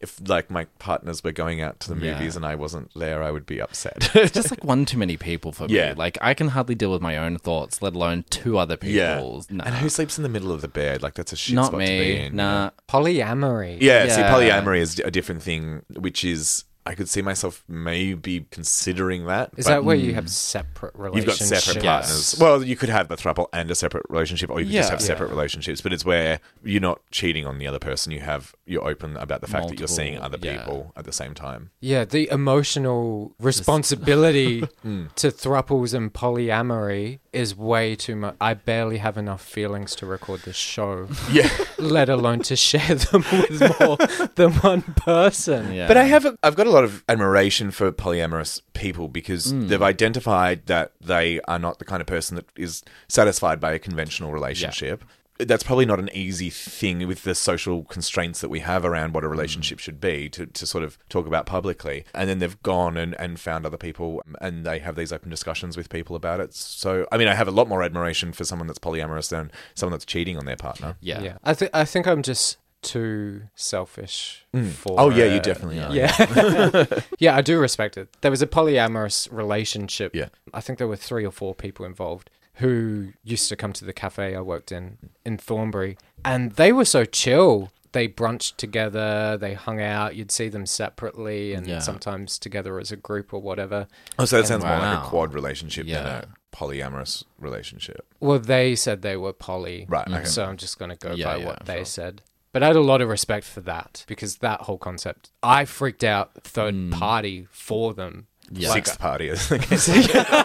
if 0.00 0.20
like 0.28 0.50
my 0.50 0.64
partners 0.78 1.24
were 1.24 1.32
going 1.32 1.62
out 1.62 1.80
to 1.80 1.94
the 1.94 1.98
Yeah. 2.04 2.12
movies 2.12 2.36
and 2.36 2.44
I 2.44 2.54
wasn't 2.56 2.90
there, 2.94 3.22
I 3.22 3.30
would 3.30 3.46
be 3.46 3.58
upset. 3.66 4.10
It's 4.14 4.32
just 4.32 4.50
like 4.50 4.62
one 4.62 4.84
too 4.84 4.98
many 4.98 5.16
people 5.16 5.50
for 5.52 5.66
Yeah. 5.68 5.90
me. 5.90 5.94
Like 6.04 6.18
I 6.20 6.34
can 6.34 6.48
hardly 6.48 6.74
deal 6.74 6.92
with 6.92 7.00
my 7.00 7.16
own 7.16 7.38
thoughts, 7.38 7.80
let 7.80 7.94
alone 7.94 8.24
two 8.28 8.58
other 8.58 8.76
yeah. 8.82 9.20
Nah. 9.48 9.64
And 9.64 9.74
who 9.76 9.88
sleeps 9.88 10.18
in 10.18 10.22
the 10.22 10.28
middle 10.36 10.52
of 10.52 10.60
the 10.60 10.68
bed? 10.68 11.02
Like 11.02 11.14
that's 11.14 11.32
a 11.32 11.36
shit 11.36 11.54
Not 11.54 11.68
spot 11.68 11.80
to 11.80 11.86
be 11.86 11.98
me. 11.98 12.20
in. 12.26 12.36
Nah. 12.36 12.70
Polyamory. 12.88 13.78
Yeah, 13.80 14.08
see, 14.08 14.20
polyamory 14.22 14.80
is 14.80 14.98
a 14.98 15.10
different 15.10 15.42
thing, 15.42 15.82
which 16.06 16.22
is 16.24 16.64
I 16.86 16.94
could 16.94 17.08
see 17.08 17.22
myself 17.22 17.64
maybe 17.66 18.46
considering 18.50 19.24
that. 19.26 19.50
Is 19.56 19.64
that 19.66 19.84
where 19.84 19.96
you 19.96 20.14
have 20.14 20.28
separate 20.30 20.94
relationships? 20.94 21.40
You've 21.40 21.46
relationships? 21.46 21.66
got 21.66 21.74
separate 21.74 21.84
partners. 21.84 22.36
Well, 22.38 22.62
you 22.64 22.76
could 22.76 22.88
have 22.90 23.10
a 23.10 23.16
throuple 23.16 23.46
and 23.54 23.70
a 23.70 23.74
separate 23.74 24.04
relationship, 24.10 24.50
or 24.50 24.60
you 24.60 24.66
could 24.66 24.74
just 24.74 24.88
Yeah. 24.88 24.92
have 24.92 25.00
separate 25.00 25.30
relationships. 25.30 25.80
But 25.80 25.92
it's 25.94 26.04
where 26.04 26.40
you're 26.62 26.82
not 26.82 27.00
cheating 27.10 27.46
on 27.46 27.58
the 27.58 27.66
other 27.66 27.78
person. 27.78 28.12
You 28.12 28.20
have 28.20 28.54
you're 28.66 28.86
open 28.86 29.16
about 29.16 29.40
the 29.40 29.46
fact 29.46 29.68
that 29.68 29.78
you're 29.78 29.88
seeing 29.88 30.16
other 30.18 30.36
Multiple, 30.38 30.46
yeah. 30.52 30.58
people 30.58 30.92
at 30.96 31.04
the 31.04 31.12
same 31.12 31.32
time. 31.34 31.70
Yeah, 31.80 32.04
the 32.04 32.28
emotional 32.30 33.34
responsibility 33.38 34.60
Hmm. 34.82 35.06
to 35.16 35.28
thruples 35.28 35.94
and 35.94 36.12
polyamory 36.12 37.18
is 37.32 37.56
way 37.56 37.94
too 37.96 38.16
much. 38.16 38.36
I 38.40 38.54
barely 38.54 38.98
have 38.98 39.16
enough 39.18 39.42
feelings 39.42 39.94
to 39.96 40.06
record 40.06 40.42
this 40.42 40.56
show, 40.56 41.08
Yeah, 41.32 41.48
let 41.78 42.08
alone 42.08 42.40
to 42.42 42.56
share 42.56 42.94
them 42.94 43.24
with 43.32 43.80
more 43.80 43.96
than 44.34 44.52
one 44.54 44.82
person. 44.82 45.72
Yeah. 45.74 45.88
but 45.88 45.96
I 45.96 46.04
have 46.04 46.24
a, 46.24 46.36
I've 46.42 46.54
got 46.56 46.66
a 46.66 46.70
lot 46.74 46.84
of 46.84 47.02
admiration 47.08 47.70
for 47.70 47.90
polyamorous 47.92 48.60
people 48.74 49.08
because 49.08 49.50
Hmm. 49.50 49.68
they've 49.68 49.82
identified 49.82 50.66
that 50.66 50.92
they 51.00 51.40
are 51.48 51.58
not 51.58 51.78
the 51.78 51.84
kind 51.84 52.00
of 52.00 52.06
person 52.06 52.36
that 52.36 52.46
is 52.56 52.82
satisfied 53.08 53.60
by 53.60 53.72
a 53.72 53.78
conventional 53.78 54.32
relationship. 54.32 55.04
That's 55.36 55.64
probably 55.64 55.84
not 55.84 55.98
an 55.98 56.10
easy 56.14 56.48
thing 56.48 57.08
with 57.08 57.24
the 57.24 57.34
social 57.34 57.82
constraints 57.84 58.40
that 58.40 58.50
we 58.50 58.60
have 58.60 58.84
around 58.84 59.08
Hmm. 59.08 59.14
what 59.14 59.24
a 59.24 59.28
relationship 59.28 59.80
should 59.80 60.00
be 60.00 60.28
to, 60.28 60.46
to 60.46 60.64
sort 60.64 60.84
of 60.84 60.96
talk 61.08 61.26
about 61.26 61.44
publicly. 61.44 62.04
And 62.14 62.28
then 62.28 62.38
they've 62.38 62.62
gone 62.62 62.96
and, 62.96 63.16
and 63.18 63.40
found 63.40 63.66
other 63.66 63.76
people 63.76 64.22
and 64.40 64.64
they 64.64 64.78
have 64.78 64.94
these 64.94 65.12
open 65.12 65.30
discussions 65.30 65.76
with 65.76 65.88
people 65.88 66.14
about 66.14 66.38
it. 66.38 66.54
So, 66.54 67.06
I 67.10 67.16
mean, 67.16 67.26
I 67.26 67.34
have 67.34 67.48
a 67.48 67.50
lot 67.50 67.68
more 67.68 67.82
admiration 67.82 68.32
for 68.32 68.44
someone 68.44 68.68
that's 68.68 68.78
polyamorous 68.78 69.28
than 69.28 69.50
someone 69.74 69.92
that's 69.92 70.04
cheating 70.04 70.38
on 70.38 70.44
their 70.46 70.56
partner. 70.56 70.96
yeah. 71.00 71.20
Yeah, 71.20 71.38
I 71.42 71.52
think 71.54 71.72
I 71.74 71.84
think 71.84 72.06
I'm 72.06 72.22
just 72.22 72.58
too 72.84 73.42
selfish 73.54 74.44
mm. 74.54 74.70
for. 74.70 74.94
Oh, 75.00 75.10
yeah, 75.10 75.24
you 75.26 75.40
definitely 75.40 75.80
are. 75.80 75.92
Yeah, 75.92 76.84
yeah, 77.18 77.36
I 77.36 77.40
do 77.40 77.58
respect 77.58 77.96
it. 77.96 78.08
There 78.20 78.30
was 78.30 78.42
a 78.42 78.46
polyamorous 78.46 79.28
relationship. 79.32 80.14
Yeah. 80.14 80.28
I 80.52 80.60
think 80.60 80.78
there 80.78 80.88
were 80.88 80.96
three 80.96 81.24
or 81.24 81.32
four 81.32 81.54
people 81.54 81.84
involved 81.84 82.30
who 82.54 83.12
used 83.24 83.48
to 83.48 83.56
come 83.56 83.72
to 83.72 83.84
the 83.84 83.92
cafe 83.92 84.36
I 84.36 84.40
worked 84.40 84.70
in 84.70 84.98
in 85.24 85.38
Thornbury, 85.38 85.96
and 86.24 86.52
they 86.52 86.72
were 86.72 86.84
so 86.84 87.04
chill. 87.04 87.70
They 87.92 88.08
brunched 88.08 88.56
together, 88.56 89.36
they 89.36 89.54
hung 89.54 89.80
out. 89.80 90.16
You'd 90.16 90.32
see 90.32 90.48
them 90.48 90.66
separately, 90.66 91.54
and 91.54 91.64
Yeah. 91.64 91.78
sometimes 91.78 92.38
together 92.40 92.80
as 92.80 92.90
a 92.90 92.96
group 92.96 93.32
or 93.32 93.40
whatever. 93.40 93.86
Oh, 94.18 94.24
so 94.24 94.38
that 94.38 94.48
sounds 94.48 94.64
more 94.64 94.78
like 94.78 94.98
a 94.98 95.06
quad 95.06 95.32
relationship 95.32 95.86
than 95.86 96.04
a 96.06 96.26
polyamorous 96.52 97.24
relationship. 97.38 98.04
Well, 98.20 98.38
they 98.40 98.74
said 98.74 99.02
they 99.02 99.16
were 99.16 99.32
poly, 99.32 99.86
Right, 99.88 100.08
okay. 100.08 100.24
So 100.24 100.44
I'm 100.44 100.56
just 100.56 100.78
going 100.78 100.90
to 100.90 100.96
go 100.96 101.14
Yeah, 101.14 101.26
by 101.26 101.36
yeah, 101.36 101.46
what 101.46 101.66
they 101.66 101.78
sure. 101.78 101.84
said. 101.84 102.22
But 102.54 102.62
I 102.62 102.68
had 102.68 102.76
a 102.76 102.80
lot 102.80 103.02
of 103.02 103.08
respect 103.08 103.44
for 103.46 103.60
that 103.62 104.04
because 104.06 104.36
that 104.36 104.60
whole 104.60 104.78
concept, 104.78 105.32
I 105.42 105.64
freaked 105.64 106.04
out 106.04 106.44
third 106.44 106.72
hmm. 106.72 106.90
party 106.90 107.48
for 107.50 107.92
them. 107.92 108.28
Yeah. 108.48 108.72
Sixth 108.72 108.96
party. 108.96 109.30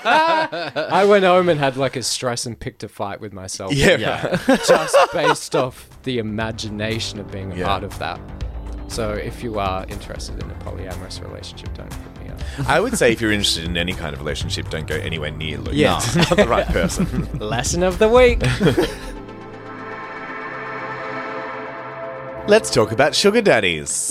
I 0.06 1.06
went 1.08 1.24
home 1.24 1.50
and 1.50 1.60
had 1.60 1.78
like 1.78 1.96
a 1.96 2.02
stress 2.02 2.48
and 2.48 2.60
picked 2.60 2.84
a 2.84 2.90
fight 2.90 3.22
with 3.22 3.32
myself. 3.32 3.74
yeah, 3.74 3.98
Yeah. 3.98 4.38
just 4.68 4.98
based 5.14 5.56
off 5.56 5.88
the 6.02 6.18
imagination 6.18 7.20
of 7.20 7.30
being 7.30 7.52
a 7.52 7.58
Yeah. 7.58 7.66
part 7.68 7.84
of 7.84 8.00
that. 8.00 8.20
So 8.88 9.12
if 9.12 9.44
you 9.44 9.60
are 9.60 9.86
interested 9.88 10.44
in 10.44 10.50
a 10.50 10.56
polyamorous 10.56 11.22
relationship, 11.22 11.76
don't 11.76 11.92
put 11.92 12.24
me 12.24 12.32
up. 12.32 12.40
I 12.68 12.80
would 12.80 12.98
say 12.98 13.12
if 13.12 13.22
you're 13.22 13.32
interested 13.32 13.66
in 13.66 13.78
any 13.78 13.94
kind 13.94 14.16
of 14.16 14.20
relationship, 14.20 14.72
don't 14.72 14.88
go 14.88 14.96
anywhere 14.96 15.30
near 15.30 15.60
Luke. 15.60 15.76
Yeah. 15.76 15.98
It's 15.98 16.16
not 16.16 16.36
the 16.36 16.48
right 16.48 16.66
person. 16.66 17.30
Lesson 17.40 17.84
of 17.84 18.00
the 18.00 18.10
week. 18.10 18.42
Let's 22.50 22.72
talk 22.72 22.92
about 22.92 23.14
sugar 23.14 23.42
daddies 23.42 24.10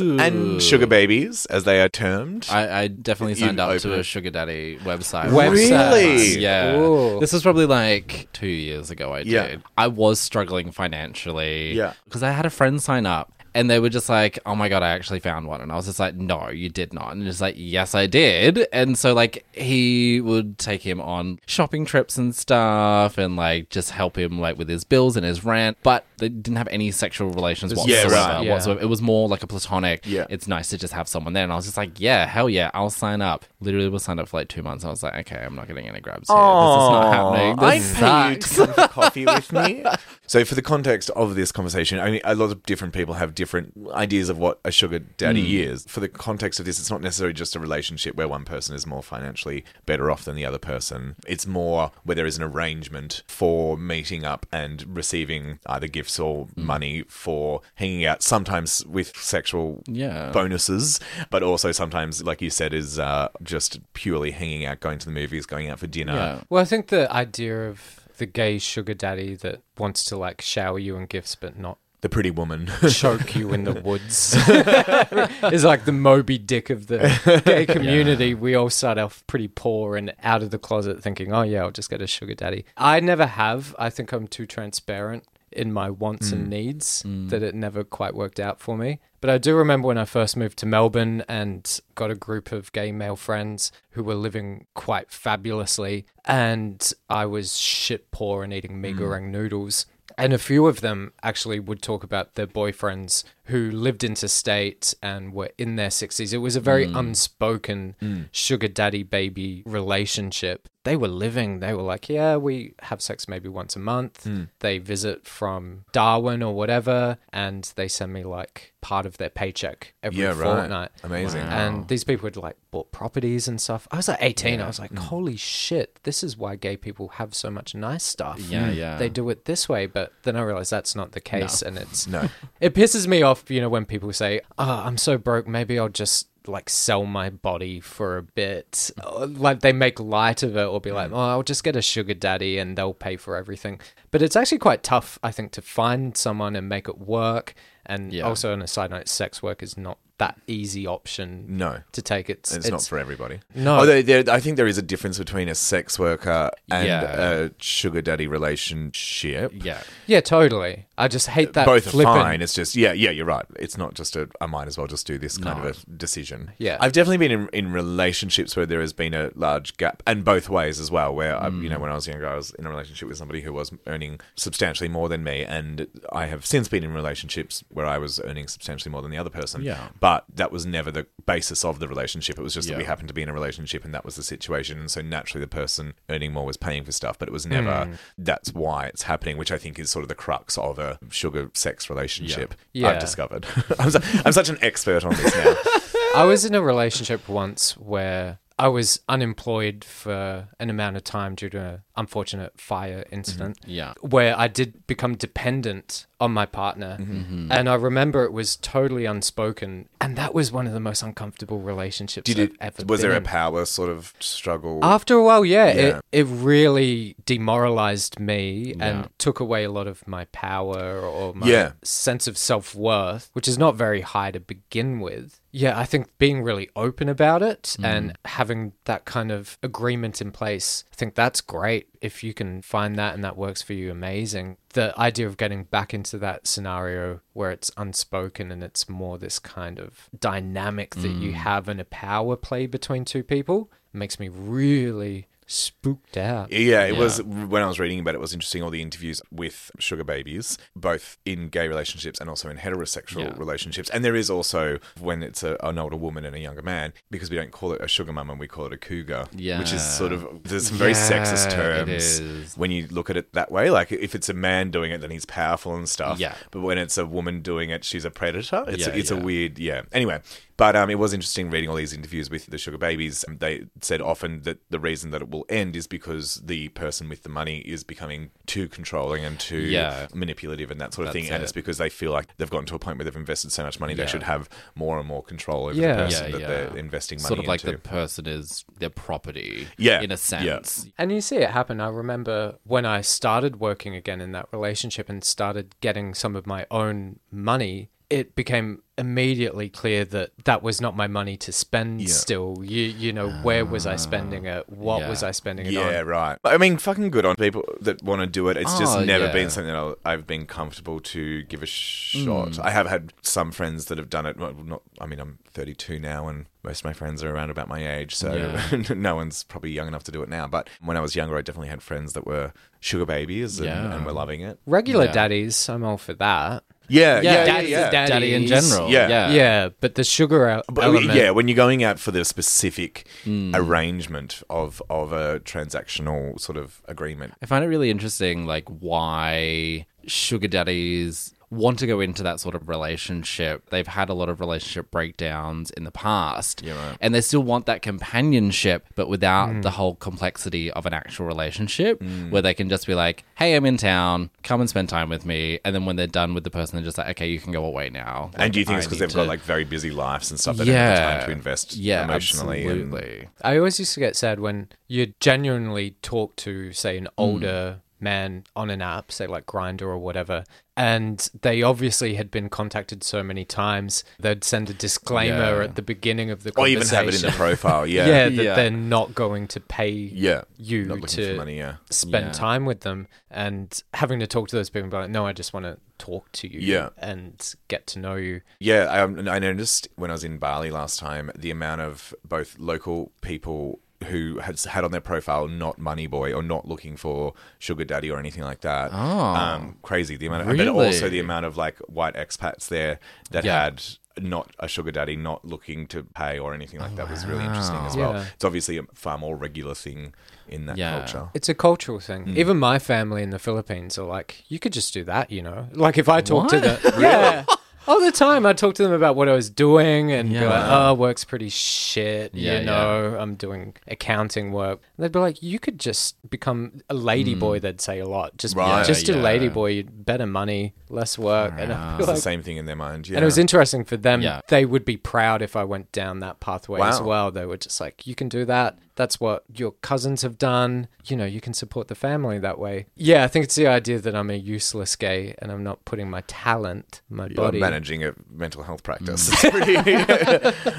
and 0.00 0.62
sugar 0.62 0.86
babies, 0.86 1.44
as 1.46 1.64
they 1.64 1.80
are 1.82 1.88
termed. 1.90 2.46
I, 2.50 2.82
I 2.82 2.88
definitely 2.88 3.34
signed 3.34 3.60
up 3.60 3.78
to 3.82 3.98
a 3.98 4.02
sugar 4.02 4.30
daddy 4.30 4.78
website. 4.78 5.28
Website. 5.28 5.50
Really? 5.50 6.38
Yeah. 6.40 6.76
Ooh. 6.76 7.20
This 7.20 7.32
was 7.34 7.42
probably 7.42 7.66
like 7.66 8.28
two 8.32 8.46
years 8.48 8.90
ago 8.90 9.12
I 9.12 9.20
Yeah. 9.20 9.46
did. 9.46 9.62
I 9.76 9.88
was 9.88 10.18
struggling 10.20 10.70
financially. 10.70 11.74
Yeah. 11.74 11.92
Because 12.04 12.22
I 12.22 12.30
had 12.30 12.46
a 12.46 12.50
friend 12.50 12.80
sign 12.82 13.04
up 13.04 13.35
and 13.56 13.70
they 13.70 13.80
were 13.80 13.88
just 13.88 14.08
like, 14.08 14.38
oh 14.46 14.54
my 14.54 14.68
God, 14.68 14.82
I 14.82 14.90
actually 14.90 15.20
found 15.20 15.46
one. 15.48 15.60
And 15.62 15.72
I 15.72 15.76
was 15.76 15.86
just 15.86 15.98
like, 15.98 16.14
no, 16.14 16.50
you 16.50 16.68
did 16.68 16.92
not. 16.92 17.12
And 17.12 17.26
it's 17.26 17.40
like, 17.40 17.54
yes, 17.56 17.94
I 17.94 18.06
did. 18.06 18.66
And 18.72 18.96
so, 18.98 19.14
like, 19.14 19.44
he 19.52 20.20
would 20.20 20.58
take 20.58 20.82
him 20.82 21.00
on 21.00 21.40
shopping 21.46 21.84
trips 21.86 22.18
and 22.18 22.34
stuff 22.34 23.18
and, 23.18 23.34
like, 23.34 23.70
just 23.70 23.90
help 23.90 24.16
him, 24.18 24.38
like, 24.38 24.58
with 24.58 24.68
his 24.68 24.84
bills 24.84 25.16
and 25.16 25.24
his 25.24 25.44
rent. 25.44 25.78
But 25.82 26.04
they 26.18 26.28
didn't 26.28 26.56
have 26.56 26.68
any 26.68 26.90
sexual 26.90 27.30
relations 27.30 27.72
Yeah, 27.72 27.78
whatsoever. 28.04 28.14
right. 28.14 28.44
Yeah. 28.44 28.52
whatsoever. 28.52 28.80
It 28.80 28.88
was 28.88 29.00
more 29.02 29.28
like 29.28 29.42
a 29.42 29.46
platonic, 29.46 30.04
Yeah. 30.06 30.26
it's 30.30 30.46
nice 30.46 30.68
to 30.70 30.78
just 30.78 30.92
have 30.92 31.08
someone 31.08 31.32
there. 31.32 31.44
And 31.44 31.52
I 31.52 31.56
was 31.56 31.64
just 31.64 31.76
like, 31.78 31.98
yeah, 31.98 32.26
hell 32.26 32.48
yeah, 32.50 32.70
I'll 32.74 32.90
sign 32.90 33.22
up. 33.22 33.44
Literally 33.60 33.88
was 33.88 34.02
signed 34.04 34.20
up 34.20 34.28
for 34.28 34.36
like 34.38 34.48
two 34.48 34.62
months. 34.62 34.84
I 34.84 34.90
was 34.90 35.02
like, 35.02 35.14
okay, 35.14 35.42
I'm 35.42 35.54
not 35.56 35.66
getting 35.66 35.88
any 35.88 36.00
grabs 36.00 36.28
here. 36.28 36.36
this 36.36 36.82
is 36.82 36.90
not 36.90 37.12
happening. 37.14 37.58
I 37.58 37.78
This 37.78 37.98
pay 37.98 38.30
you 38.66 38.74
to 38.76 38.88
coffee 38.88 39.24
with 39.26 39.52
me. 39.52 39.82
So, 40.26 40.44
for 40.44 40.54
the 40.54 40.62
context 40.62 41.10
of 41.10 41.34
this 41.34 41.52
conversation, 41.52 41.98
I 42.00 42.10
mean, 42.10 42.20
a 42.24 42.34
lot 42.34 42.46
of 42.50 42.62
different 42.64 42.94
people 42.94 43.14
have 43.14 43.34
different 43.34 43.72
ideas 43.92 44.28
of 44.28 44.38
what 44.38 44.58
a 44.64 44.70
sugar 44.72 44.98
daddy 44.98 45.62
is. 45.62 45.84
For 45.86 46.00
the 46.00 46.08
context 46.08 46.58
of 46.60 46.66
this, 46.66 46.78
it's 46.80 46.90
not 46.90 47.00
necessarily 47.00 47.32
just 47.34 47.54
a 47.54 47.60
relationship 47.60 48.16
where 48.16 48.26
one 48.28 48.44
person 48.44 48.74
is 48.74 48.86
more 48.86 49.02
financially 49.02 49.64
better 49.86 50.10
off 50.10 50.24
than 50.24 50.34
the 50.36 50.44
other 50.44 50.58
person. 50.58 51.16
It's 51.26 51.46
more 51.46 51.92
where 52.04 52.14
there 52.14 52.26
is 52.26 52.36
an 52.36 52.42
arrangement 52.42 53.22
for 53.28 53.76
meeting 53.76 54.24
up 54.24 54.46
and 54.52 54.96
receiving 54.96 55.58
either 55.66 55.86
gifts 55.88 56.18
or 56.18 56.48
money 56.56 57.04
for 57.08 57.60
hanging 57.76 58.04
out, 58.04 58.22
sometimes 58.22 58.84
with 58.86 59.16
sexual 59.16 59.82
Yeah. 59.86 60.30
bonuses, 60.32 60.98
but 61.30 61.42
also 61.42 61.72
sometimes, 61.72 62.22
like 62.22 62.42
you 62.42 62.50
said, 62.50 62.74
is 62.74 62.98
uh, 62.98 63.28
just 63.42 63.78
purely 63.94 64.32
hanging 64.32 64.66
out, 64.66 64.80
going 64.80 64.98
to 64.98 65.06
the 65.06 65.12
movies, 65.12 65.46
going 65.46 65.68
out 65.70 65.78
for 65.78 65.86
dinner. 65.86 66.14
Yeah. 66.14 66.40
Well, 66.48 66.62
I 66.62 66.64
think 66.64 66.88
the 66.88 67.10
idea 67.12 67.68
of 67.68 68.00
the 68.16 68.26
gay 68.26 68.58
sugar 68.58 68.94
daddy 68.94 69.34
that 69.36 69.60
wants 69.78 70.04
to 70.06 70.16
like 70.16 70.40
shower 70.40 70.78
you 70.78 70.96
in 70.96 71.06
gifts 71.06 71.34
but 71.34 71.58
not 71.58 71.78
The 72.02 72.08
pretty 72.08 72.30
woman. 72.30 72.70
choke 72.90 73.34
you 73.34 73.52
in 73.52 73.64
the 73.64 73.80
woods 73.84 74.34
is 75.52 75.64
like 75.64 75.84
the 75.84 75.92
Moby 75.92 76.38
Dick 76.38 76.70
of 76.70 76.86
the 76.86 77.42
gay 77.44 77.66
community. 77.76 78.34
We 78.34 78.54
all 78.54 78.70
start 78.70 78.98
off 78.98 79.26
pretty 79.26 79.48
poor 79.48 79.96
and 79.96 80.14
out 80.22 80.42
of 80.42 80.50
the 80.50 80.58
closet 80.58 81.02
thinking, 81.02 81.32
oh, 81.32 81.42
yeah, 81.42 81.62
I'll 81.62 81.70
just 81.70 81.90
get 81.90 82.00
a 82.02 82.06
sugar 82.06 82.34
daddy. 82.34 82.64
I 82.76 83.00
never 83.00 83.26
have. 83.26 83.74
I 83.78 83.90
think 83.90 84.12
I'm 84.12 84.28
too 84.28 84.46
transparent 84.46 85.24
in 85.56 85.72
my 85.72 85.90
wants 85.90 86.32
and 86.32 86.46
mm. 86.46 86.50
needs 86.50 87.02
mm. 87.02 87.28
that 87.30 87.42
it 87.42 87.54
never 87.54 87.82
quite 87.82 88.14
worked 88.14 88.38
out 88.38 88.60
for 88.60 88.76
me. 88.76 89.00
But 89.20 89.30
I 89.30 89.38
do 89.38 89.56
remember 89.56 89.88
when 89.88 89.98
I 89.98 90.04
first 90.04 90.36
moved 90.36 90.58
to 90.58 90.66
Melbourne 90.66 91.24
and 91.28 91.80
got 91.94 92.10
a 92.10 92.14
group 92.14 92.52
of 92.52 92.72
gay 92.72 92.92
male 92.92 93.16
friends 93.16 93.72
who 93.90 94.04
were 94.04 94.14
living 94.14 94.66
quite 94.74 95.10
fabulously, 95.10 96.06
and 96.24 96.92
I 97.08 97.26
was 97.26 97.58
shit 97.58 98.10
poor 98.10 98.44
and 98.44 98.52
eating 98.52 98.80
mee 98.80 98.92
goreng 98.92 99.28
mm. 99.28 99.30
noodles. 99.30 99.86
And 100.18 100.32
a 100.32 100.38
few 100.38 100.66
of 100.66 100.80
them 100.80 101.12
actually 101.22 101.60
would 101.60 101.82
talk 101.82 102.02
about 102.02 102.34
their 102.34 102.46
boyfriends 102.46 103.24
who 103.46 103.70
lived 103.70 104.04
interstate 104.04 104.94
and 105.02 105.32
were 105.32 105.50
in 105.58 105.76
their 105.76 105.88
60s. 105.88 106.32
It 106.32 106.38
was 106.38 106.56
a 106.56 106.60
very 106.60 106.86
mm. 106.86 106.98
unspoken 106.98 107.94
mm. 108.00 108.28
sugar 108.32 108.68
daddy 108.68 109.02
baby 109.02 109.62
relationship. 109.66 110.68
They 110.84 110.96
were 110.96 111.08
living, 111.08 111.58
they 111.58 111.74
were 111.74 111.82
like, 111.82 112.08
yeah, 112.08 112.36
we 112.36 112.74
have 112.82 113.02
sex 113.02 113.26
maybe 113.26 113.48
once 113.48 113.74
a 113.74 113.80
month. 113.80 114.22
Hmm. 114.22 114.44
They 114.60 114.78
visit 114.78 115.26
from 115.26 115.84
Darwin 115.90 116.44
or 116.44 116.54
whatever, 116.54 117.18
and 117.32 117.68
they 117.74 117.88
send 117.88 118.12
me 118.12 118.22
like 118.22 118.72
part 118.86 119.04
of 119.04 119.16
their 119.16 119.28
paycheck 119.28 119.94
every 120.00 120.20
Yeah, 120.20 120.28
right. 120.28 120.38
fortnight. 120.38 120.90
Amazing. 121.02 121.40
And 121.40 121.88
these 121.88 122.04
people 122.04 122.28
had 122.28 122.36
like 122.36 122.56
bought 122.70 122.92
properties 122.92 123.48
and 123.48 123.60
stuff. 123.60 123.88
I 123.90 123.96
was 123.96 124.06
like 124.06 124.18
18. 124.20 124.60
I 124.60 124.66
was 124.68 124.78
like, 124.78 124.92
mm. 124.92 124.98
holy 124.98 125.36
shit, 125.36 125.98
this 126.04 126.22
is 126.22 126.36
why 126.36 126.54
gay 126.54 126.76
people 126.76 127.08
have 127.08 127.34
so 127.34 127.50
much 127.50 127.74
nice 127.74 128.04
stuff. 128.04 128.38
Yeah, 128.38 128.70
yeah. 128.70 128.96
They 128.96 129.08
do 129.08 129.28
it 129.30 129.44
this 129.44 129.68
way. 129.68 129.86
But 129.86 130.12
then 130.22 130.36
I 130.36 130.42
realized 130.42 130.70
that's 130.70 130.94
not 130.94 131.10
the 131.12 131.20
case. 131.20 131.62
And 131.62 131.76
it's, 131.78 132.06
No. 132.06 132.28
it 132.60 132.74
pisses 132.74 133.08
me 133.08 133.22
off, 133.22 133.35
you 133.48 133.60
know, 133.60 133.68
when 133.68 133.84
people 133.86 134.12
say, 134.12 134.40
oh, 134.58 134.82
I'm 134.84 134.96
so 134.96 135.18
broke. 135.18 135.46
Maybe 135.46 135.78
I'll 135.78 135.88
just 135.88 136.28
like 136.48 136.68
sell 136.70 137.04
my 137.06 137.28
body 137.28 137.80
for 137.80 138.16
a 138.18 138.22
bit. 138.22 138.90
Like 139.18 139.60
they 139.60 139.72
make 139.72 139.98
light 139.98 140.44
of 140.44 140.56
it 140.56 140.64
or 140.64 140.80
be 140.80 140.90
Mm. 140.90 140.94
like, 140.94 141.10
oh, 141.12 141.16
I'll 141.30 141.42
just 141.42 141.64
get 141.64 141.74
a 141.74 141.82
sugar 141.82 142.14
daddy 142.14 142.58
and 142.58 142.78
they'll 142.78 142.94
pay 142.94 143.16
for 143.16 143.36
everything. 143.36 143.80
But 144.12 144.22
it's 144.22 144.36
actually 144.36 144.58
quite 144.58 144.82
tough, 144.84 145.18
I 145.24 145.32
think, 145.32 145.50
to 145.52 145.62
find 145.62 146.16
someone 146.16 146.54
and 146.54 146.68
make 146.68 146.88
it 146.88 146.98
work. 146.98 147.54
And 147.84 148.12
Yeah. 148.12 148.22
also, 148.24 148.52
on 148.52 148.62
a 148.62 148.66
side 148.68 148.90
note, 148.90 149.08
sex 149.08 149.42
work 149.42 149.60
is 149.62 149.76
not 149.76 149.98
that 150.18 150.40
easy 150.46 150.86
option 150.86 151.44
No. 151.58 151.80
to 151.92 152.00
take. 152.02 152.30
It. 152.30 152.38
It's, 152.38 152.52
It's, 152.56 152.70
not 152.70 152.82
for 152.84 152.98
everybody. 152.98 153.40
No. 153.54 153.76
Although 153.80 154.00
there, 154.02 154.24
I 154.30 154.40
think 154.40 154.56
there 154.56 154.66
is 154.66 154.78
a 154.78 154.82
difference 154.82 155.18
between 155.18 155.48
a 155.48 155.54
sex 155.54 155.98
worker 155.98 156.50
and 156.70 156.86
Yeah. 156.86 157.02
a 157.30 157.50
sugar 157.58 158.00
daddy 158.00 158.26
relationship. 158.26 159.52
Yeah. 159.54 159.82
Yeah, 160.06 160.20
totally. 160.20 160.86
I 160.98 161.08
just 161.08 161.26
hate 161.28 161.52
that 161.54 161.66
Both 161.66 161.86
are 161.88 161.90
flippant- 161.90 162.16
fine. 162.16 162.42
It's 162.42 162.54
just 162.54 162.74
yeah, 162.76 162.92
yeah. 162.92 163.10
You're 163.10 163.26
right. 163.26 163.44
It's 163.58 163.76
not 163.76 163.94
just 163.94 164.16
a. 164.16 164.28
I 164.40 164.46
might 164.46 164.66
as 164.68 164.78
well 164.78 164.86
just 164.86 165.06
do 165.06 165.18
this 165.18 165.36
kind 165.36 165.58
of 165.64 165.76
a 165.86 165.90
decision. 165.90 166.52
Yeah. 166.58 166.78
I've 166.80 166.92
definitely 166.92 167.18
been 167.18 167.32
in, 167.32 167.48
in 167.52 167.72
relationships 167.72 168.56
where 168.56 168.64
there 168.66 168.80
has 168.80 168.92
been 168.94 169.12
a 169.12 169.30
large 169.34 169.76
gap, 169.76 170.02
and 170.06 170.24
both 170.24 170.48
ways 170.48 170.80
as 170.80 170.90
well. 170.90 171.14
Where 171.14 171.36
I, 171.36 171.50
Mm. 171.50 171.62
you 171.62 171.68
know, 171.68 171.78
when 171.78 171.90
I 171.90 171.94
was 171.94 172.06
younger, 172.06 172.26
I 172.26 172.36
was 172.36 172.50
in 172.58 172.64
a 172.66 172.70
relationship 172.70 173.08
with 173.08 173.18
somebody 173.18 173.42
who 173.42 173.52
was 173.52 173.70
earning 173.86 174.20
substantially 174.36 174.88
more 174.88 175.08
than 175.10 175.22
me, 175.22 175.44
and 175.44 175.86
I 176.12 176.26
have 176.26 176.46
since 176.46 176.66
been 176.68 176.82
in 176.84 176.92
relationships 176.94 177.62
where 177.68 177.86
I 177.86 177.98
was 177.98 178.18
earning 178.20 178.48
substantially 178.48 178.90
more 178.90 179.02
than 179.02 179.10
the 179.10 179.18
other 179.18 179.30
person. 179.30 179.62
Yeah. 179.62 179.88
But 180.00 180.05
that 180.34 180.52
was 180.52 180.66
never 180.66 180.90
the 180.90 181.06
basis 181.24 181.64
of 181.64 181.78
the 181.78 181.88
relationship. 181.88 182.38
It 182.38 182.42
was 182.42 182.54
just 182.54 182.68
that 182.68 182.76
we 182.76 182.84
happened 182.84 183.08
to 183.08 183.14
be 183.14 183.22
in 183.22 183.28
a 183.28 183.32
relationship, 183.32 183.84
and 183.84 183.94
that 183.94 184.04
was 184.04 184.16
the 184.16 184.22
situation. 184.22 184.78
And 184.78 184.90
so 184.90 185.00
naturally, 185.00 185.40
the 185.40 185.48
person 185.48 185.94
earning 186.08 186.32
more 186.32 186.46
was 186.46 186.56
paying 186.56 186.84
for 186.84 186.92
stuff, 186.92 187.18
but 187.18 187.28
it 187.28 187.32
was 187.32 187.46
never. 187.46 187.70
Mm. 187.70 187.98
That's 188.18 188.52
why 188.52 188.86
it's 188.86 189.02
happening, 189.02 189.36
which 189.36 189.50
I 189.50 189.58
think 189.58 189.78
is 189.78 189.90
sort 189.90 190.02
of 190.04 190.08
the 190.08 190.14
crux 190.14 190.58
of 190.58 190.78
a 190.78 190.98
sugar 191.10 191.50
sex 191.54 191.90
relationship. 191.90 192.54
Yeah. 192.72 192.88
I've 192.88 193.00
discovered. 193.00 193.46
I'm, 193.78 193.90
su- 193.90 194.20
I'm 194.24 194.32
such 194.32 194.48
an 194.48 194.58
expert 194.62 195.04
on 195.04 195.14
this 195.14 195.34
now. 195.34 195.54
I 196.14 196.24
was 196.24 196.44
in 196.44 196.54
a 196.54 196.62
relationship 196.62 197.28
once 197.28 197.76
where 197.76 198.38
I 198.58 198.68
was 198.68 199.00
unemployed 199.08 199.84
for 199.84 200.48
an 200.58 200.70
amount 200.70 200.96
of 200.96 201.04
time 201.04 201.34
due 201.34 201.50
to 201.50 201.60
an 201.60 201.82
unfortunate 201.96 202.58
fire 202.58 203.04
incident. 203.10 203.58
Yeah. 203.66 203.92
Where 204.00 204.38
I 204.38 204.48
did 204.48 204.86
become 204.86 205.14
dependent 205.16 206.06
on 206.18 206.32
my 206.32 206.46
partner. 206.46 206.96
Mm-hmm. 206.98 207.52
And 207.52 207.68
I 207.68 207.74
remember 207.74 208.24
it 208.24 208.32
was 208.32 208.56
totally 208.56 209.04
unspoken. 209.04 209.88
And 210.00 210.16
that 210.16 210.34
was 210.34 210.50
one 210.50 210.66
of 210.66 210.72
the 210.72 210.80
most 210.80 211.02
uncomfortable 211.02 211.60
relationships 211.60 212.24
Did 212.24 212.38
it? 212.38 212.52
I've 212.60 212.78
ever 212.80 212.86
Was 212.86 213.02
there 213.02 213.12
a 213.12 213.20
power 213.20 213.64
sort 213.66 213.90
of 213.90 214.14
struggle? 214.20 214.80
After 214.82 215.14
a 215.14 215.22
while, 215.24 215.44
yeah, 215.44 215.66
Yeah. 215.66 215.72
It, 215.82 216.02
it 216.12 216.24
really 216.24 217.16
demoralized 217.26 218.18
me 218.18 218.74
Yeah. 218.76 218.84
and 218.86 219.08
took 219.18 219.40
away 219.40 219.64
a 219.64 219.70
lot 219.70 219.86
of 219.86 220.06
my 220.08 220.24
power 220.26 221.00
or 221.00 221.34
my 221.34 221.46
Yeah. 221.46 221.72
sense 221.82 222.26
of 222.26 222.36
self 222.38 222.74
worth, 222.74 223.30
which 223.34 223.48
is 223.48 223.58
not 223.58 223.76
very 223.76 224.00
high 224.00 224.30
to 224.30 224.40
begin 224.40 225.00
with. 225.00 225.40
Yeah, 225.52 225.78
I 225.78 225.84
think 225.84 226.18
being 226.18 226.42
really 226.42 226.68
open 226.76 227.08
about 227.08 227.42
it 227.42 227.76
and 227.82 228.14
having 228.26 228.72
that 228.84 229.06
kind 229.06 229.32
of 229.32 229.56
agreement 229.62 230.20
in 230.20 230.30
place, 230.30 230.84
I 230.92 230.96
think 230.96 231.14
that's 231.14 231.40
great. 231.40 231.88
If 232.06 232.22
you 232.22 232.32
can 232.32 232.62
find 232.62 232.96
that 232.96 233.14
and 233.14 233.24
that 233.24 233.36
works 233.36 233.62
for 233.62 233.72
you, 233.72 233.90
amazing. 233.90 234.58
The 234.74 234.96
idea 234.96 235.26
of 235.26 235.36
getting 235.36 235.64
back 235.64 235.92
into 235.92 236.18
that 236.18 236.46
scenario 236.46 237.20
where 237.32 237.50
it's 237.50 237.72
unspoken 237.76 238.52
and 238.52 238.62
it's 238.62 238.88
more 238.88 239.18
this 239.18 239.40
kind 239.40 239.80
of 239.80 240.08
dynamic 240.16 240.94
that 240.94 241.08
you 241.08 241.32
mm. 241.32 241.34
have 241.34 241.68
in 241.68 241.80
a 241.80 241.84
power 241.84 242.36
play 242.36 242.66
between 242.66 243.04
two 243.04 243.24
people 243.24 243.72
makes 243.92 244.20
me 244.20 244.28
really 244.28 245.26
spooked 245.46 246.16
out. 246.16 246.50
Yeah, 246.52 246.84
it 246.84 246.96
was 246.96 247.22
when 247.22 247.62
I 247.62 247.66
was 247.66 247.78
reading 247.78 248.00
about 248.00 248.14
it. 248.14 248.18
It 248.18 248.20
was 248.20 248.32
interesting 248.34 248.62
all 248.62 248.70
the 248.70 248.82
interviews 248.82 249.22
with 249.30 249.70
sugar 249.78 250.04
babies, 250.04 250.58
both 250.74 251.18
in 251.24 251.48
gay 251.48 251.68
relationships 251.68 252.20
and 252.20 252.28
also 252.28 252.48
in 252.48 252.56
heterosexual 252.58 253.20
Yeah. 253.20 253.34
relationships. 253.36 253.88
And 253.90 254.04
there 254.04 254.16
is 254.16 254.28
also 254.30 254.78
when 255.00 255.22
it's 255.22 255.42
a, 255.42 255.56
an 255.62 255.78
older 255.78 255.96
woman 255.96 256.24
and 256.24 256.34
a 256.34 256.40
younger 256.40 256.62
man, 256.62 256.92
because 257.10 257.30
we 257.30 257.36
don't 257.36 257.52
call 257.52 257.72
it 257.72 257.80
a 257.80 257.88
sugar 257.88 258.12
mum 258.12 258.30
and 258.30 258.40
we 258.40 258.46
call 258.48 258.66
it 258.66 258.72
a 258.72 258.76
cougar. 258.76 259.26
Yeah. 259.36 259.58
which 259.58 259.72
is 259.72 259.82
sort 259.82 260.12
of 260.12 260.26
there's 260.44 260.68
some 260.68 260.76
very 260.78 260.92
Yeah, 260.92 261.10
sexist 261.10 261.50
terms 261.50 262.54
when 262.56 262.70
you 262.70 262.88
look 262.88 263.10
at 263.10 263.16
it 263.16 263.32
that 263.34 263.50
way. 263.52 263.70
Like 263.70 263.92
if 263.92 264.14
it's 264.14 264.28
a 264.28 264.34
man 264.34 264.70
doing 264.70 264.90
it, 264.90 265.00
then 265.00 265.10
he's 265.10 265.24
powerful 265.24 265.74
and 265.76 265.88
stuff. 265.88 266.18
Yeah. 266.18 266.34
but 266.50 266.60
when 266.60 266.78
it's 266.78 266.98
a 266.98 267.06
woman 267.06 267.40
doing 267.42 267.70
it, 267.70 267.84
she's 267.84 268.04
a 268.04 268.10
predator. 268.10 268.64
It's 268.68 268.86
Yeah, 268.86 268.94
it's 268.94 269.10
a 269.10 269.16
weird 269.16 269.58
yeah. 269.58 269.82
Anyway. 269.92 270.20
But 270.56 270.74
um, 270.74 270.88
it 270.88 270.98
was 270.98 271.12
interesting 271.12 271.50
reading 271.50 271.68
all 271.68 271.76
these 271.76 271.92
interviews 271.92 272.30
with 272.30 272.46
the 272.46 272.56
sugar 272.56 272.78
babies. 272.78 273.24
They 273.28 273.66
said 273.82 274.00
often 274.00 274.40
that 274.42 274.58
the 274.70 274.80
reason 274.80 275.10
that 275.10 275.20
it 275.20 275.30
will 275.30 275.44
end 275.50 275.76
is 275.76 275.86
because 275.86 276.36
the 276.36 276.68
person 276.70 277.08
with 277.10 277.24
the 277.24 277.28
money 277.28 277.58
is 277.58 277.84
becoming 277.84 278.30
too 278.46 278.66
controlling 278.68 279.22
and 279.24 279.38
too 279.38 279.58
Yeah. 279.58 280.06
manipulative 280.14 280.70
and 280.70 280.80
that 280.80 280.94
sort 280.94 281.08
of 281.08 281.12
That's 281.12 281.26
thing. 281.26 281.34
And 281.34 281.42
it's 281.42 281.52
because 281.52 281.76
they 281.76 281.90
feel 281.90 282.10
like 282.10 282.34
they've 282.38 282.48
gotten 282.48 282.64
to 282.66 282.74
a 282.74 282.78
point 282.78 282.96
where 282.96 283.04
they've 283.04 283.14
invested 283.16 283.52
so 283.52 283.64
much 283.64 283.78
money, 283.80 283.92
they 283.92 284.06
should 284.06 284.22
have 284.22 284.48
more 284.74 284.98
and 284.98 285.06
more 285.06 285.22
control 285.22 285.64
over 285.66 285.74
Yeah. 285.78 285.94
the 285.96 286.02
person 286.04 286.24
Yeah, 286.26 286.32
that 286.32 286.40
yeah. 286.40 286.46
they're 286.48 286.76
investing 286.78 287.18
money 287.18 287.28
Sort 287.28 287.38
of 287.40 287.46
like 287.46 287.62
into. 287.62 287.72
the 287.76 287.82
person 287.82 288.26
is 288.26 288.64
their 288.78 288.88
property. 288.90 289.66
Yeah, 289.76 290.00
In 290.00 290.10
a 290.10 290.14
yeah. 290.14 290.16
sense. 290.16 290.86
And 290.96 291.12
you 291.12 291.20
see 291.20 291.36
it 291.36 291.50
happen. 291.50 291.80
I 291.80 291.88
remember 291.88 292.56
when 292.64 292.86
I 292.86 293.02
started 293.02 293.60
working 293.60 293.94
again 293.94 294.20
in 294.22 294.32
that 294.32 294.46
relationship 294.52 295.10
and 295.10 295.22
started 295.22 295.74
getting 295.82 296.14
some 296.14 296.34
of 296.34 296.46
my 296.46 296.66
own 296.70 297.18
money, 297.30 297.90
it 298.08 298.34
became 298.34 298.82
immediately 298.98 299.68
clear 299.68 300.04
that 300.06 300.30
that 300.44 300.62
was 300.62 300.80
not 300.80 300.96
my 300.96 301.06
money 301.06 301.36
to 301.36 301.52
spend 301.52 302.00
Yeah. 302.00 302.08
still. 302.08 302.62
You 302.62 302.82
you 302.84 303.12
know, 303.12 303.30
where 303.42 303.64
was 303.64 303.86
I 303.86 303.96
spending 303.96 304.46
it? 304.46 304.68
What 304.70 305.00
yeah. 305.00 305.08
was 305.10 305.22
I 305.22 305.32
spending 305.32 305.66
it 305.66 305.76
on? 305.76 305.90
Yeah, 305.92 306.00
right. 306.00 306.38
I 306.44 306.56
mean, 306.56 306.78
fucking 306.78 307.10
good 307.10 307.26
on 307.26 307.36
people 307.36 307.64
that 307.80 308.02
want 308.02 308.20
to 308.20 308.26
do 308.26 308.48
it. 308.48 308.56
It's 308.56 308.78
just 308.78 308.96
Oh, 308.96 309.04
never 309.04 309.26
yeah. 309.26 309.32
been 309.32 309.50
something 309.50 309.72
that 309.72 309.76
I'll- 309.78 309.98
I've 310.04 310.26
been 310.26 310.46
comfortable 310.46 311.00
to 311.00 311.42
give 311.44 311.62
a 311.62 311.66
shot. 311.66 312.50
Mm. 312.52 312.64
I 312.64 312.70
have 312.70 312.86
had 312.86 313.12
some 313.22 313.50
friends 313.52 313.86
that 313.86 313.98
have 313.98 314.08
done 314.08 314.24
it. 314.24 314.38
Well, 314.38 314.54
not. 314.64 314.82
I 315.00 315.06
mean, 315.06 315.20
I'm 315.20 315.38
32 315.52 315.98
now, 315.98 316.28
and 316.28 316.46
most 316.62 316.80
of 316.80 316.84
my 316.86 316.92
friends 316.94 317.22
are 317.22 317.34
around 317.34 317.50
about 317.50 317.68
my 317.68 317.86
age, 317.86 318.14
so 318.14 318.34
Yeah. 318.34 318.82
no 318.94 319.16
one's 319.16 319.42
probably 319.42 319.72
young 319.72 319.88
enough 319.88 320.04
to 320.04 320.12
do 320.12 320.22
it 320.22 320.28
now. 320.28 320.46
But 320.46 320.70
when 320.82 320.96
I 320.96 321.00
was 321.00 321.14
younger, 321.16 321.36
I 321.36 321.42
definitely 321.42 321.68
had 321.68 321.82
friends 321.82 322.12
that 322.14 322.26
were 322.26 322.52
sugar 322.80 323.04
babies 323.04 323.58
and, 323.58 323.66
Yeah. 323.68 323.94
and 323.94 324.06
were 324.06 324.12
loving 324.12 324.40
it. 324.40 324.58
Regular 324.64 325.06
Yeah. 325.06 325.12
daddies, 325.12 325.68
I'm 325.68 325.84
all 325.84 325.98
for 325.98 326.14
that. 326.14 326.62
Yeah, 326.88 327.20
yeah, 327.20 327.32
yeah, 327.32 327.44
daddies 327.46 327.70
yeah. 327.70 327.84
is 327.86 327.90
daddies. 327.92 328.08
Daddy 328.10 328.34
in 328.34 328.46
general. 328.46 328.88
Yeah. 328.90 329.08
Yeah. 329.08 329.30
Yeah, 329.30 329.68
but 329.80 329.94
the 329.94 330.04
sugar 330.04 330.48
out. 330.48 330.64
But 330.72 330.84
element. 330.84 331.14
yeah, 331.14 331.30
when 331.30 331.48
you're 331.48 331.56
going 331.56 331.82
out 331.84 331.98
for 331.98 332.10
the 332.10 332.24
specific 332.24 333.06
Hmm. 333.24 333.54
arrangement 333.54 334.42
of 334.50 334.82
of 334.90 335.12
a 335.12 335.40
transactional 335.40 336.38
sort 336.40 336.56
of 336.58 336.80
agreement, 336.86 337.34
I 337.42 337.46
find 337.46 337.64
it 337.64 337.68
really 337.68 337.90
interesting, 337.90 338.46
like 338.46 338.68
why 338.68 339.86
sugar 340.06 340.48
daddies 340.48 341.34
want 341.50 341.78
to 341.78 341.86
go 341.86 342.00
into 342.00 342.22
that 342.24 342.40
sort 342.40 342.54
of 342.54 342.68
relationship. 342.68 343.70
They've 343.70 343.86
had 343.86 344.08
a 344.08 344.14
lot 344.14 344.28
of 344.28 344.40
relationship 344.40 344.90
breakdowns 344.90 345.70
in 345.70 345.84
the 345.84 345.90
past, 345.90 346.62
Yeah, 346.64 346.74
right. 346.74 346.98
and 347.00 347.14
they 347.14 347.20
still 347.20 347.42
want 347.42 347.66
that 347.66 347.82
companionship, 347.82 348.86
but 348.94 349.08
without 349.08 349.50
mm. 349.50 349.62
the 349.62 349.70
whole 349.72 349.94
complexity 349.94 350.70
of 350.72 350.86
an 350.86 350.92
actual 350.92 351.26
relationship, 351.26 352.00
mm. 352.00 352.30
where 352.30 352.42
they 352.42 352.54
can 352.54 352.68
just 352.68 352.86
be 352.86 352.94
like, 352.94 353.24
"Hey, 353.36 353.54
I'm 353.54 353.64
in 353.64 353.76
town. 353.76 354.30
Come 354.42 354.60
and 354.60 354.68
spend 354.68 354.88
time 354.88 355.08
with 355.08 355.24
me." 355.24 355.60
And 355.64 355.74
then 355.74 355.86
when 355.86 355.96
they're 355.96 356.06
done 356.06 356.34
with 356.34 356.44
the 356.44 356.50
person, 356.50 356.76
they're 356.76 356.84
just 356.84 356.98
like, 356.98 357.08
"Okay, 357.10 357.28
you 357.28 357.38
can 357.38 357.52
go 357.52 357.64
away 357.64 357.90
now." 357.90 358.30
and 358.34 358.52
do 358.52 358.58
you 358.58 358.64
think 358.64 358.74
Like, 358.74 358.78
it's 358.78 358.86
because 358.86 358.98
they've 358.98 359.14
got 359.14 359.28
like 359.28 359.40
very 359.40 359.64
busy 359.64 359.90
lives 359.90 360.30
and 360.30 360.40
stuff? 360.40 360.56
They 360.56 360.64
don't 360.64 360.74
have 360.74 361.18
time 361.18 361.26
to 361.26 361.32
invest 361.32 361.76
yeah, 361.76 362.04
emotionally. 362.04 362.66
and- 362.66 362.92
Absolutely. 362.92 363.28
I 363.42 363.56
always 363.58 363.78
used 363.78 363.94
to 363.94 364.00
get 364.00 364.16
sad 364.16 364.40
when 364.40 364.68
you 364.88 365.14
genuinely 365.20 365.96
talk 366.02 366.36
to, 366.36 366.72
say, 366.72 366.98
an 366.98 367.04
mm. 367.04 367.10
older 367.16 367.80
man 368.00 368.44
on 368.54 368.70
an 368.70 368.82
app, 368.82 369.10
say 369.12 369.26
like 369.26 369.46
Grindr 369.46 369.82
or 369.82 369.98
whatever, 369.98 370.44
and 370.76 371.30
they 371.40 371.62
obviously 371.62 372.16
had 372.16 372.30
been 372.30 372.50
contacted 372.50 373.02
so 373.02 373.22
many 373.22 373.44
times, 373.46 374.04
they'd 374.18 374.44
send 374.44 374.68
a 374.68 374.74
disclaimer 374.74 375.58
Yeah. 375.58 375.64
at 375.64 375.74
the 375.76 375.80
beginning 375.82 376.30
of 376.30 376.42
the 376.42 376.50
or 376.50 376.66
conversation. 376.66 376.76
even 376.82 376.88
have 376.96 377.08
it 377.08 377.14
in 377.24 377.30
the 377.30 377.36
profile. 377.36 377.86
Yeah, 377.96 378.06
Yeah, 378.06 378.24
that 378.28 378.32
Yeah. 378.32 378.54
they're 378.54 378.70
not 378.70 379.14
going 379.14 379.48
to 379.48 379.60
pay 379.60 379.88
yeah. 379.90 380.42
you 380.58 380.84
to 381.00 381.36
money. 381.36 381.56
Yeah, 381.56 381.76
spend 381.90 382.26
Yeah. 382.26 382.32
time 382.32 382.66
with 382.66 382.80
them 382.80 383.08
and 383.30 383.82
having 383.94 384.20
to 384.20 384.26
talk 384.26 384.48
to 384.48 384.56
those 384.56 384.68
people 384.68 384.82
and 384.84 384.90
be 384.90 384.96
like, 384.98 385.10
no, 385.10 385.26
I 385.26 385.32
just 385.32 385.54
want 385.54 385.64
to 385.64 385.78
talk 385.98 386.30
to 386.32 386.52
you 386.52 386.60
Yeah. 386.60 386.90
and 386.98 387.54
get 387.68 387.86
to 387.88 387.98
know 387.98 388.16
you. 388.16 388.42
yeah. 388.60 388.84
I, 388.84 389.02
I 389.04 389.38
noticed 389.38 389.88
when 389.96 390.10
I 390.10 390.12
was 390.14 390.24
in 390.24 390.36
Bali 390.36 390.70
last 390.70 390.98
time 390.98 391.30
the 391.34 391.50
amount 391.50 391.80
of 391.80 392.14
both 392.28 392.58
local 392.58 393.12
people 393.22 393.80
who 394.04 394.38
has 394.40 394.64
had 394.66 394.84
on 394.84 394.90
their 394.90 395.00
profile 395.00 395.48
not 395.48 395.78
money 395.78 396.06
boy 396.06 396.32
or 396.32 396.42
not 396.42 396.68
looking 396.68 396.96
for 396.96 397.32
sugar 397.58 397.84
daddy 397.84 398.10
or 398.10 398.18
anything 398.18 398.42
like 398.44 398.60
that. 398.60 398.90
Oh. 398.92 398.96
um, 398.98 399.76
crazy 399.82 400.16
the 400.16 400.26
amount 400.26 400.48
of, 400.50 400.56
but 400.56 400.68
also 400.68 401.08
the 401.08 401.20
amount 401.20 401.46
of 401.46 401.56
like 401.56 401.78
white 401.80 402.14
expats 402.14 402.68
there 402.68 402.98
that 403.30 403.44
Yeah. 403.44 403.64
had 403.64 403.82
not 404.18 404.50
a 404.58 404.66
sugar 404.68 404.90
daddy, 404.90 405.14
not 405.16 405.44
looking 405.44 405.86
to 405.88 406.02
pay 406.02 406.38
or 406.38 406.54
anything 406.54 406.80
like 406.80 406.96
that 406.96 407.10
was 407.10 407.26
really 407.26 407.44
interesting 407.44 407.76
as 407.80 407.96
well. 407.96 408.12
Yeah. 408.14 408.24
It's 408.34 408.44
obviously 408.44 408.78
a 408.78 408.82
far 408.94 409.18
more 409.18 409.36
regular 409.36 409.74
thing 409.74 410.14
in 410.48 410.64
that 410.66 410.78
Yeah. 410.78 410.98
culture. 410.98 411.28
It's 411.34 411.48
a 411.50 411.54
cultural 411.54 412.00
thing. 412.00 412.34
Even 412.36 412.58
my 412.58 412.78
family 412.78 413.22
in 413.22 413.28
the 413.30 413.38
Philippines 413.38 413.98
are 413.98 414.06
like, 414.06 414.44
you 414.48 414.58
could 414.58 414.72
just 414.72 414.94
do 414.94 415.04
that, 415.04 415.30
you 415.30 415.42
know? 415.42 415.68
Like 415.72 415.98
if 415.98 416.08
I 416.08 416.20
talk 416.22 416.48
to 416.48 416.56
What? 416.60 416.82
them, 416.82 416.94
yeah. 417.02 417.44
All 417.88 418.00
the 418.00 418.10
time, 418.12 418.44
I'd 418.46 418.58
talk 418.58 418.74
to 418.76 418.82
them 418.82 418.92
about 418.92 419.14
what 419.16 419.28
I 419.28 419.32
was 419.34 419.48
doing 419.48 420.10
and 420.12 420.28
be 420.30 420.40
like, 420.40 420.64
"Oh, 420.68 420.94
work's 420.94 421.24
pretty 421.24 421.48
shit." 421.48 422.34
Yeah, 422.34 422.58
you 422.58 422.66
know, 422.66 423.16
I'm 423.18 423.34
doing 423.36 423.74
accounting 423.86 424.52
work. 424.52 424.80
And 424.96 425.04
they'd 425.04 425.12
be 425.12 425.18
like, 425.20 425.42
"You 425.42 425.58
could 425.58 425.78
just 425.78 426.16
become 426.28 426.80
a 426.90 426.94
lady 426.94 427.34
hmm. 427.34 427.40
boy." 427.40 427.60
They'd 427.60 427.80
say 427.80 428.00
a 428.00 428.08
lot, 428.08 428.36
just 428.38 428.56
Right. 428.56 428.84
just 428.84 429.08
a 429.08 429.12
Yeah. 429.14 429.22
lady 429.22 429.48
boy, 429.48 429.70
you'd 429.70 430.04
better 430.04 430.26
money, 430.26 430.74
less 430.88 431.18
work, 431.18 431.54
and 431.58 431.72
It's 431.72 432.06
like, 432.06 432.16
the 432.16 432.20
same 432.22 432.42
thing 432.42 432.56
in 432.56 432.66
their 432.66 432.76
mind. 432.76 433.08
Yeah. 433.08 433.16
and 433.16 433.22
it 433.22 433.26
was 433.26 433.38
interesting 433.38 433.84
for 433.84 433.96
them. 433.96 434.22
Yeah. 434.22 434.40
They 434.48 434.64
would 434.64 434.84
be 434.84 434.96
proud 434.96 435.42
if 435.42 435.56
I 435.56 435.64
went 435.64 435.92
down 435.92 436.20
that 436.20 436.40
pathway 436.40 436.80
as 436.80 437.00
Wow. 437.00 437.06
well. 437.06 437.30
They 437.30 437.46
were 437.46 437.56
just 437.56 437.80
like, 437.80 438.06
you 438.06 438.14
can 438.14 438.28
do 438.28 438.44
that. 438.44 438.78
That's 438.94 439.20
what 439.20 439.44
your 439.54 439.72
cousins 439.72 440.22
have 440.22 440.38
done. 440.38 440.88
You 441.04 441.16
know, 441.16 441.26
you 441.26 441.40
can 441.42 441.52
support 441.52 441.88
the 441.88 441.94
family 441.94 442.38
that 442.38 442.58
way. 442.58 442.86
Yeah, 442.96 443.24
I 443.24 443.28
think 443.28 443.44
it's 443.44 443.54
the 443.54 443.66
idea 443.66 443.98
that 443.98 444.14
I'm 444.16 444.30
a 444.30 444.34
useless 444.38 444.96
gay 444.96 445.34
and 445.38 445.52
I'm 445.52 445.62
not 445.62 445.84
putting 445.84 446.08
my 446.08 446.22
talent, 446.26 447.02
my 447.10 447.26
You're 447.26 447.34
body. 447.34 447.60
managing 447.60 448.02
a 448.04 448.14
mental 448.30 448.62
health 448.62 448.82
practice. 448.82 449.28
Mm. 449.28 449.36
It's 449.46 449.50
pretty. 449.50 449.76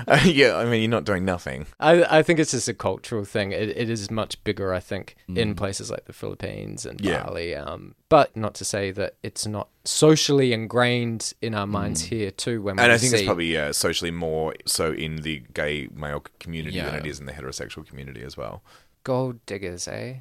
Uh, 0.07 0.19
yeah, 0.25 0.57
I 0.57 0.65
mean, 0.65 0.81
you're 0.81 0.89
not 0.89 1.03
doing 1.05 1.25
nothing. 1.25 1.67
I, 1.79 2.19
I 2.19 2.23
think 2.23 2.39
it's 2.39 2.51
just 2.51 2.67
a 2.67 2.73
cultural 2.73 3.23
thing. 3.23 3.51
It, 3.51 3.69
it 3.77 3.89
is 3.89 4.09
much 4.09 4.43
bigger, 4.43 4.73
I 4.73 4.79
think, 4.79 5.15
in 5.27 5.53
places 5.55 5.91
like 5.91 6.05
the 6.05 6.13
Philippines 6.13 6.85
and 6.85 6.97
Mm. 6.99 7.05
Yeah. 7.05 7.23
Bali. 7.23 7.55
Um, 7.55 7.95
but 8.09 8.35
not 8.35 8.55
to 8.55 8.65
say 8.65 8.89
that 8.91 9.15
it's 9.21 9.45
not 9.45 9.67
socially 9.87 10.53
ingrained 10.53 11.33
in 11.41 11.55
our 11.55 11.65
minds 11.67 12.01
here 12.01 12.29
too. 12.31 12.61
When 12.61 12.75
Mm. 12.75 12.79
And 12.81 12.89
we 12.89 12.93
I 12.95 12.97
think 12.97 13.11
see, 13.11 13.17
it's 13.17 13.25
probably 13.25 13.53
yeah, 13.53 13.71
socially 13.71 14.11
more 14.11 14.53
so 14.65 14.91
in 14.91 15.17
the 15.17 15.43
gay 15.53 15.87
male 15.93 16.23
community 16.39 16.79
than 16.79 16.95
it 16.95 17.05
is 17.05 17.19
in 17.19 17.25
the 17.25 17.31
heterosexual 17.33 17.87
community 17.87 18.21
as 18.23 18.35
well. 18.37 18.61
gold 19.03 19.39
diggers, 19.45 19.87
eh? 19.87 20.15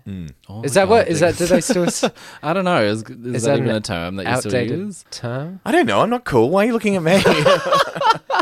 Oh 0.48 0.62
Is 0.62 0.76
my 0.76 0.82
that 0.82 0.88
what? 0.88 1.04
God, 1.06 1.08
Is 1.12 1.18
that? 1.18 1.36
Do 1.36 1.46
they 1.46 1.60
still? 1.60 1.86
s- 1.86 2.04
I 2.42 2.52
don't 2.52 2.64
know. 2.64 2.84
Is, 2.84 3.02
is, 3.02 3.10
Is 3.10 3.42
that, 3.42 3.56
that 3.56 3.58
even 3.58 3.74
a 3.74 3.80
term 3.80 4.14
that 4.16 4.26
you 4.28 4.36
still 4.48 4.62
use? 4.62 5.04
term? 5.10 5.58
I 5.64 5.72
don't 5.72 5.86
know. 5.86 6.00
I'm 6.02 6.10
not 6.10 6.24
cool. 6.24 6.50
Why 6.50 6.62
are 6.62 6.66
you 6.66 6.72
looking 6.72 6.94
at 6.96 7.02
me? 7.02 7.20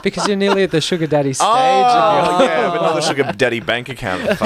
Because 0.02 0.28
you're 0.28 0.36
nearly 0.36 0.64
at 0.64 0.70
the 0.70 0.82
sugar 0.82 1.06
daddy 1.06 1.32
stage. 1.32 1.46
oh, 1.48 2.28
and 2.28 2.40
you're- 2.40 2.44
yeah, 2.52 2.68
but 2.68 2.82
not 2.82 2.94
the 2.96 3.00
sugar 3.00 3.22
daddy 3.32 3.60
bank 3.60 3.88
account. 3.88 4.20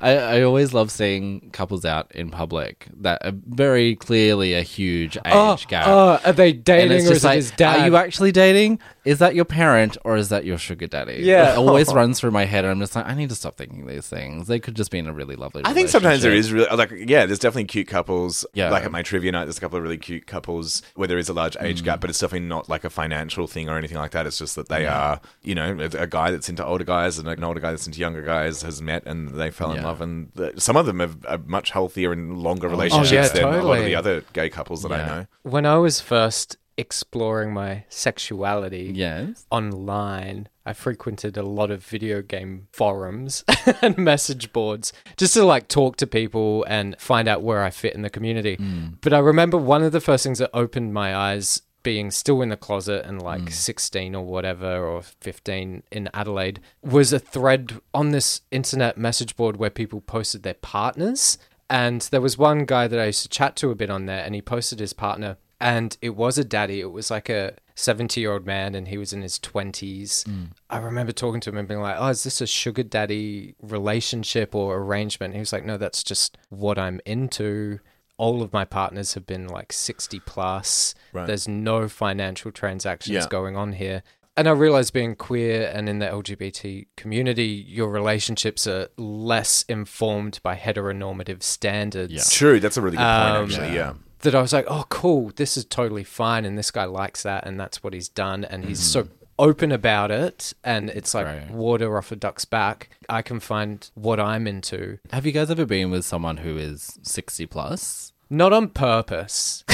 I, 0.00 0.10
I 0.16 0.42
always 0.42 0.72
love 0.74 0.90
seeing 0.90 1.50
couples 1.52 1.84
out 1.84 2.10
in 2.14 2.30
public 2.30 2.86
that 3.00 3.24
are 3.24 3.32
very 3.46 3.96
clearly 3.96 4.54
a 4.54 4.62
huge 4.62 5.16
age 5.18 5.22
Oh, 5.26 5.56
gap. 5.68 5.86
oh, 5.88 6.20
are 6.24 6.32
they 6.32 6.52
dating 6.52 6.92
or 6.92 7.00
just 7.00 7.10
is 7.12 7.24
it 7.24 7.34
his 7.34 7.50
dad? 7.52 7.80
are 7.80 7.86
you 7.86 7.96
actually 7.96 8.32
dating? 8.32 8.78
Is 9.04 9.20
that 9.20 9.34
your 9.34 9.44
parent 9.44 9.96
or 10.04 10.16
is 10.16 10.28
that 10.30 10.44
your 10.44 10.58
sugar 10.58 10.86
daddy? 10.86 11.20
Yeah. 11.22 11.52
It 11.52 11.58
always 11.58 11.92
runs 11.94 12.18
through 12.20 12.32
my 12.32 12.44
head, 12.44 12.64
and 12.64 12.72
I'm 12.72 12.80
just 12.80 12.96
like, 12.96 13.06
I 13.06 13.14
need 13.14 13.28
to 13.28 13.34
stop 13.36 13.56
thinking 13.56 13.86
these 13.86 14.06
things. 14.08 14.48
They 14.48 14.58
could 14.58 14.74
just 14.74 14.90
be 14.90 14.98
in 14.98 15.06
a 15.06 15.12
really 15.12 15.36
lovely. 15.36 15.62
I 15.64 15.72
think 15.72 15.88
sometimes 15.88 16.22
there 16.22 16.32
is 16.32 16.52
really 16.52 16.74
like 16.76 16.90
yeah, 16.90 17.24
there's 17.26 17.38
definitely 17.38 17.66
cute 17.66 17.86
couples. 17.88 18.44
Yeah. 18.54 18.70
like 18.70 18.84
at 18.84 18.90
my 18.90 19.02
trivia 19.02 19.32
night, 19.32 19.44
there's 19.44 19.58
a 19.58 19.60
couple 19.60 19.76
of 19.78 19.82
really 19.84 19.98
cute 19.98 20.26
couples 20.26 20.82
where 20.96 21.06
there 21.08 21.18
is 21.18 21.28
a 21.28 21.32
large 21.32 21.56
age 21.60 21.82
Mm. 21.82 21.84
gap, 21.84 22.00
but 22.00 22.10
it's 22.10 22.18
definitely 22.18 22.48
not 22.48 22.68
like 22.68 22.84
a 22.84 22.90
financial 22.90 23.46
thing 23.46 23.68
or 23.68 23.76
anything 23.78 23.96
like 23.98 24.10
that. 24.12 24.26
It's 24.26 24.38
just 24.38 24.56
that 24.56 24.68
they 24.68 24.86
are, 24.86 25.20
you 25.42 25.54
know, 25.54 25.76
a 25.80 26.02
a 26.02 26.06
guy 26.06 26.30
that's 26.30 26.48
into 26.48 26.64
older 26.64 26.84
guys 26.84 27.18
and 27.18 27.28
an 27.28 27.44
older 27.44 27.60
guy 27.60 27.70
that's 27.70 27.86
into 27.86 28.00
younger 28.00 28.22
guys 28.22 28.62
has 28.62 28.82
met 28.82 29.04
and 29.06 29.28
they 29.30 29.50
fell 29.56 29.70
in 29.72 29.78
Yeah. 29.78 29.86
love, 29.86 30.00
and 30.00 30.30
the, 30.34 30.52
some 30.58 30.76
of 30.76 30.86
them 30.86 31.00
have 31.00 31.16
a 31.26 31.38
much 31.38 31.70
healthier 31.70 32.12
and 32.12 32.36
longer 32.38 32.68
oh, 32.68 32.70
relationships 32.70 33.12
yeah, 33.12 33.28
than 33.28 33.42
a 33.42 33.46
lot 33.46 33.54
of 33.56 33.62
totally. 33.62 33.84
the 33.86 33.94
other 33.96 34.22
gay 34.32 34.48
couples 34.48 34.82
that 34.82 34.92
I 34.92 34.98
Yeah. 34.98 35.06
know. 35.06 35.26
When 35.42 35.66
I 35.66 35.76
was 35.78 36.00
first 36.00 36.56
exploring 36.78 37.54
my 37.54 37.84
sexuality 37.88 38.92
Yes. 38.94 39.46
online, 39.50 40.48
I 40.66 40.72
frequented 40.72 41.36
a 41.36 41.42
lot 41.42 41.70
of 41.70 41.82
video 41.84 42.22
game 42.22 42.68
forums 42.72 43.44
and 43.82 43.96
message 43.96 44.52
boards 44.52 44.92
just 45.16 45.34
to 45.34 45.44
like 45.44 45.68
talk 45.68 45.96
to 45.98 46.06
people 46.06 46.64
and 46.68 46.94
find 46.98 47.28
out 47.28 47.42
where 47.42 47.62
I 47.62 47.70
fit 47.70 47.94
in 47.94 48.02
the 48.02 48.10
community. 48.10 48.56
Hmm. 48.56 48.86
But 49.00 49.12
I 49.12 49.18
remember 49.20 49.56
one 49.56 49.82
of 49.82 49.92
the 49.92 50.00
first 50.00 50.24
things 50.24 50.38
that 50.38 50.50
opened 50.52 50.92
my 50.92 51.14
eyes 51.16 51.62
being 51.86 52.10
still 52.10 52.42
in 52.42 52.48
the 52.48 52.56
closet 52.56 53.06
and 53.06 53.22
like 53.22 53.42
hmm. 53.42 53.46
16 53.46 54.16
or 54.16 54.24
whatever 54.24 54.84
or 54.84 55.02
15 55.02 55.84
in 55.92 56.10
Adelaide 56.12 56.58
was 56.82 57.12
a 57.12 57.20
thread 57.20 57.80
on 57.94 58.10
this 58.10 58.40
internet 58.50 58.98
message 58.98 59.36
board 59.36 59.56
where 59.56 59.70
people 59.70 60.00
posted 60.00 60.42
their 60.42 60.54
partners. 60.54 61.38
And 61.70 62.00
there 62.10 62.20
was 62.20 62.36
one 62.36 62.64
guy 62.64 62.88
that 62.88 62.98
I 62.98 63.06
used 63.06 63.22
to 63.22 63.28
chat 63.28 63.54
to 63.56 63.70
a 63.70 63.76
bit 63.76 63.88
on 63.88 64.06
there 64.06 64.24
and 64.24 64.34
he 64.34 64.42
posted 64.42 64.80
his 64.80 64.92
partner. 64.92 65.36
And 65.60 65.96
it 66.02 66.16
was 66.16 66.38
a 66.38 66.44
daddy. 66.44 66.80
It 66.80 66.90
was 66.90 67.08
like 67.08 67.28
a 67.28 67.54
70 67.76 68.20
year 68.20 68.32
old 68.32 68.46
man 68.46 68.74
and 68.74 68.88
he 68.88 68.98
was 68.98 69.12
in 69.12 69.22
his 69.22 69.38
20s 69.38 70.26
hmm. 70.26 70.46
I 70.68 70.78
remember 70.78 71.12
talking 71.12 71.40
to 71.42 71.50
him 71.50 71.58
and 71.58 71.68
being 71.68 71.80
like 71.80 71.96
oh 71.98 72.08
is 72.08 72.24
this 72.24 72.40
a 72.40 72.46
sugar 72.46 72.82
daddy 72.82 73.54
relationship 73.62 74.54
or 74.54 74.78
arrangement? 74.78 75.34
He 75.34 75.40
was 75.40 75.52
like 75.52 75.64
no 75.64 75.76
that's 75.76 76.02
just 76.02 76.36
what 76.48 76.78
I'm 76.78 77.00
into 77.04 77.78
all 78.18 78.42
of 78.42 78.52
my 78.52 78.64
partners 78.64 79.14
have 79.14 79.26
been 79.26 79.46
like 79.46 79.72
60 79.72 80.20
plus. 80.20 80.94
Right. 81.12 81.26
There's 81.26 81.46
no 81.46 81.88
financial 81.88 82.50
transactions 82.50 83.14
Yeah. 83.14 83.26
going 83.28 83.56
on 83.56 83.74
here. 83.74 84.02
And 84.38 84.46
I 84.48 84.52
realize 84.52 84.90
being 84.90 85.14
queer 85.16 85.70
and 85.72 85.88
in 85.88 85.98
the 85.98 86.06
LGBT 86.06 86.86
community, 86.96 87.46
your 87.46 87.88
relationships 87.90 88.66
are 88.66 88.88
less 88.98 89.64
informed 89.68 90.40
by 90.42 90.56
heteronormative 90.56 91.42
standards. 91.42 92.12
Yeah. 92.12 92.22
True, 92.28 92.60
that's 92.60 92.76
a 92.76 92.82
really 92.82 92.98
good 92.98 93.02
point. 93.02 93.08
Um, 93.36 93.44
Actually, 93.44 93.74
yeah. 93.74 93.94
That 94.20 94.34
I 94.34 94.42
was 94.42 94.52
like, 94.52 94.66
oh, 94.68 94.84
cool, 94.88 95.30
this 95.36 95.56
is 95.56 95.64
totally 95.64 96.04
fine. 96.04 96.44
And 96.44 96.58
this 96.58 96.70
guy 96.70 96.84
likes 96.84 97.22
that. 97.22 97.46
And 97.46 97.58
that's 97.60 97.82
what 97.82 97.92
he's 97.94 98.08
done. 98.08 98.44
And 98.44 98.64
he's 98.64 98.80
so 98.80 99.08
open 99.38 99.72
about 99.72 100.10
it. 100.10 100.52
And 100.64 100.90
it's 100.90 101.14
like 101.14 101.26
Right. 101.26 101.50
water 101.50 101.96
off 101.98 102.10
a 102.12 102.16
duck's 102.16 102.44
back. 102.44 102.88
I 103.08 103.22
can 103.22 103.40
find 103.40 103.88
what 103.94 104.18
I'm 104.20 104.46
into, 104.46 104.98
Have 105.12 105.26
you 105.26 105.32
guys 105.32 105.50
ever 105.50 105.66
been 105.66 105.90
with 105.90 106.04
someone 106.04 106.38
who 106.38 106.56
is 106.56 106.98
60 107.02 107.46
plus? 107.46 108.12
not 108.28 108.52
on 108.52 108.68
purpose. 108.68 109.62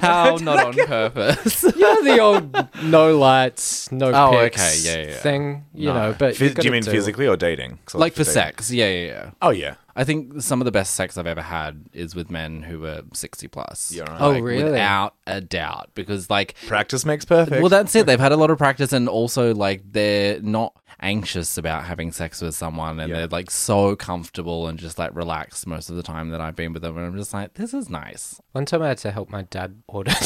How 0.00 0.36
not 0.42 0.62
on 0.66 0.74
purpose? 0.86 1.62
you 1.62 1.80
know 1.80 2.02
the 2.04 2.18
old 2.18 2.68
no 2.84 3.16
lights, 3.16 3.90
no 3.90 4.10
Oh, 4.12 4.30
pics 4.32 4.60
okay, 4.60 4.76
yeah, 5.00 5.02
yeah, 5.06 5.12
yeah. 5.14 5.18
thing, 5.20 5.64
you 5.74 5.88
No. 5.88 5.94
know. 5.94 6.16
But 6.18 6.34
Phys- 6.34 6.40
you've 6.40 6.40
do 6.40 6.44
you 6.44 6.54
gotta 6.54 6.70
mean 6.70 6.82
physically 6.82 7.26
or 7.26 7.36
dating? 7.36 7.78
Like 7.94 8.12
for 8.12 8.18
dating. 8.24 8.32
sex? 8.34 8.70
Yeah, 8.70 8.88
yeah, 8.90 9.06
yeah. 9.06 9.30
Oh 9.40 9.50
yeah. 9.50 9.74
I 9.96 10.04
think 10.04 10.42
some 10.42 10.60
of 10.60 10.64
the 10.64 10.72
best 10.72 10.94
sex 10.94 11.16
I've 11.16 11.26
ever 11.26 11.42
had 11.42 11.84
is 11.92 12.14
with 12.16 12.30
men 12.30 12.62
who 12.62 12.84
are 12.86 13.02
60 13.12 13.46
plus. 13.48 13.92
Yeah, 13.92 14.02
right. 14.10 14.20
Oh, 14.20 14.30
Like, 14.30 14.42
really? 14.42 14.64
Without 14.64 15.14
a 15.26 15.40
doubt. 15.40 15.90
Because, 15.94 16.28
like, 16.28 16.54
Practice 16.66 17.04
makes 17.04 17.24
perfect. 17.24 17.60
well, 17.60 17.68
that's 17.68 17.94
it. 17.94 18.06
They've 18.06 18.18
had 18.18 18.32
a 18.32 18.36
lot 18.36 18.50
of 18.50 18.58
practice 18.58 18.92
and 18.92 19.08
also, 19.08 19.54
like, 19.54 19.82
they're 19.92 20.40
not 20.40 20.74
anxious 21.00 21.58
about 21.58 21.84
having 21.84 22.10
sex 22.12 22.40
with 22.40 22.54
someone 22.54 22.98
and 22.98 23.08
Yeah. 23.10 23.18
they're, 23.18 23.26
like, 23.28 23.50
so 23.50 23.94
comfortable 23.94 24.66
and 24.66 24.78
just, 24.78 24.98
like, 24.98 25.14
relaxed 25.14 25.66
most 25.66 25.90
of 25.90 25.96
the 25.96 26.02
time 26.02 26.30
that 26.30 26.40
I've 26.40 26.56
been 26.56 26.72
with 26.72 26.82
them. 26.82 26.96
And 26.96 27.06
I'm 27.06 27.16
just 27.16 27.32
like, 27.32 27.54
this 27.54 27.72
is 27.72 27.88
nice. 27.88 28.40
One 28.52 28.64
time 28.66 28.82
I 28.82 28.88
had 28.88 28.98
to 28.98 29.10
help 29.12 29.30
my 29.30 29.42
dad 29.42 29.82
order. 29.86 30.12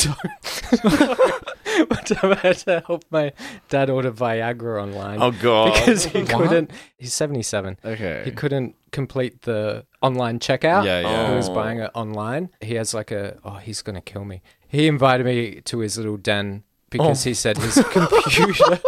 One 1.86 2.04
time 2.04 2.32
I 2.32 2.36
had 2.36 2.56
to 2.58 2.82
help 2.86 3.04
my 3.10 3.32
dad 3.68 3.90
order 3.90 4.10
Viagra 4.12 4.82
online. 4.82 5.20
Oh, 5.22 5.30
God. 5.30 5.74
Because 5.74 6.04
he 6.06 6.20
What? 6.22 6.28
couldn't. 6.48 6.70
He's 6.96 7.14
seventy-seven. 7.14 7.78
Okay. 7.84 8.22
He 8.24 8.30
couldn't 8.32 8.74
complete 8.90 9.42
the 9.42 9.84
online 10.02 10.38
checkout. 10.38 10.84
Yeah, 10.84 11.00
yeah. 11.00 11.30
He 11.30 11.36
was 11.36 11.48
Oh. 11.48 11.54
buying 11.54 11.78
it 11.80 11.90
online. 11.94 12.50
He 12.60 12.74
has 12.74 12.94
like 12.94 13.10
a. 13.10 13.38
Oh, 13.44 13.54
he's 13.56 13.82
gonna 13.82 14.00
kill 14.00 14.24
me. 14.24 14.42
He 14.66 14.86
invited 14.86 15.24
me 15.24 15.60
to 15.62 15.78
his 15.78 15.96
little 15.96 16.16
den 16.16 16.64
because 16.90 17.24
Oh. 17.26 17.28
he 17.30 17.34
said 17.34 17.58
his 17.58 17.78
oh. 17.78 17.82
computer. 17.84 18.80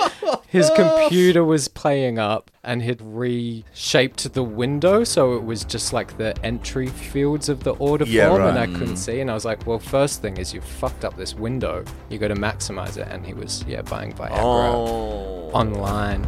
His 0.49 0.71
computer 0.75 1.45
was 1.45 1.69
playing 1.69 2.19
up 2.19 2.51
and 2.65 2.83
had 2.83 3.01
reshaped 3.01 4.33
the 4.35 4.43
window 4.43 5.05
so 5.05 5.35
it 5.35 5.45
was 5.45 5.65
just 5.65 5.93
like 5.93 6.17
the 6.19 6.35
entry 6.45 6.89
fields 6.89 7.49
of 7.49 7.63
the 7.63 7.73
order 7.75 8.05
Yeah, 8.05 8.29
form 8.31 8.43
and 8.43 8.59
I 8.59 8.67
couldn't 8.67 8.95
mm. 8.95 8.99
see. 8.99 9.21
And 9.21 9.31
I 9.31 9.35
was 9.35 9.45
like, 9.45 9.67
well, 9.67 9.79
first 9.79 10.23
thing 10.23 10.37
is 10.39 10.53
you 10.53 10.61
fucked 10.61 11.05
up 11.05 11.17
this 11.17 11.35
window. 11.35 11.85
You 12.09 12.19
got 12.19 12.29
to 12.29 12.35
maximize 12.35 12.97
it. 12.97 13.07
And 13.11 13.25
he 13.25 13.35
was, 13.35 13.65
yeah, 13.67 13.83
buying 13.83 14.13
Viagra 14.13 14.39
Oh. 14.41 15.51
online. 15.53 16.27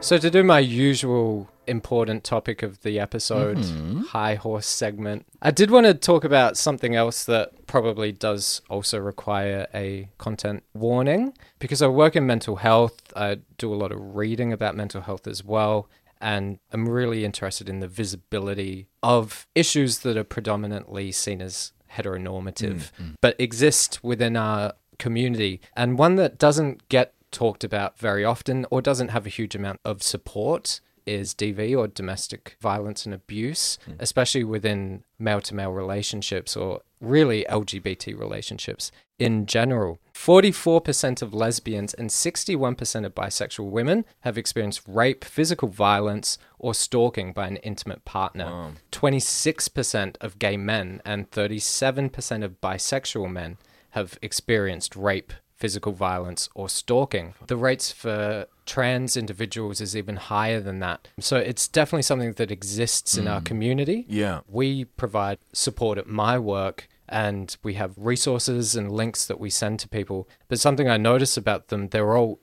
So, 0.00 0.18
to 0.18 0.30
do 0.30 0.42
my 0.44 0.58
usual 0.58 1.48
important 1.66 2.24
topic 2.24 2.62
of 2.62 2.82
the 2.82 2.98
episode, 2.98 3.58
mm-hmm. 3.58 4.00
high 4.02 4.34
horse 4.34 4.66
segment, 4.66 5.26
I 5.42 5.50
did 5.50 5.70
want 5.70 5.86
to 5.86 5.94
talk 5.94 6.24
about 6.24 6.56
something 6.56 6.94
else 6.94 7.24
that 7.24 7.66
probably 7.66 8.12
does 8.12 8.60
also 8.68 8.98
require 8.98 9.66
a 9.74 10.08
content 10.18 10.62
warning 10.74 11.34
because 11.58 11.82
I 11.82 11.88
work 11.88 12.16
in 12.16 12.26
mental 12.26 12.56
health. 12.56 13.00
I 13.16 13.38
do 13.58 13.72
a 13.72 13.76
lot 13.76 13.92
of 13.92 14.14
reading 14.14 14.52
about 14.52 14.76
mental 14.76 15.02
health 15.02 15.26
as 15.26 15.44
well. 15.44 15.88
And 16.20 16.58
I'm 16.72 16.88
really 16.88 17.24
interested 17.24 17.68
in 17.68 17.80
the 17.80 17.88
visibility 17.88 18.88
of 19.02 19.46
issues 19.54 19.98
that 19.98 20.16
are 20.16 20.24
predominantly 20.24 21.12
seen 21.12 21.42
as 21.42 21.72
heteronormative, 21.92 22.92
mm-hmm. 22.92 23.10
but 23.20 23.38
exist 23.38 24.02
within 24.02 24.36
our 24.36 24.74
community, 24.98 25.60
and 25.76 25.98
one 25.98 26.16
that 26.16 26.38
doesn't 26.38 26.88
get 26.88 27.14
talked 27.30 27.64
about 27.64 27.98
very 27.98 28.24
often 28.24 28.64
or 28.70 28.80
doesn't 28.80 29.08
have 29.08 29.26
a 29.26 29.28
huge 29.28 29.54
amount 29.54 29.80
of 29.84 30.02
support 30.02 30.80
is 31.06 31.34
DV 31.34 31.76
or 31.76 31.86
domestic 31.86 32.56
violence 32.60 33.04
and 33.04 33.14
abuse, 33.14 33.78
hmm. 33.84 33.92
especially 33.98 34.44
within 34.44 35.04
male 35.18 35.40
to 35.42 35.54
male 35.54 35.72
relationships 35.72 36.56
or 36.56 36.80
really 37.00 37.44
LGBT 37.50 38.18
relationships 38.18 38.90
in 39.18 39.46
general. 39.46 40.00
44% 40.14 41.22
of 41.22 41.34
lesbians 41.34 41.94
and 41.94 42.10
61% 42.10 43.04
of 43.04 43.14
bisexual 43.14 43.70
women 43.70 44.04
have 44.20 44.38
experienced 44.38 44.82
rape, 44.86 45.24
physical 45.24 45.68
violence, 45.68 46.38
or 46.58 46.74
stalking 46.74 47.32
by 47.32 47.46
an 47.46 47.56
intimate 47.58 48.04
partner. 48.04 48.72
26% 48.92 50.16
of 50.20 50.38
gay 50.38 50.56
men 50.56 51.00
and 51.04 51.30
37% 51.30 52.44
of 52.44 52.60
bisexual 52.60 53.30
men 53.30 53.58
have 53.90 54.18
experienced 54.22 54.96
rape, 54.96 55.32
physical 55.54 55.92
violence, 55.92 56.48
or 56.54 56.68
stalking. 56.68 57.34
The 57.46 57.56
rates 57.56 57.92
for 57.92 58.46
trans 58.66 59.16
individuals 59.16 59.80
is 59.80 59.96
even 59.96 60.16
higher 60.16 60.60
than 60.60 60.80
that. 60.80 61.08
So 61.20 61.36
it's 61.36 61.68
definitely 61.68 62.02
something 62.02 62.32
that 62.32 62.50
exists 62.50 63.16
in 63.16 63.28
our 63.28 63.40
mm. 63.40 63.44
community. 63.44 64.06
Yeah. 64.08 64.40
We 64.48 64.84
provide 64.84 65.38
support 65.52 65.98
at 65.98 66.06
my 66.06 66.38
work 66.38 66.88
and 67.08 67.56
we 67.62 67.74
have 67.74 67.92
resources 67.96 68.74
and 68.76 68.90
links 68.92 69.26
that 69.26 69.38
we 69.40 69.50
send 69.50 69.78
to 69.80 69.88
people. 69.88 70.28
But 70.48 70.58
something 70.60 70.88
I 70.88 70.96
notice 70.96 71.36
about 71.36 71.68
them, 71.68 71.88
they're 71.88 72.16
all 72.16 72.40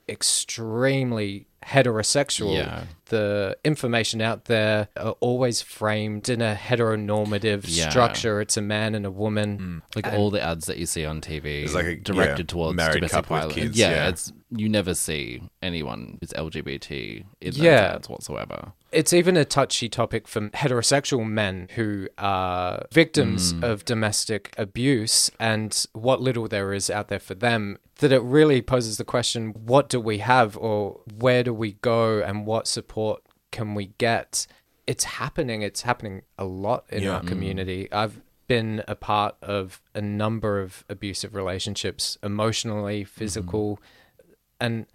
extremely 0.52 1.46
heterosexual. 1.64 2.54
Yeah. 2.56 2.84
The 3.06 3.56
information 3.64 4.20
out 4.20 4.46
there 4.46 4.88
are 4.96 5.14
always 5.20 5.62
framed 5.62 6.28
in 6.28 6.40
a 6.42 6.54
heteronormative 6.60 7.64
Yeah. 7.66 7.88
structure. 7.88 8.40
It's 8.40 8.56
a 8.56 8.62
man 8.62 8.94
and 8.94 9.06
a 9.06 9.10
woman. 9.10 9.82
Mm. 9.94 9.96
Like 10.04 10.12
all 10.12 10.30
the 10.30 10.42
ads 10.42 10.66
that 10.66 10.78
you 10.78 10.86
see 10.86 11.04
on 11.04 11.20
TV, 11.20 11.62
It's 11.64 11.74
like 11.74 11.86
a- 11.86 11.96
directed 11.96 12.38
yeah, 12.50 12.52
towards 12.52 12.76
married 12.76 12.94
domestic 12.94 13.10
couple 13.16 13.34
with 13.36 13.40
violence. 13.42 13.54
kids, 13.60 13.78
yeah, 13.78 13.90
yeah. 13.90 14.08
it's 14.08 14.32
you 14.50 14.68
never 14.68 14.94
see 14.94 15.42
anyone 15.62 16.18
who's 16.20 16.32
LGBT 16.32 17.24
in 17.40 17.52
those 17.54 17.60
ads 17.64 18.08
whatsoever. 18.08 18.72
It's 18.92 19.12
even 19.12 19.36
a 19.38 19.44
touchy 19.44 19.88
topic 19.88 20.28
for 20.28 20.50
heterosexual 20.50 21.26
men 21.26 21.68
who 21.76 22.08
are 22.18 22.86
victims 22.92 23.52
hmm. 23.52 23.64
of 23.64 23.84
domestic 23.84 24.54
abuse 24.58 25.30
and 25.40 25.86
what 25.94 26.20
little 26.20 26.46
there 26.46 26.74
is 26.74 26.90
out 26.90 27.08
there 27.08 27.18
for 27.18 27.34
them. 27.34 27.78
That 27.96 28.12
it 28.12 28.22
really 28.22 28.60
poses 28.60 28.98
the 28.98 29.04
question 29.04 29.52
what 29.52 29.88
do 29.88 29.98
we 29.98 30.18
have, 30.18 30.56
or 30.56 31.00
where 31.18 31.42
do 31.42 31.54
we 31.54 31.72
go, 31.72 32.20
and 32.20 32.46
what 32.46 32.66
support 32.66 33.22
can 33.50 33.74
we 33.74 33.92
get? 33.98 34.46
It's 34.86 35.04
happening. 35.04 35.62
It's 35.62 35.82
happening 35.82 36.22
a 36.36 36.44
lot 36.44 36.84
in 36.90 37.04
Yeah. 37.04 37.14
our 37.14 37.20
hmm. 37.20 37.28
community. 37.28 37.88
I've 37.90 38.20
been 38.46 38.82
a 38.86 38.94
part 38.94 39.36
of 39.40 39.80
a 39.94 40.02
number 40.02 40.60
of 40.60 40.84
abusive 40.90 41.34
relationships, 41.34 42.18
emotionally, 42.22 43.02
mm-hmm. 43.02 43.18
physical, 43.18 43.80
and 44.60 44.86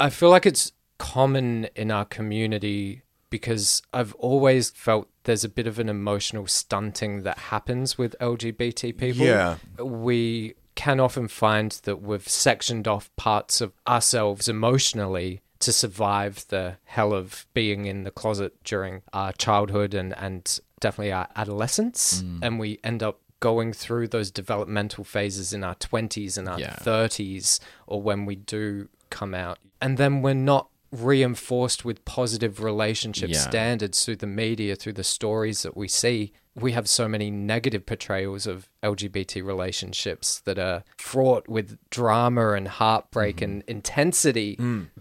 I 0.00 0.08
feel 0.08 0.30
like 0.30 0.46
it's 0.46 0.72
common 0.98 1.68
in 1.74 1.90
our 1.90 2.04
community 2.04 3.02
because 3.32 3.82
I've 3.92 4.14
always 4.14 4.70
felt 4.70 5.08
there's 5.24 5.42
a 5.42 5.48
bit 5.48 5.66
of 5.66 5.80
an 5.80 5.88
emotional 5.88 6.46
stunting 6.46 7.22
that 7.22 7.38
happens 7.38 7.98
with 7.98 8.14
LGBT 8.20 8.96
people. 8.96 9.26
Yeah. 9.26 9.56
We 9.82 10.54
can 10.76 11.00
often 11.00 11.26
find 11.26 11.72
that 11.82 12.00
we've 12.00 12.28
sectioned 12.28 12.86
off 12.86 13.10
parts 13.16 13.60
of 13.60 13.72
ourselves 13.88 14.48
emotionally 14.48 15.40
to 15.60 15.72
survive 15.72 16.44
the 16.48 16.76
hell 16.84 17.12
of 17.12 17.46
being 17.54 17.86
in 17.86 18.04
the 18.04 18.10
closet 18.10 18.52
during 18.64 19.02
our 19.12 19.32
childhood 19.32 19.94
and, 19.94 20.16
and 20.16 20.60
definitely 20.80 21.12
our 21.12 21.28
adolescence. 21.34 22.22
Mm. 22.22 22.38
And 22.42 22.58
we 22.60 22.78
end 22.84 23.02
up 23.02 23.20
going 23.40 23.72
through 23.72 24.08
those 24.08 24.30
developmental 24.30 25.04
phases 25.04 25.52
in 25.52 25.64
our 25.64 25.74
20s 25.76 26.36
and 26.38 26.48
our 26.48 26.60
Yeah. 26.60 26.76
30s 26.76 27.60
or 27.86 28.02
when 28.02 28.24
we 28.26 28.36
do 28.36 28.88
come 29.10 29.34
out. 29.34 29.58
And 29.80 29.98
then 29.98 30.22
we're 30.22 30.34
not 30.34 30.68
reinforced 30.92 31.84
with 31.84 32.04
positive 32.04 32.62
relationship 32.62 33.30
Yeah. 33.30 33.38
standards 33.40 34.04
through 34.04 34.16
the 34.16 34.26
media, 34.26 34.76
through 34.76 34.92
the 34.92 35.04
stories 35.04 35.62
that 35.62 35.76
we 35.76 35.88
see. 35.88 36.32
We 36.54 36.72
have 36.72 36.86
so 36.86 37.08
many 37.08 37.30
negative 37.30 37.86
portrayals 37.86 38.46
of 38.46 38.68
LGBT 38.82 39.42
relationships 39.42 40.40
that 40.44 40.58
are 40.58 40.84
fraught 40.98 41.48
with 41.48 41.78
drama 41.88 42.52
and 42.52 42.68
heartbreak 42.68 43.40
and 43.40 43.62
intensity. 43.66 44.58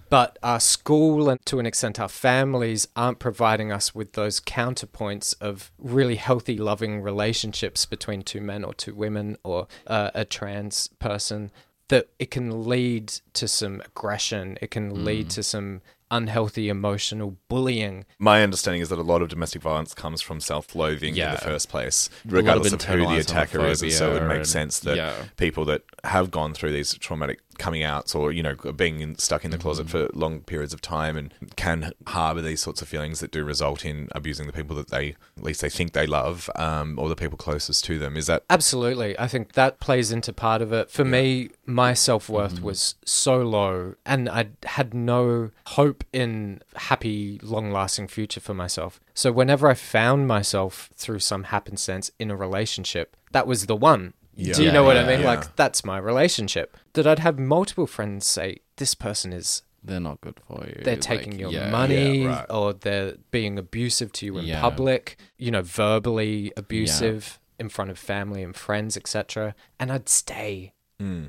But 0.10 0.40
our 0.42 0.62
school 0.62 1.30
and 1.30 1.40
to 1.48 1.60
an 1.60 1.66
extent 1.66 2.00
our 2.00 2.08
families 2.08 2.88
aren't 2.96 3.20
providing 3.20 3.70
us 3.70 3.94
with 3.94 4.14
those 4.14 4.40
counterpoints 4.40 5.36
of 5.42 5.72
really 5.78 6.16
healthy, 6.16 6.58
loving 6.58 7.02
relationships 7.02 7.86
between 7.86 8.22
two 8.22 8.40
men 8.40 8.64
or 8.64 8.74
two 8.74 8.96
women 8.96 9.36
or 9.44 9.68
uh, 9.88 10.12
a 10.14 10.24
trans 10.24 10.88
person 11.00 11.52
that 11.92 12.08
it 12.20 12.32
can 12.32 12.64
lead 12.64 13.10
to 13.34 13.48
some 13.48 13.82
aggression. 13.82 14.58
It 14.62 14.72
can 14.72 14.92
mm. 14.92 15.06
lead 15.06 15.30
to 15.32 15.44
some 15.44 15.82
unhealthy 16.10 16.70
emotional 16.70 17.38
bullying. 17.50 18.06
My 18.18 18.44
understanding 18.44 18.82
is 18.82 18.90
that 18.90 19.00
a 19.00 19.04
lot 19.04 19.22
of 19.22 19.28
domestic 19.28 19.62
violence 19.62 19.94
comes 19.94 20.22
from 20.22 20.40
self-loathing 20.40 21.16
in 21.18 21.32
the 21.32 21.38
first 21.38 21.70
place, 21.70 22.10
lot 22.26 22.32
of 22.32 22.34
regardless 22.34 22.74
of, 22.74 22.82
who 22.84 23.08
the 23.08 23.18
attacker 23.18 23.66
is. 23.66 23.82
And 23.82 23.92
so 23.92 24.16
it 24.16 24.28
makes 24.28 24.50
sense 24.50 24.80
that 24.80 24.96
yeah. 24.96 25.14
people 25.36 25.66
that 25.66 25.84
have 26.06 26.32
gone 26.32 26.54
through 26.54 26.72
these 26.72 26.94
traumatic 26.96 27.40
coming 27.62 27.84
outs 27.84 28.16
or 28.16 28.32
you 28.32 28.44
know 28.44 28.56
being 28.76 29.00
in, 29.02 29.18
stuck 29.18 29.46
in 29.46 29.52
the 29.52 29.58
closet 29.58 29.82
Mm-hmm. 29.88 30.14
for 30.14 30.20
long 30.20 30.42
periods 30.42 30.74
of 30.74 30.82
time 30.82 31.16
and 31.18 31.34
can 31.56 31.92
harbor 32.08 32.42
these 32.42 32.62
sorts 32.62 32.82
of 32.82 32.88
feelings 32.88 33.20
that 33.20 33.32
do 33.32 33.44
result 33.44 33.86
in 33.86 34.10
abusing 34.14 34.46
the 34.48 34.54
people 34.54 34.76
that 34.76 34.90
they 34.90 35.16
at 35.38 35.44
least 35.44 35.62
they 35.62 35.70
think 35.70 35.94
they 35.94 36.06
love 36.06 36.50
um, 36.56 37.00
or 37.00 37.08
the 37.10 37.16
people 37.16 37.38
closest 37.38 37.84
to 37.86 37.98
them. 37.98 38.18
Is 38.18 38.28
that 38.28 38.44
Absolutely. 38.50 39.18
I 39.18 39.28
think 39.28 39.54
that 39.54 39.80
plays 39.80 40.12
into 40.12 40.34
part 40.34 40.62
of 40.62 40.74
it. 40.74 40.92
For 40.92 41.06
me, 41.06 41.50
my 41.66 41.94
self 41.94 42.30
worth 42.30 42.62
was 42.62 42.96
so 43.06 43.38
low, 43.42 43.96
and 44.06 44.30
I 44.30 44.50
had 44.64 44.94
no 44.94 45.52
hope 45.68 46.04
in 46.12 46.62
happy, 46.76 47.40
long 47.42 47.72
lasting 47.72 48.08
future 48.08 48.40
for 48.40 48.54
myself. 48.54 49.00
So, 49.14 49.32
whenever 49.32 49.68
I 49.68 49.74
found 49.74 50.28
myself 50.28 50.90
through 50.96 51.20
some 51.20 51.46
happenstance 51.46 52.12
in 52.20 52.32
a 52.32 52.36
relationship, 52.36 53.16
that 53.32 53.48
was 53.48 53.66
the 53.66 53.76
one. 53.76 54.14
Yeah. 54.42 54.54
Do 54.54 54.62
you 54.62 54.68
Yeah, 54.68 54.74
know 54.74 54.84
what 54.84 54.98
I 54.98 55.06
mean? 55.06 55.22
yeah. 55.22 55.28
Like, 55.28 55.56
that's 55.56 55.84
my 55.86 55.98
relationship. 55.98 56.76
That 56.94 57.06
I'd 57.08 57.20
have 57.20 57.38
multiple 57.40 57.88
friends 57.88 58.26
say, 58.28 58.58
This 58.78 58.96
person 58.96 59.32
is 59.34 59.62
They're 59.84 60.00
not 60.00 60.22
good 60.22 60.40
for 60.48 60.66
you. 60.68 60.82
they're 60.84 60.96
Like, 60.96 61.02
taking 61.02 61.40
your 61.40 61.52
yeah. 61.52 61.70
money 61.70 62.24
Yeah, 62.24 62.28
right. 62.40 62.46
or 62.50 62.74
they're 62.74 63.16
being 63.32 63.58
abusive 63.60 64.12
to 64.14 64.26
you 64.26 64.38
in 64.38 64.46
Yeah. 64.46 64.62
public, 64.62 65.18
you 65.38 65.52
know, 65.52 65.62
verbally 65.62 66.52
abusive 66.58 67.40
in 67.60 67.70
front 67.70 67.92
of 67.92 67.98
family 68.00 68.42
and 68.44 68.56
friends, 68.56 68.98
etc. 68.98 69.54
And 69.80 69.92
I'd 69.92 70.10
stay. 70.10 70.74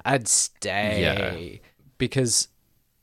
I'd 0.05 0.29
stay 0.29 1.01
Yeah. 1.03 1.59
because 1.99 2.49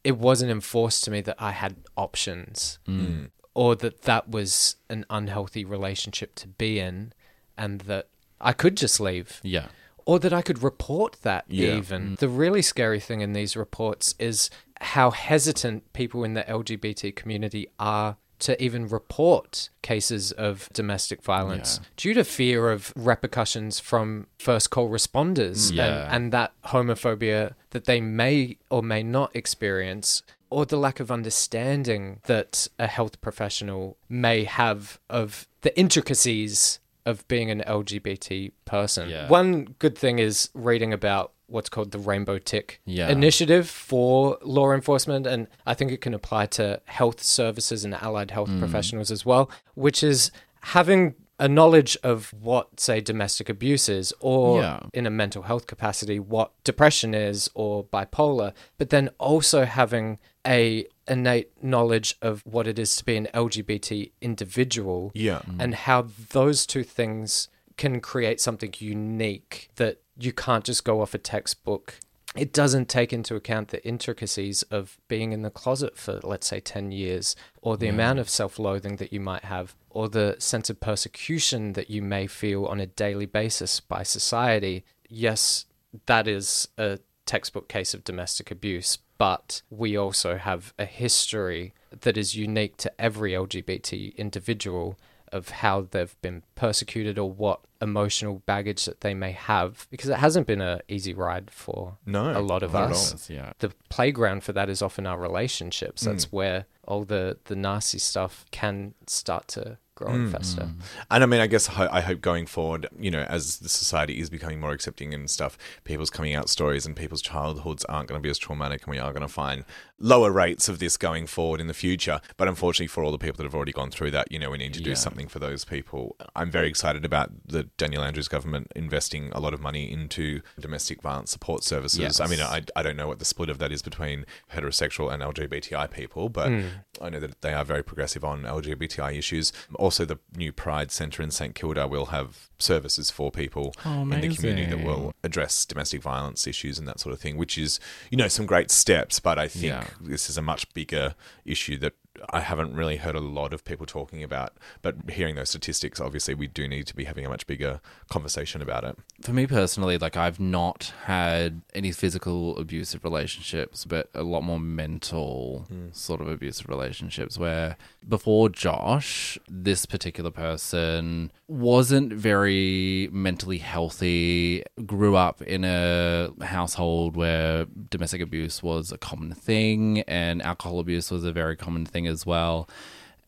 it 0.04 0.18
wasn't 0.18 0.52
enforced 0.52 1.04
to 1.04 1.12
me 1.12 1.20
that 1.22 1.36
I 1.40 1.52
had 1.52 1.78
options 1.98 2.78
Mm. 2.88 3.32
or 3.56 3.76
that 3.76 4.04
that 4.04 4.30
was 4.30 4.76
an 4.90 5.04
unhealthy 5.10 5.66
relationship 5.66 6.36
to 6.36 6.48
be 6.48 6.80
in 6.80 7.14
and 7.58 7.82
that 7.82 8.08
I 8.40 8.54
could 8.54 8.78
just 8.78 9.00
leave 9.00 9.42
Yeah. 9.44 9.68
Or 10.10 10.18
that 10.18 10.34
I 10.34 10.42
could 10.42 10.64
report 10.64 11.18
that 11.22 11.46
Yeah. 11.48 11.78
even. 11.78 12.02
Mm. 12.02 12.18
The 12.18 12.30
really 12.30 12.64
scary 12.64 13.00
thing 13.00 13.22
in 13.22 13.34
these 13.34 13.56
reports 13.56 14.16
is 14.18 14.50
how 14.82 15.12
hesitant 15.12 15.94
people 15.94 16.24
in 16.24 16.34
the 16.34 16.42
LGBT 16.50 17.12
community 17.16 17.68
are 17.78 18.18
to 18.40 18.64
even 18.64 18.88
report 18.88 19.70
cases 19.84 20.32
of 20.32 20.68
domestic 20.74 21.22
violence 21.22 21.80
due 21.96 22.16
to 22.16 22.24
fear 22.24 22.72
of 22.72 22.92
repercussions 22.96 23.80
from 23.80 24.26
first 24.40 24.72
call 24.72 24.90
responders 24.90 25.72
mm. 25.72 25.76
Yeah. 25.76 26.06
and, 26.06 26.16
and 26.16 26.34
that 26.34 26.54
homophobia 26.66 27.54
that 27.70 27.86
they 27.86 28.02
may 28.02 28.58
or 28.72 28.82
may 28.82 29.04
not 29.04 29.36
experience 29.36 30.24
or 30.50 30.66
the 30.66 30.78
lack 30.78 31.00
of 31.00 31.12
understanding 31.12 32.22
that 32.24 32.68
a 32.80 32.88
health 32.88 33.22
professional 33.22 33.98
may 34.10 34.46
have 34.46 35.00
of 35.08 35.48
the 35.62 35.78
intricacies 35.78 36.80
of 37.06 37.28
being 37.28 37.50
an 37.50 37.62
LGBT 37.66 38.52
person. 38.66 39.10
Yeah. 39.10 39.28
One 39.28 39.76
good 39.80 39.98
thing 39.98 40.20
is 40.20 40.50
reading 40.54 40.94
about 40.94 41.34
what's 41.48 41.70
called 41.70 41.92
the 41.92 41.98
Rainbow 42.00 42.38
Tick 42.38 42.80
Yeah. 42.86 43.10
initiative 43.10 43.68
for 43.70 44.38
law 44.44 44.72
enforcement, 44.72 45.26
and 45.26 45.48
I 45.66 45.74
think 45.74 45.92
it 45.92 46.00
can 46.02 46.14
apply 46.14 46.46
to 46.48 46.82
health 46.86 47.24
services 47.24 47.84
and 47.84 47.96
allied 47.96 48.32
health 48.32 48.50
Mm. 48.50 48.60
professionals 48.60 49.10
as 49.10 49.26
well, 49.26 49.50
which 49.74 50.04
is 50.04 50.32
having 50.62 51.16
a 51.40 51.48
knowledge 51.48 51.98
of 52.04 52.34
what, 52.40 52.80
say, 52.80 53.00
domestic 53.00 53.48
abuse 53.50 53.88
is, 53.90 54.14
or 54.20 54.62
Yeah. 54.62 54.80
in 54.94 55.08
a 55.08 55.10
mental 55.10 55.44
health 55.44 55.66
capacity, 55.68 56.20
what 56.20 56.52
depression 56.66 57.14
is 57.16 57.50
or 57.56 57.86
bipolar, 57.86 58.54
but 58.78 58.90
then 58.90 59.10
also 59.20 59.64
having 59.66 60.20
a 60.46 60.86
innate 61.10 61.52
knowledge 61.64 62.16
of 62.22 62.42
what 62.46 62.68
it 62.68 62.78
is 62.80 62.96
to 62.98 63.06
be 63.06 63.16
an 63.18 63.28
LGBT 63.34 64.12
individual 64.22 65.12
Yeah. 65.14 65.40
Mm. 65.48 65.56
and 65.60 65.76
how 65.76 66.08
those 66.32 66.66
two 66.66 66.84
things 66.84 67.50
can 67.78 68.00
create 68.02 68.40
something 68.42 68.74
unique 68.80 69.70
that 69.76 70.02
you 70.18 70.34
can't 70.34 70.64
just 70.66 70.84
go 70.84 71.02
off 71.02 71.14
a 71.14 71.18
textbook. 71.18 71.96
It 72.36 72.54
doesn't 72.54 72.90
take 72.90 73.12
into 73.12 73.36
account 73.36 73.70
the 73.70 73.84
intricacies 73.88 74.62
of 74.64 74.98
being 75.08 75.32
in 75.32 75.42
the 75.42 75.50
closet 75.50 75.98
for, 75.98 76.20
let's 76.24 76.46
say, 76.48 76.60
10 76.60 76.92
years, 76.92 77.36
or 77.62 77.76
the 77.76 77.88
amount 77.88 78.20
of 78.20 78.30
self 78.30 78.60
loathing 78.60 78.98
that 78.98 79.12
you 79.12 79.20
might 79.20 79.46
have, 79.46 79.76
or 79.90 80.08
the 80.10 80.36
sense 80.38 80.70
of 80.70 80.80
persecution 80.80 81.74
that 81.74 81.90
you 81.90 82.02
may 82.04 82.28
feel 82.28 82.66
on 82.66 82.80
a 82.80 82.86
daily 82.86 83.26
basis 83.26 83.80
by 83.80 84.04
society. 84.04 84.84
Yes, 85.10 85.66
that 86.06 86.28
is 86.28 86.68
a 86.78 87.00
textbook 87.26 87.68
case 87.68 87.94
of 87.96 88.04
domestic 88.04 88.52
abuse, 88.52 89.00
but 89.20 89.62
we 89.70 89.96
also 89.96 90.38
have 90.38 90.74
a 90.80 90.86
history 90.86 91.74
that 92.02 92.18
is 92.18 92.36
unique 92.36 92.78
to 92.78 92.92
every 93.00 93.34
LGBT 93.34 94.16
individual 94.18 94.98
of 95.32 95.50
how 95.50 95.82
they've 95.92 96.20
been 96.24 96.42
persecuted 96.56 97.20
or 97.20 97.30
what 97.32 97.60
emotional 97.82 98.42
baggage 98.48 98.86
that 98.86 99.02
they 99.02 99.14
may 99.14 99.32
have 99.32 99.86
because 99.92 100.10
it 100.10 100.18
hasn't 100.18 100.48
been 100.48 100.60
an 100.62 100.82
easy 100.88 101.14
ride 101.14 101.52
for 101.52 101.98
No, 102.06 102.36
a 102.36 102.42
lot 102.42 102.64
of 102.64 102.74
us. 102.76 103.30
Yeah. 103.30 103.54
the 103.60 103.72
playground 103.90 104.44
for 104.44 104.54
that 104.54 104.70
is 104.70 104.82
often 104.82 105.06
our 105.06 105.20
relationships 105.20 106.02
that's 106.02 106.32
where 106.32 106.66
all 106.88 107.04
the 107.06 107.38
the 107.46 107.56
nasty 107.56 108.00
stuff 108.00 108.46
can 108.52 108.96
start 109.06 109.48
to 109.50 109.78
grow 110.00 110.14
and 110.14 110.30
mm. 110.30 110.32
fester 110.32 110.70
And 111.12 111.24
I 111.24 111.26
mean, 111.28 111.42
I 111.42 111.48
guess 111.48 111.70
I 111.70 112.02
hope 112.02 112.22
going 112.22 112.46
forward, 112.46 112.88
you 112.98 113.12
know, 113.12 113.24
as 113.24 113.60
the 113.60 113.70
society 113.70 114.20
is 114.20 114.30
becoming 114.30 114.60
more 114.60 114.72
accepting 114.72 115.14
and 115.14 115.30
stuff, 115.30 115.58
people's 115.84 116.10
coming 116.10 116.34
out 116.34 116.50
stories 116.50 116.86
and 116.86 116.96
people's 116.96 117.22
childhoods 117.22 117.86
aren't 117.86 118.08
going 118.08 118.20
to 118.20 118.24
be 118.24 118.30
as 118.30 118.38
traumatic, 118.38 118.86
and 118.86 118.92
we 118.92 119.00
are 119.00 119.12
going 119.12 119.22
to 119.22 119.28
find 119.28 119.66
lower 120.00 120.32
rates 120.32 120.70
of 120.70 120.80
this 120.80 120.96
going 120.96 121.28
forward 121.28 121.60
in 121.60 121.68
the 121.68 121.74
future. 121.74 122.22
But 122.38 122.48
unfortunately, 122.48 122.88
for 122.88 123.04
all 123.04 123.12
the 123.12 123.18
people 123.18 123.38
that 123.38 123.44
have 123.44 123.56
already 123.56 123.74
gone 123.74 123.92
through 123.92 124.12
that, 124.12 124.32
you 124.32 124.40
know, 124.40 124.50
we 124.50 124.58
need 124.58 124.74
to 124.76 124.82
do 124.82 124.92
Yeah. 124.92 124.96
something 124.96 125.28
for 125.28 125.40
those 125.40 125.66
people. 125.66 126.16
I'm 126.36 126.50
very 126.50 126.70
excited 126.70 127.04
about 127.04 127.32
the 127.46 127.64
Daniel 127.78 128.04
Andrews 128.04 128.30
government 128.30 128.72
investing 128.76 129.30
a 129.34 129.42
lot 129.42 129.54
of 129.54 129.60
money 129.60 129.92
into 129.92 130.42
domestic 130.60 131.02
violence 131.02 131.32
support 131.32 131.64
services. 131.64 132.22
I 132.22 132.28
mean, 132.28 132.40
I, 132.40 132.64
I 132.76 132.82
don't 132.82 132.96
know 132.96 133.08
what 133.10 133.20
the 133.20 133.26
split 133.26 133.50
of 133.50 133.58
that 133.58 133.72
is 133.72 133.82
between 133.82 134.26
heterosexual 134.54 135.12
and 135.12 135.22
LGBTI 135.22 135.92
people, 135.92 136.30
but 136.30 136.48
hmm. 136.50 136.68
I 137.02 137.10
know 137.10 137.20
that 137.20 137.42
they 137.42 137.54
are 137.54 137.66
very 137.66 137.84
progressive 137.84 138.24
on 138.24 138.44
LGBTI 138.44 139.18
issues. 139.18 139.52
Also, 139.76 139.89
the 139.98 140.20
new 140.36 140.52
Pride 140.52 140.92
Centre 140.92 141.22
in 141.24 141.32
St 141.32 141.56
Kilda 141.56 141.88
will 141.88 142.08
have 142.08 142.50
services 142.60 143.10
for 143.12 143.32
people 143.32 143.74
Oh, 143.86 144.02
in 144.02 144.10
the 144.22 144.36
community 144.36 144.66
that 144.66 144.84
will 144.84 145.14
address 145.24 145.66
domestic 145.66 146.02
violence 146.02 146.46
issues 146.48 146.78
and 146.80 146.88
that 146.88 147.00
sort 147.00 147.14
of 147.14 147.20
thing, 147.20 147.38
which 147.38 147.58
is, 147.58 147.80
you 148.12 148.18
know, 148.18 148.28
some 148.28 148.46
great 148.46 148.70
steps. 148.72 149.20
But 149.20 149.38
I 149.40 149.48
think 149.48 149.66
Yeah. 149.66 149.88
this 150.02 150.30
is 150.30 150.38
a 150.38 150.42
much 150.42 150.72
bigger 150.74 151.16
issue 151.46 151.78
that 151.80 151.94
I 152.30 152.42
haven't 152.42 152.74
really 152.74 152.98
heard 152.98 153.16
a 153.16 153.20
lot 153.20 153.54
of 153.54 153.64
people 153.64 153.86
talking 153.86 154.24
about. 154.24 154.54
But 154.82 154.96
hearing 155.10 155.36
those 155.36 155.50
statistics, 155.50 156.00
obviously, 156.00 156.34
we 156.34 156.48
do 156.48 156.68
need 156.68 156.88
to 156.88 156.96
be 156.96 157.06
having 157.06 157.26
a 157.26 157.30
much 157.30 157.48
bigger 157.48 157.82
conversation 158.10 158.62
about 158.62 158.84
it. 158.84 158.98
For 159.22 159.34
me 159.34 159.48
personally, 159.48 159.98
like 159.98 160.18
I've 160.18 160.40
not 160.40 160.94
had 161.06 161.62
any 161.74 161.92
physical 161.92 162.58
abusive 162.58 163.04
relationships, 163.04 163.86
but 163.86 164.10
a 164.14 164.24
lot 164.24 164.44
more 164.44 164.60
mental 164.60 165.66
hmm. 165.70 165.88
sort 165.92 166.22
of 166.22 166.28
abusive 166.28 166.70
relationships 166.70 167.38
where 167.38 167.78
before 168.08 168.50
Josh, 168.50 169.38
this 169.48 169.86
particular 169.86 170.32
person 170.32 171.32
wasn't 171.48 172.14
very 172.14 173.10
mentally 173.12 173.58
healthy, 173.58 174.64
grew 174.86 175.16
up 175.16 175.42
in 175.42 175.64
a 175.64 176.32
household 176.42 177.16
where 177.16 177.66
domestic 177.90 178.22
abuse 178.22 178.62
was 178.64 178.92
a 178.92 178.98
common 178.98 179.34
thing 179.34 180.02
and 180.02 180.42
alcohol 180.42 180.80
abuse 180.80 181.12
was 181.12 181.24
a 181.24 181.32
very 181.32 181.56
common 181.56 181.86
thing 181.86 182.06
as 182.10 182.26
well. 182.26 182.68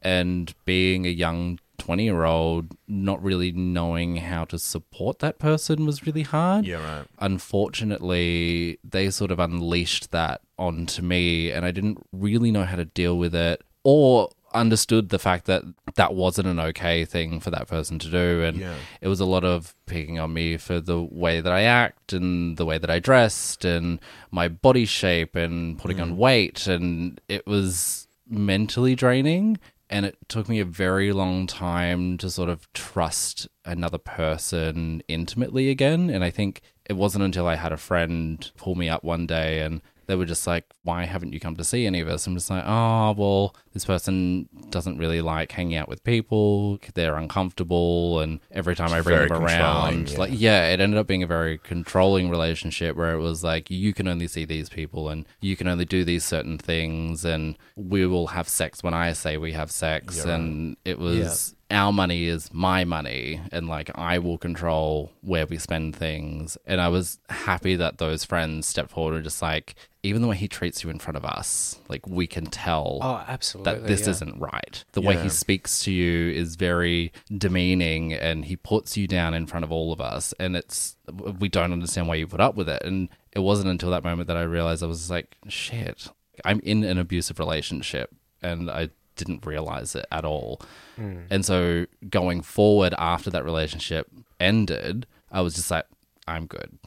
And 0.02 0.54
being 0.66 1.06
a 1.06 1.10
young 1.10 1.60
20 1.78 2.04
year 2.04 2.26
old, 2.26 2.78
not 2.88 3.22
really 3.24 3.52
knowing 3.52 4.18
how 4.18 4.46
to 4.46 4.60
support 4.60 5.20
that 5.20 5.40
person 5.40 5.86
was 5.86 6.06
really 6.06 6.22
hard. 6.22 6.66
Yeah, 6.66 6.78
right. 6.78 7.08
Unfortunately, 7.18 8.78
they 8.84 9.10
sort 9.10 9.32
of 9.32 9.40
unleashed 9.40 10.12
that 10.12 10.42
onto 10.60 11.02
me, 11.02 11.52
and 11.52 11.66
I 11.66 11.72
didn't 11.72 12.06
really 12.12 12.52
know 12.52 12.66
how 12.66 12.76
to 12.76 12.86
deal 12.86 13.18
with 13.18 13.34
it 13.34 13.64
or 13.84 14.30
understood 14.54 15.10
the 15.10 15.20
fact 15.20 15.46
that 15.46 15.64
that 15.96 16.14
wasn't 16.14 16.48
an 16.48 16.60
okay 16.60 17.06
thing 17.06 17.40
for 17.40 17.50
that 17.52 17.68
person 17.68 17.98
to 18.00 18.10
do. 18.10 18.44
And 18.44 18.58
Yeah. 18.58 18.76
it 19.00 19.08
was 19.08 19.20
a 19.20 19.26
lot 19.26 19.44
of 19.44 19.74
picking 19.86 20.20
on 20.20 20.34
me 20.34 20.58
for 20.58 20.80
the 20.80 21.02
way 21.02 21.42
that 21.42 21.52
I 21.52 21.64
act 21.64 22.14
and 22.14 22.58
the 22.58 22.66
way 22.66 22.78
that 22.78 22.90
I 22.90 23.00
dressed 23.00 23.66
and 23.66 24.00
my 24.30 24.48
body 24.48 24.86
shape 24.86 25.36
and 25.36 25.78
putting 25.78 26.00
on 26.00 26.12
mm. 26.12 26.18
weight. 26.18 26.68
And 26.68 27.20
it 27.28 27.48
was 27.48 28.01
mentally 28.32 28.96
draining. 28.96 29.60
And 29.90 30.06
it 30.06 30.18
took 30.30 30.48
me 30.48 30.62
a 30.62 30.66
very 30.66 31.12
long 31.12 31.48
time 31.48 32.18
to 32.20 32.30
sort 32.30 32.48
of 32.48 32.72
trust 32.72 33.50
another 33.66 33.98
person 33.98 35.04
intimately 35.10 35.70
again. 35.70 36.10
And 36.10 36.24
I 36.24 36.30
think 36.30 36.62
it 36.86 36.94
wasn't 36.94 37.26
until 37.26 37.46
I 37.46 37.56
had 37.56 37.74
a 37.74 37.78
friend 37.78 38.50
pull 38.56 38.76
me 38.76 38.88
up 38.88 39.04
one 39.04 39.28
day 39.28 39.60
and 39.60 39.82
they 40.08 40.16
were 40.16 40.26
just 40.26 40.46
like, 40.48 40.66
Why 40.84 41.06
haven't 41.06 41.34
you 41.34 41.40
come 41.40 41.56
to 41.56 41.64
see 41.64 41.86
any 41.86 42.00
of 42.00 42.08
us? 42.08 42.28
I'm 42.28 42.36
just 42.36 42.50
like, 42.50 42.64
Oh, 42.66 43.14
well, 43.18 43.56
this 43.74 43.86
person 43.86 44.50
doesn't 44.70 44.98
really 44.98 45.22
like 45.22 45.52
hanging 45.52 45.76
out 45.76 45.88
with 45.88 46.04
people. 46.04 46.80
They're 46.94 47.16
uncomfortable. 47.16 48.20
And 48.20 48.40
every 48.52 48.76
time 48.76 48.92
I 48.92 49.02
bring 49.02 49.28
them 49.28 49.44
around, 49.44 50.12
yeah. 50.12 50.18
like, 50.18 50.32
yeah, 50.34 50.70
it 50.70 50.80
ended 50.80 51.00
up 51.00 51.08
being 51.08 51.24
a 51.24 51.28
very 51.28 51.58
controlling 51.58 52.30
relationship 52.30 52.96
where 52.96 53.14
it 53.14 53.20
was 53.20 53.44
like, 53.44 53.70
You 53.70 53.94
can 53.94 54.08
only 54.08 54.28
see 54.28 54.46
these 54.46 54.70
people 54.70 55.10
and 55.10 55.26
you 55.40 55.56
can 55.56 55.68
only 55.68 55.86
do 55.86 56.04
these 56.04 56.24
certain 56.24 56.58
things. 56.58 57.26
And 57.26 57.58
we 57.76 58.06
will 58.06 58.28
have 58.28 58.50
sex 58.50 58.84
when 58.84 58.94
I 58.94 59.14
say 59.14 59.38
we 59.38 59.54
have 59.54 59.72
sex. 59.72 60.24
And 60.26 60.78
it 60.86 61.00
was 61.00 61.56
our 61.72 61.94
money 61.94 62.26
is 62.26 62.54
my 62.54 62.84
money 62.84 63.40
and 63.52 63.68
like 63.68 63.90
I 63.96 64.20
will 64.20 64.38
control 64.38 65.12
where 65.22 65.46
we 65.46 65.58
spend 65.58 65.96
things. 65.96 66.58
And 66.66 66.82
I 66.82 66.90
was 66.90 67.20
happy 67.30 67.76
that 67.76 67.98
those 67.98 68.24
friends 68.24 68.68
stepped 68.68 68.92
forward 68.92 69.16
and 69.16 69.24
just 69.24 69.42
like, 69.42 69.76
even 70.04 70.22
the 70.22 70.28
way 70.28 70.36
he 70.36 70.48
treats 70.48 70.84
you 70.84 70.90
in 70.90 71.00
front 71.00 71.18
of 71.18 71.24
us, 71.26 71.80
like 71.88 72.08
we 72.08 72.28
can 72.28 72.46
tell 72.46 73.00
oh 73.02 73.24
absolutely 73.28 73.74
that 73.74 73.88
this 73.88 74.02
yeah. 74.02 74.10
isn't 74.10 74.40
right. 74.40 74.84
The 74.94 75.02
way 75.02 75.18
he 75.18 75.30
speaks 75.30 75.84
to 75.84 75.92
you 75.92 76.32
is 76.32 76.56
very 76.56 77.14
demeaning 77.36 78.14
and 78.14 78.46
he 78.46 78.56
puts 78.56 78.98
you 78.98 79.08
down 79.08 79.34
in 79.34 79.46
front 79.46 79.64
of 79.64 79.72
all 79.72 79.94
of 79.94 80.02
us. 80.02 80.34
And 80.40 80.56
it's, 80.56 80.96
we 81.40 81.50
don't 81.50 81.72
understand 81.72 82.08
why 82.08 82.16
you 82.16 82.28
put 82.28 82.42
up 82.42 82.56
with 82.56 82.68
it. 82.68 82.82
And 82.84 83.10
it 83.32 83.40
wasn't 83.40 83.70
until 83.70 83.92
that 83.92 84.04
moment 84.04 84.28
that 84.28 84.38
I 84.38 84.44
realized 84.44 84.84
I 84.84 84.88
was 84.88 85.10
like, 85.10 85.38
shit, 85.48 86.08
I'm 86.44 86.60
in 86.62 86.84
an 86.84 86.98
abusive 86.98 87.40
relationship 87.40 88.14
and 88.42 88.70
I 88.70 88.90
didn't 89.24 89.46
realize 89.46 89.96
it 89.96 90.06
at 90.12 90.26
all. 90.26 90.62
Mm. 90.98 91.26
And 91.30 91.46
so 91.46 91.86
going 92.10 92.42
forward 92.42 92.94
after 92.98 93.30
that 93.30 93.46
relationship 93.46 94.08
ended, 94.40 95.06
I 95.32 95.42
was 95.42 95.56
just 95.56 95.70
like, 95.70 95.86
I'm 96.28 96.48
good. 96.48 96.78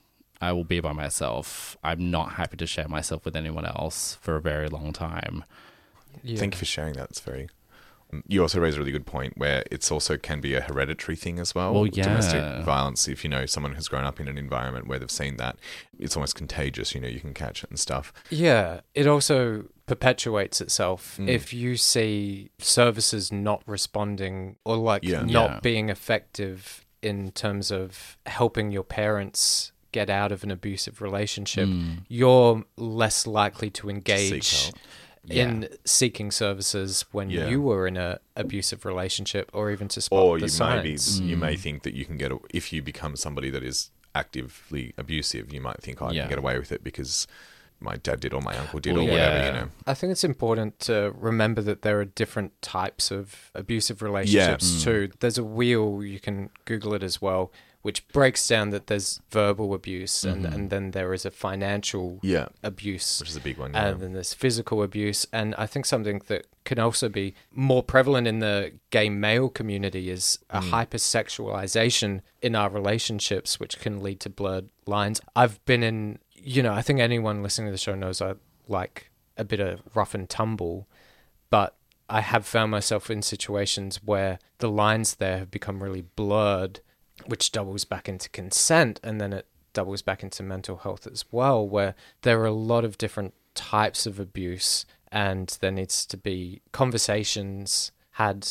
I 0.40 0.52
will 0.52 0.64
be 0.64 0.80
by 0.80 0.92
myself. 0.92 1.76
I'm 1.82 2.10
not 2.10 2.32
happy 2.32 2.56
to 2.56 2.66
share 2.66 2.88
myself 2.88 3.24
with 3.24 3.36
anyone 3.36 3.64
else 3.64 4.18
for 4.20 4.36
a 4.36 4.40
very 4.40 4.68
long 4.68 4.92
time. 4.92 5.44
Yeah. 6.22 6.38
Thank 6.38 6.54
you 6.54 6.58
for 6.58 6.64
sharing 6.64 6.94
that. 6.94 7.10
It's 7.10 7.20
very. 7.20 7.48
You 8.28 8.42
also 8.42 8.60
raise 8.60 8.76
a 8.76 8.78
really 8.78 8.92
good 8.92 9.06
point 9.06 9.32
where 9.36 9.64
it's 9.70 9.90
also 9.90 10.16
can 10.16 10.40
be 10.40 10.54
a 10.54 10.60
hereditary 10.60 11.16
thing 11.16 11.38
as 11.38 11.54
well. 11.54 11.74
Well, 11.74 11.84
Domestic 11.86 12.64
violence, 12.64 13.08
if 13.08 13.24
you 13.24 13.30
know 13.30 13.44
someone 13.46 13.74
has 13.74 13.88
grown 13.88 14.04
up 14.04 14.20
in 14.20 14.28
an 14.28 14.38
environment 14.38 14.86
where 14.86 14.98
they've 14.98 15.10
seen 15.10 15.36
that, 15.38 15.56
it's 15.98 16.16
almost 16.16 16.34
contagious. 16.36 16.94
You 16.94 17.00
know, 17.00 17.08
you 17.08 17.20
can 17.20 17.34
catch 17.34 17.64
it 17.64 17.70
and 17.70 17.78
stuff. 17.78 18.12
Yeah, 18.30 18.80
it 18.94 19.06
also 19.06 19.64
perpetuates 19.86 20.60
itself 20.60 21.16
Mm. 21.18 21.28
if 21.28 21.52
you 21.52 21.76
see 21.76 22.50
services 22.58 23.30
not 23.32 23.62
responding 23.66 24.56
or 24.64 24.76
like 24.76 25.02
Yeah. 25.04 25.22
not 25.22 25.50
Yeah. 25.50 25.60
being 25.60 25.88
effective 25.90 26.84
in 27.02 27.32
terms 27.32 27.70
of 27.70 28.16
helping 28.26 28.70
your 28.70 28.84
parents 28.84 29.72
get 29.92 30.08
out 30.10 30.32
of 30.32 30.42
an 30.42 30.50
abusive 30.50 31.00
relationship, 31.02 31.68
you're 32.08 32.64
less 32.76 33.26
likely 33.26 33.70
to 33.70 33.88
engage 33.90 34.72
help. 35.28 35.38
in 35.48 35.68
seeking 35.84 36.30
services 36.30 37.04
when 37.12 37.30
Yeah. 37.30 37.48
you 37.48 37.60
were 37.62 37.86
in 37.86 37.96
a 37.96 38.18
abusive 38.36 38.84
relationship 38.84 39.50
or 39.54 39.70
even 39.70 39.88
to 39.88 40.00
spot 40.00 40.18
Or 40.22 40.38
the 40.38 40.46
you 40.46 40.58
may 40.58 40.82
be, 40.82 40.96
signs. 40.96 41.20
you 41.20 41.36
may 41.36 41.56
think 41.56 41.82
that 41.82 41.94
you 41.94 42.04
can 42.04 42.16
get 42.16 42.30
a, 42.32 42.38
if 42.50 42.72
you 42.72 42.82
become 42.82 43.16
somebody 43.16 43.50
that 43.50 43.62
is 43.62 43.90
actively 44.14 44.92
abusive, 44.96 45.52
you 45.52 45.60
might 45.60 45.80
think 45.82 46.00
"Oh, 46.00 46.06
I 46.06 46.12
Yeah. 46.12 46.22
can 46.22 46.30
get 46.30 46.38
away 46.38 46.58
with 46.58 46.72
it 46.72 46.82
because 46.84 47.26
my 47.80 47.96
dad 47.96 48.20
did 48.20 48.32
or 48.32 48.40
my 48.40 48.56
uncle 48.56 48.78
did 48.80 48.94
Well, 48.94 49.04
or 49.06 49.10
whatever. 49.10 49.36
yeah. 49.36 49.46
You 49.46 49.52
know. 49.52 49.68
I 49.86 49.94
think 49.94 50.12
it's 50.12 50.24
important 50.24 50.78
to 50.80 51.12
remember 51.18 51.60
that 51.62 51.82
there 51.82 51.98
are 52.00 52.04
different 52.04 52.60
types 52.62 53.10
of 53.10 53.50
abusive 53.54 54.00
relationships 54.00 54.66
Mm. 54.80 54.84
too. 54.84 55.10
There's 55.20 55.36
a 55.38 55.44
wheel, 55.44 56.02
you 56.02 56.18
can 56.20 56.50
Google 56.64 56.94
it 56.94 57.02
as 57.02 57.20
well, 57.20 57.52
which 57.84 58.08
breaks 58.08 58.48
down 58.48 58.70
that 58.70 58.86
there's 58.86 59.20
verbal 59.30 59.74
abuse 59.74 60.24
and, 60.24 60.46
and 60.46 60.70
then 60.70 60.90
there 60.92 61.12
is 61.12 61.24
a 61.26 61.30
financial 61.30 62.12
Mm-hmm. 62.16 62.26
Yeah. 62.26 62.46
abuse. 62.62 63.20
Which 63.20 63.28
is 63.28 63.36
a 63.36 63.40
big 63.40 63.58
one. 63.58 63.72
Yeah. 63.74 63.88
And 63.88 64.00
then 64.00 64.12
there's 64.14 64.32
physical 64.34 64.82
abuse. 64.82 65.26
And 65.32 65.54
I 65.56 65.66
think 65.66 65.84
something 65.84 66.22
that 66.28 66.46
can 66.64 66.78
also 66.78 67.10
be 67.10 67.34
more 67.52 67.82
prevalent 67.82 68.26
in 68.26 68.38
the 68.38 68.72
gay 68.90 69.08
male 69.10 69.48
community 69.50 70.08
is 70.10 70.38
a 70.48 70.60
Mm. 70.62 70.70
hypersexualization 70.70 72.20
in 72.42 72.54
our 72.56 72.70
relationships, 72.70 73.58
which 73.60 73.78
can 73.78 74.02
lead 74.02 74.20
to 74.20 74.30
blurred 74.30 74.68
lines. 74.86 75.20
I've 75.36 75.64
been 75.64 75.82
in, 75.82 76.18
you 76.34 76.62
know, 76.62 76.72
I 76.72 76.82
think 76.82 77.00
anyone 77.00 77.42
listening 77.42 77.68
to 77.68 77.72
the 77.72 77.78
show 77.78 77.94
knows 77.94 78.20
I 78.22 78.34
like 78.68 79.10
a 79.36 79.44
bit 79.44 79.60
of 79.60 79.80
rough 79.94 80.14
and 80.14 80.28
tumble, 80.28 80.88
but 81.50 81.76
I 82.08 82.20
have 82.20 82.46
found 82.46 82.70
myself 82.70 83.10
in 83.10 83.22
situations 83.22 84.00
where 84.04 84.38
the 84.58 84.70
lines 84.70 85.16
there 85.16 85.38
have 85.38 85.50
become 85.50 85.82
really 85.82 86.02
blurred, 86.16 86.80
which 87.26 87.52
doubles 87.52 87.84
back 87.84 88.08
into 88.08 88.28
consent 88.30 89.00
and 89.02 89.20
then 89.20 89.32
it 89.32 89.46
doubles 89.72 90.02
back 90.02 90.22
into 90.22 90.42
mental 90.42 90.78
health 90.78 91.06
as 91.06 91.24
well, 91.32 91.66
where 91.66 91.94
there 92.22 92.40
are 92.40 92.46
a 92.46 92.52
lot 92.52 92.84
of 92.84 92.98
different 92.98 93.34
types 93.54 94.06
of 94.06 94.18
abuse 94.20 94.84
and 95.10 95.56
there 95.60 95.70
needs 95.70 96.04
to 96.06 96.16
be 96.16 96.60
conversations 96.72 97.92
had 98.12 98.46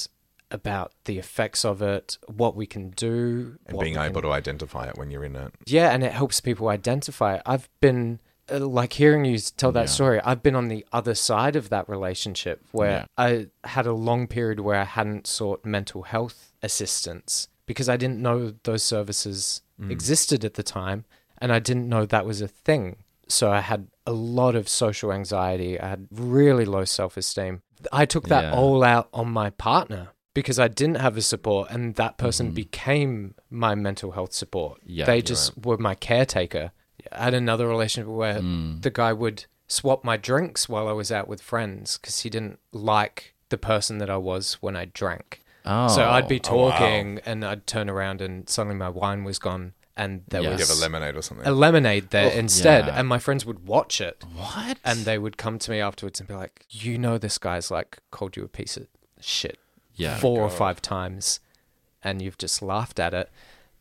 about 0.51 0.91
the 1.05 1.17
effects 1.17 1.65
of 1.65 1.81
it, 1.81 2.17
what 2.27 2.55
we 2.55 2.65
can 2.65 2.91
do, 2.91 3.57
and 3.65 3.79
being 3.79 3.95
able 3.97 4.21
can- 4.21 4.29
to 4.29 4.31
identify 4.31 4.87
it 4.87 4.97
when 4.97 5.09
you're 5.09 5.23
in 5.25 5.35
it. 5.35 5.51
yeah, 5.65 5.89
and 5.91 6.03
it 6.03 6.11
helps 6.11 6.39
people 6.39 6.67
identify. 6.69 7.35
it. 7.35 7.41
I've 7.45 7.67
been 7.81 8.19
uh, 8.51 8.59
like 8.59 8.93
hearing 8.93 9.23
you 9.25 9.39
tell 9.39 9.71
that 9.71 9.81
Yeah. 9.83 9.85
story, 9.85 10.19
I've 10.21 10.43
been 10.43 10.55
on 10.55 10.67
the 10.67 10.85
other 10.91 11.15
side 11.15 11.55
of 11.55 11.69
that 11.69 11.87
relationship 11.89 12.61
where 12.71 13.07
I 13.17 13.47
had 13.63 13.87
a 13.87 13.93
long 13.93 14.27
period 14.27 14.59
where 14.59 14.75
I 14.79 14.83
hadn't 14.83 15.27
sought 15.27 15.65
mental 15.65 16.03
health 16.03 16.51
assistance 16.61 17.47
because 17.65 17.89
I 17.89 17.97
didn't 17.97 18.19
know 18.21 18.53
those 18.63 18.83
services 18.83 19.61
Mm. 19.81 19.89
existed 19.89 20.45
at 20.45 20.53
the 20.53 20.61
time 20.63 21.03
and 21.39 21.51
I 21.51 21.57
didn't 21.59 21.89
know 21.89 22.05
that 22.05 22.25
was 22.27 22.41
a 22.41 22.47
thing. 22.47 22.97
So 23.27 23.51
I 23.51 23.61
had 23.61 23.87
a 24.05 24.11
lot 24.11 24.55
of 24.55 24.69
social 24.69 25.11
anxiety. 25.11 25.79
I 25.79 25.89
had 25.89 26.07
really 26.11 26.63
low 26.65 26.85
self 26.85 27.17
esteem. 27.17 27.63
I 27.91 28.05
took 28.05 28.27
that 28.27 28.43
Yeah. 28.43 28.53
all 28.53 28.83
out 28.83 29.09
on 29.13 29.29
my 29.31 29.49
partner 29.49 30.09
because 30.35 30.59
I 30.59 30.67
didn't 30.67 30.97
have 30.99 31.17
a 31.17 31.21
support 31.23 31.71
and 31.71 31.95
that 31.95 32.17
person 32.17 32.51
became 32.51 33.33
my 33.49 33.73
mental 33.75 34.11
health 34.11 34.33
support. 34.33 34.79
Yeah, 34.85 35.05
they 35.05 35.21
just 35.21 35.57
were 35.65 35.77
my 35.77 35.95
caretaker. 35.95 36.71
I 37.11 37.23
had 37.25 37.33
another 37.33 37.67
relationship 37.67 38.09
where 38.09 38.39
Mm. 38.41 38.81
the 38.83 38.91
guy 38.91 39.11
would 39.13 39.45
swap 39.67 40.03
my 40.03 40.17
drinks 40.17 40.69
while 40.69 40.87
I 40.87 40.91
was 40.91 41.11
out 41.11 41.27
with 41.27 41.41
friends 41.41 41.97
because 41.97 42.21
he 42.21 42.29
didn't 42.29 42.59
like 42.71 43.33
the 43.49 43.57
person 43.57 43.97
that 43.97 44.09
I 44.09 44.17
was 44.17 44.55
when 44.61 44.75
I 44.75 44.85
drank. 44.85 45.41
Oh, 45.65 45.87
so 45.87 46.03
I'd 46.03 46.27
be 46.27 46.41
Oh, 46.49 46.57
wow. 46.57 46.69
talking 46.71 47.19
and 47.25 47.43
I'd 47.45 47.65
turn 47.67 47.89
around 47.89 48.21
and 48.21 48.47
suddenly 48.49 48.75
my 48.75 48.89
wine 48.89 49.23
was 49.23 49.39
gone 49.39 49.73
and 49.95 50.23
there 50.27 50.41
Yeah. 50.41 50.49
You 50.49 50.55
was 50.57 50.67
have 50.69 50.77
a 50.77 50.81
lemonade 50.81 51.15
or 51.15 51.21
something. 51.21 51.45
a 51.47 51.51
lemonade 51.51 52.09
there 52.09 52.31
Oh. 52.31 52.37
instead. 52.37 52.87
Yeah. 52.87 52.99
And 52.99 53.07
my 53.07 53.19
friends 53.19 53.45
would 53.45 53.65
watch 53.67 54.01
it 54.01 54.23
what? 54.35 54.77
and 54.83 55.05
they 55.05 55.17
would 55.17 55.37
come 55.37 55.59
to 55.59 55.71
me 55.71 55.79
afterwards 55.79 56.19
and 56.19 56.27
be 56.27 56.33
like, 56.35 56.65
"You 56.69 56.97
know, 56.97 57.17
this 57.17 57.37
guy's 57.37 57.69
like 57.71 57.99
called 58.11 58.35
you 58.35 58.43
a 58.43 58.47
piece 58.47 58.75
of 58.77 58.87
shit 59.21 59.59
Yeah. 59.95 60.17
four 60.17 60.41
or 60.41 60.49
five 60.49 60.81
times, 60.81 61.39
and 62.03 62.21
you've 62.21 62.37
just 62.37 62.61
laughed 62.61 62.99
at 62.99 63.13
it." 63.13 63.29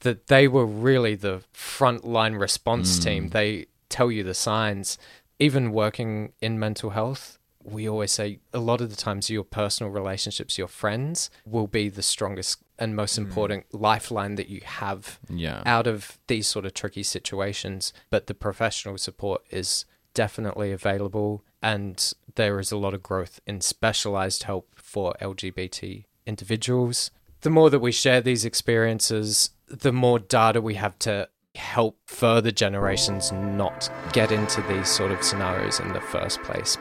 That 0.00 0.26
they 0.26 0.46
were 0.48 0.66
really 0.66 1.14
the 1.14 1.42
frontline 1.54 2.38
response 2.38 2.98
Mm. 2.98 3.02
team. 3.04 3.28
They 3.30 3.66
tell 3.88 4.10
you 4.12 4.22
the 4.22 4.34
signs. 4.34 4.98
Even 5.38 5.72
working 5.72 6.32
in 6.40 6.58
mental 6.60 6.90
health, 6.90 7.38
we 7.64 7.88
always 7.88 8.12
say 8.12 8.40
a 8.52 8.58
lot 8.58 8.80
of 8.80 8.90
the 8.90 8.96
times 8.96 9.30
your 9.30 9.44
personal 9.44 9.92
relationships, 9.92 10.58
your 10.58 10.68
friends, 10.68 11.30
will 11.44 11.66
be 11.66 11.88
the 11.88 12.02
strongest 12.02 12.62
and 12.78 12.96
most 12.96 13.16
hmm. 13.16 13.22
important 13.22 13.72
lifeline 13.72 14.34
that 14.36 14.48
you 14.48 14.60
have 14.64 15.18
Yeah. 15.28 15.62
out 15.64 15.86
of 15.86 16.18
these 16.26 16.46
sort 16.46 16.66
of 16.66 16.74
tricky 16.74 17.02
situations. 17.02 17.92
But 18.10 18.26
the 18.26 18.34
professional 18.34 18.98
support 18.98 19.42
is 19.50 19.84
definitely 20.14 20.72
available, 20.72 21.44
and 21.62 22.12
there 22.34 22.58
is 22.58 22.72
a 22.72 22.76
lot 22.76 22.94
of 22.94 23.02
growth 23.02 23.40
in 23.46 23.60
specialized 23.60 24.42
help 24.44 24.68
for 24.76 25.14
LGBT 25.20 26.04
individuals. 26.26 27.10
The 27.42 27.50
more 27.50 27.70
that 27.70 27.80
we 27.80 27.92
share 27.92 28.20
these 28.20 28.44
experiences, 28.44 29.50
the 29.66 29.92
more 29.92 30.18
data 30.18 30.60
we 30.60 30.74
have 30.74 30.98
to 31.00 31.28
help 31.54 31.98
further 32.06 32.50
generations 32.50 33.30
not 33.32 33.90
get 34.12 34.32
into 34.32 34.62
these 34.62 34.88
sort 34.88 35.10
of 35.10 35.22
scenarios 35.22 35.80
in 35.80 35.92
the 35.92 36.00
first 36.00 36.42
place. 36.42 36.76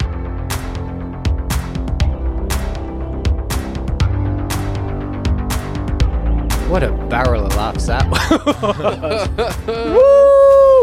What 6.72 6.84
a 6.84 6.92
barrel 6.94 7.48
of 7.48 7.56
laughs 7.58 7.88
that 7.88 8.08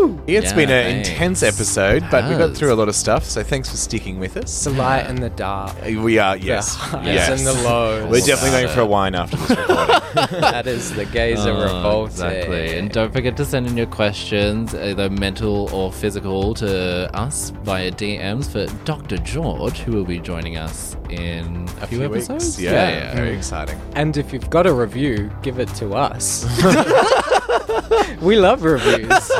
Woo! 0.08 0.22
It's 0.26 0.50
Yeah, 0.50 0.54
been 0.56 0.70
an 0.70 0.92
thanks. 0.94 1.08
intense 1.10 1.42
episode, 1.42 2.04
but 2.10 2.28
we 2.30 2.36
got 2.36 2.56
through 2.56 2.72
a 2.72 2.76
lot 2.76 2.88
of 2.88 2.94
stuff, 2.94 3.24
so 3.24 3.42
thanks 3.42 3.68
for 3.70 3.76
sticking 3.76 4.18
with 4.18 4.36
us. 4.36 4.64
the 4.64 4.70
light 4.70 5.00
and 5.06 5.18
the 5.18 5.30
dark. 5.30 5.74
Uh, 5.82 6.00
We 6.00 6.18
are, 6.18 6.36
yes. 6.36 6.74
The 6.74 6.80
highs 6.98 7.06
yes. 7.06 7.38
and 7.38 7.46
the 7.46 7.62
lows. 7.62 8.10
We're 8.10 8.20
definitely 8.26 8.62
going 8.62 8.74
for 8.74 8.80
a 8.80 8.86
wine 8.86 9.14
after 9.14 9.36
this 9.36 9.50
recording. 9.58 10.40
that 10.40 10.66
is 10.66 10.92
the 10.94 11.04
gaze 11.06 11.40
of 11.44 11.56
Oh, 11.56 11.62
revolt. 11.62 12.10
Exactly. 12.10 12.78
And 12.78 12.90
don't 12.90 13.12
forget 13.12 13.36
to 13.38 13.44
send 13.44 13.66
in 13.66 13.76
your 13.76 13.86
questions, 13.86 14.74
either 14.74 15.10
mental 15.10 15.68
or 15.74 15.92
physical, 15.92 16.54
to 16.54 17.10
us 17.14 17.50
via 17.64 17.90
DMs 17.90 18.48
for 18.50 18.66
Dr. 18.84 19.18
George, 19.18 19.78
who 19.80 19.92
will 19.92 20.04
be 20.04 20.18
joining 20.18 20.56
us 20.56 20.96
in 21.10 21.68
a, 21.80 21.86
few, 21.86 21.98
Few 21.98 22.08
weeks. 22.10 22.30
episodes. 22.30 22.60
Yeah, 22.60 23.14
very 23.14 23.36
exciting. 23.36 23.80
And 23.94 24.16
if 24.16 24.32
you've 24.32 24.50
got 24.50 24.66
a 24.66 24.72
review, 24.72 25.30
give 25.42 25.58
it 25.58 25.68
to 25.76 25.94
us. 25.94 26.44
we 28.20 28.36
love 28.36 28.62
reviews. 28.62 29.30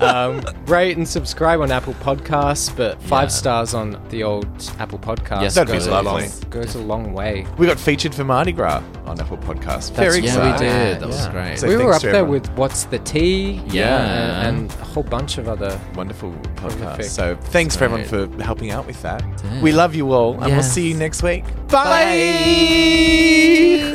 um, 0.00 0.40
rate 0.66 0.96
and 0.96 1.06
subscribe 1.06 1.60
on 1.60 1.70
Apple 1.70 1.94
Podcasts, 1.94 2.74
but 2.76 3.00
five 3.02 3.24
Yeah. 3.28 3.34
stars 3.34 3.74
on 3.74 4.00
the 4.10 4.22
old 4.24 4.46
Apple 4.78 4.98
Podcast. 4.98 5.42
Yes, 5.42 5.54
That'd 5.54 5.68
be 5.72 5.78
goes 5.78 5.86
a 5.86 6.02
long- 6.02 6.30
goes 6.50 6.74
a 6.74 6.78
long 6.80 7.12
way. 7.12 7.46
We 7.58 7.66
got 7.66 7.78
featured 7.78 8.14
for 8.14 8.24
Mardi 8.24 8.52
Gras 8.52 8.82
on 9.06 9.20
Apple 9.20 9.38
Podcast. 9.38 9.92
Very 9.92 10.18
yeah, 10.20 10.24
exciting. 10.30 10.52
we 10.52 10.58
did. 10.74 11.00
That 11.00 11.06
was 11.08 11.24
Yeah. 11.26 11.32
great. 11.32 11.58
So 11.58 11.68
we 11.68 11.76
were 11.76 11.92
up 11.92 12.02
there 12.02 12.10
everyone. 12.16 12.30
with 12.30 12.50
What's 12.52 12.84
the 12.84 12.98
Tea? 13.00 13.62
Yeah. 13.68 14.46
And, 14.46 14.58
and 14.70 14.80
a 14.80 14.84
whole 14.84 15.02
bunch 15.02 15.38
of 15.38 15.48
other. 15.48 15.78
wonderful 15.94 16.30
podcasts. 16.56 16.56
Prolific. 16.78 17.04
So 17.06 17.36
thanks 17.36 17.76
for 17.76 17.84
everyone 17.84 18.06
for 18.06 18.28
helping 18.42 18.70
out 18.70 18.86
with 18.86 19.00
that. 19.02 19.22
Yeah. 19.44 19.60
We 19.62 19.72
love 19.72 19.94
you 19.94 20.12
all, 20.12 20.34
and 20.42 20.52
we'll 20.52 20.62
see 20.62 20.88
you 20.88 20.94
next 20.94 21.22
week. 21.22 21.44
Bye. 21.68 21.88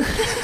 Mom 0.00 0.43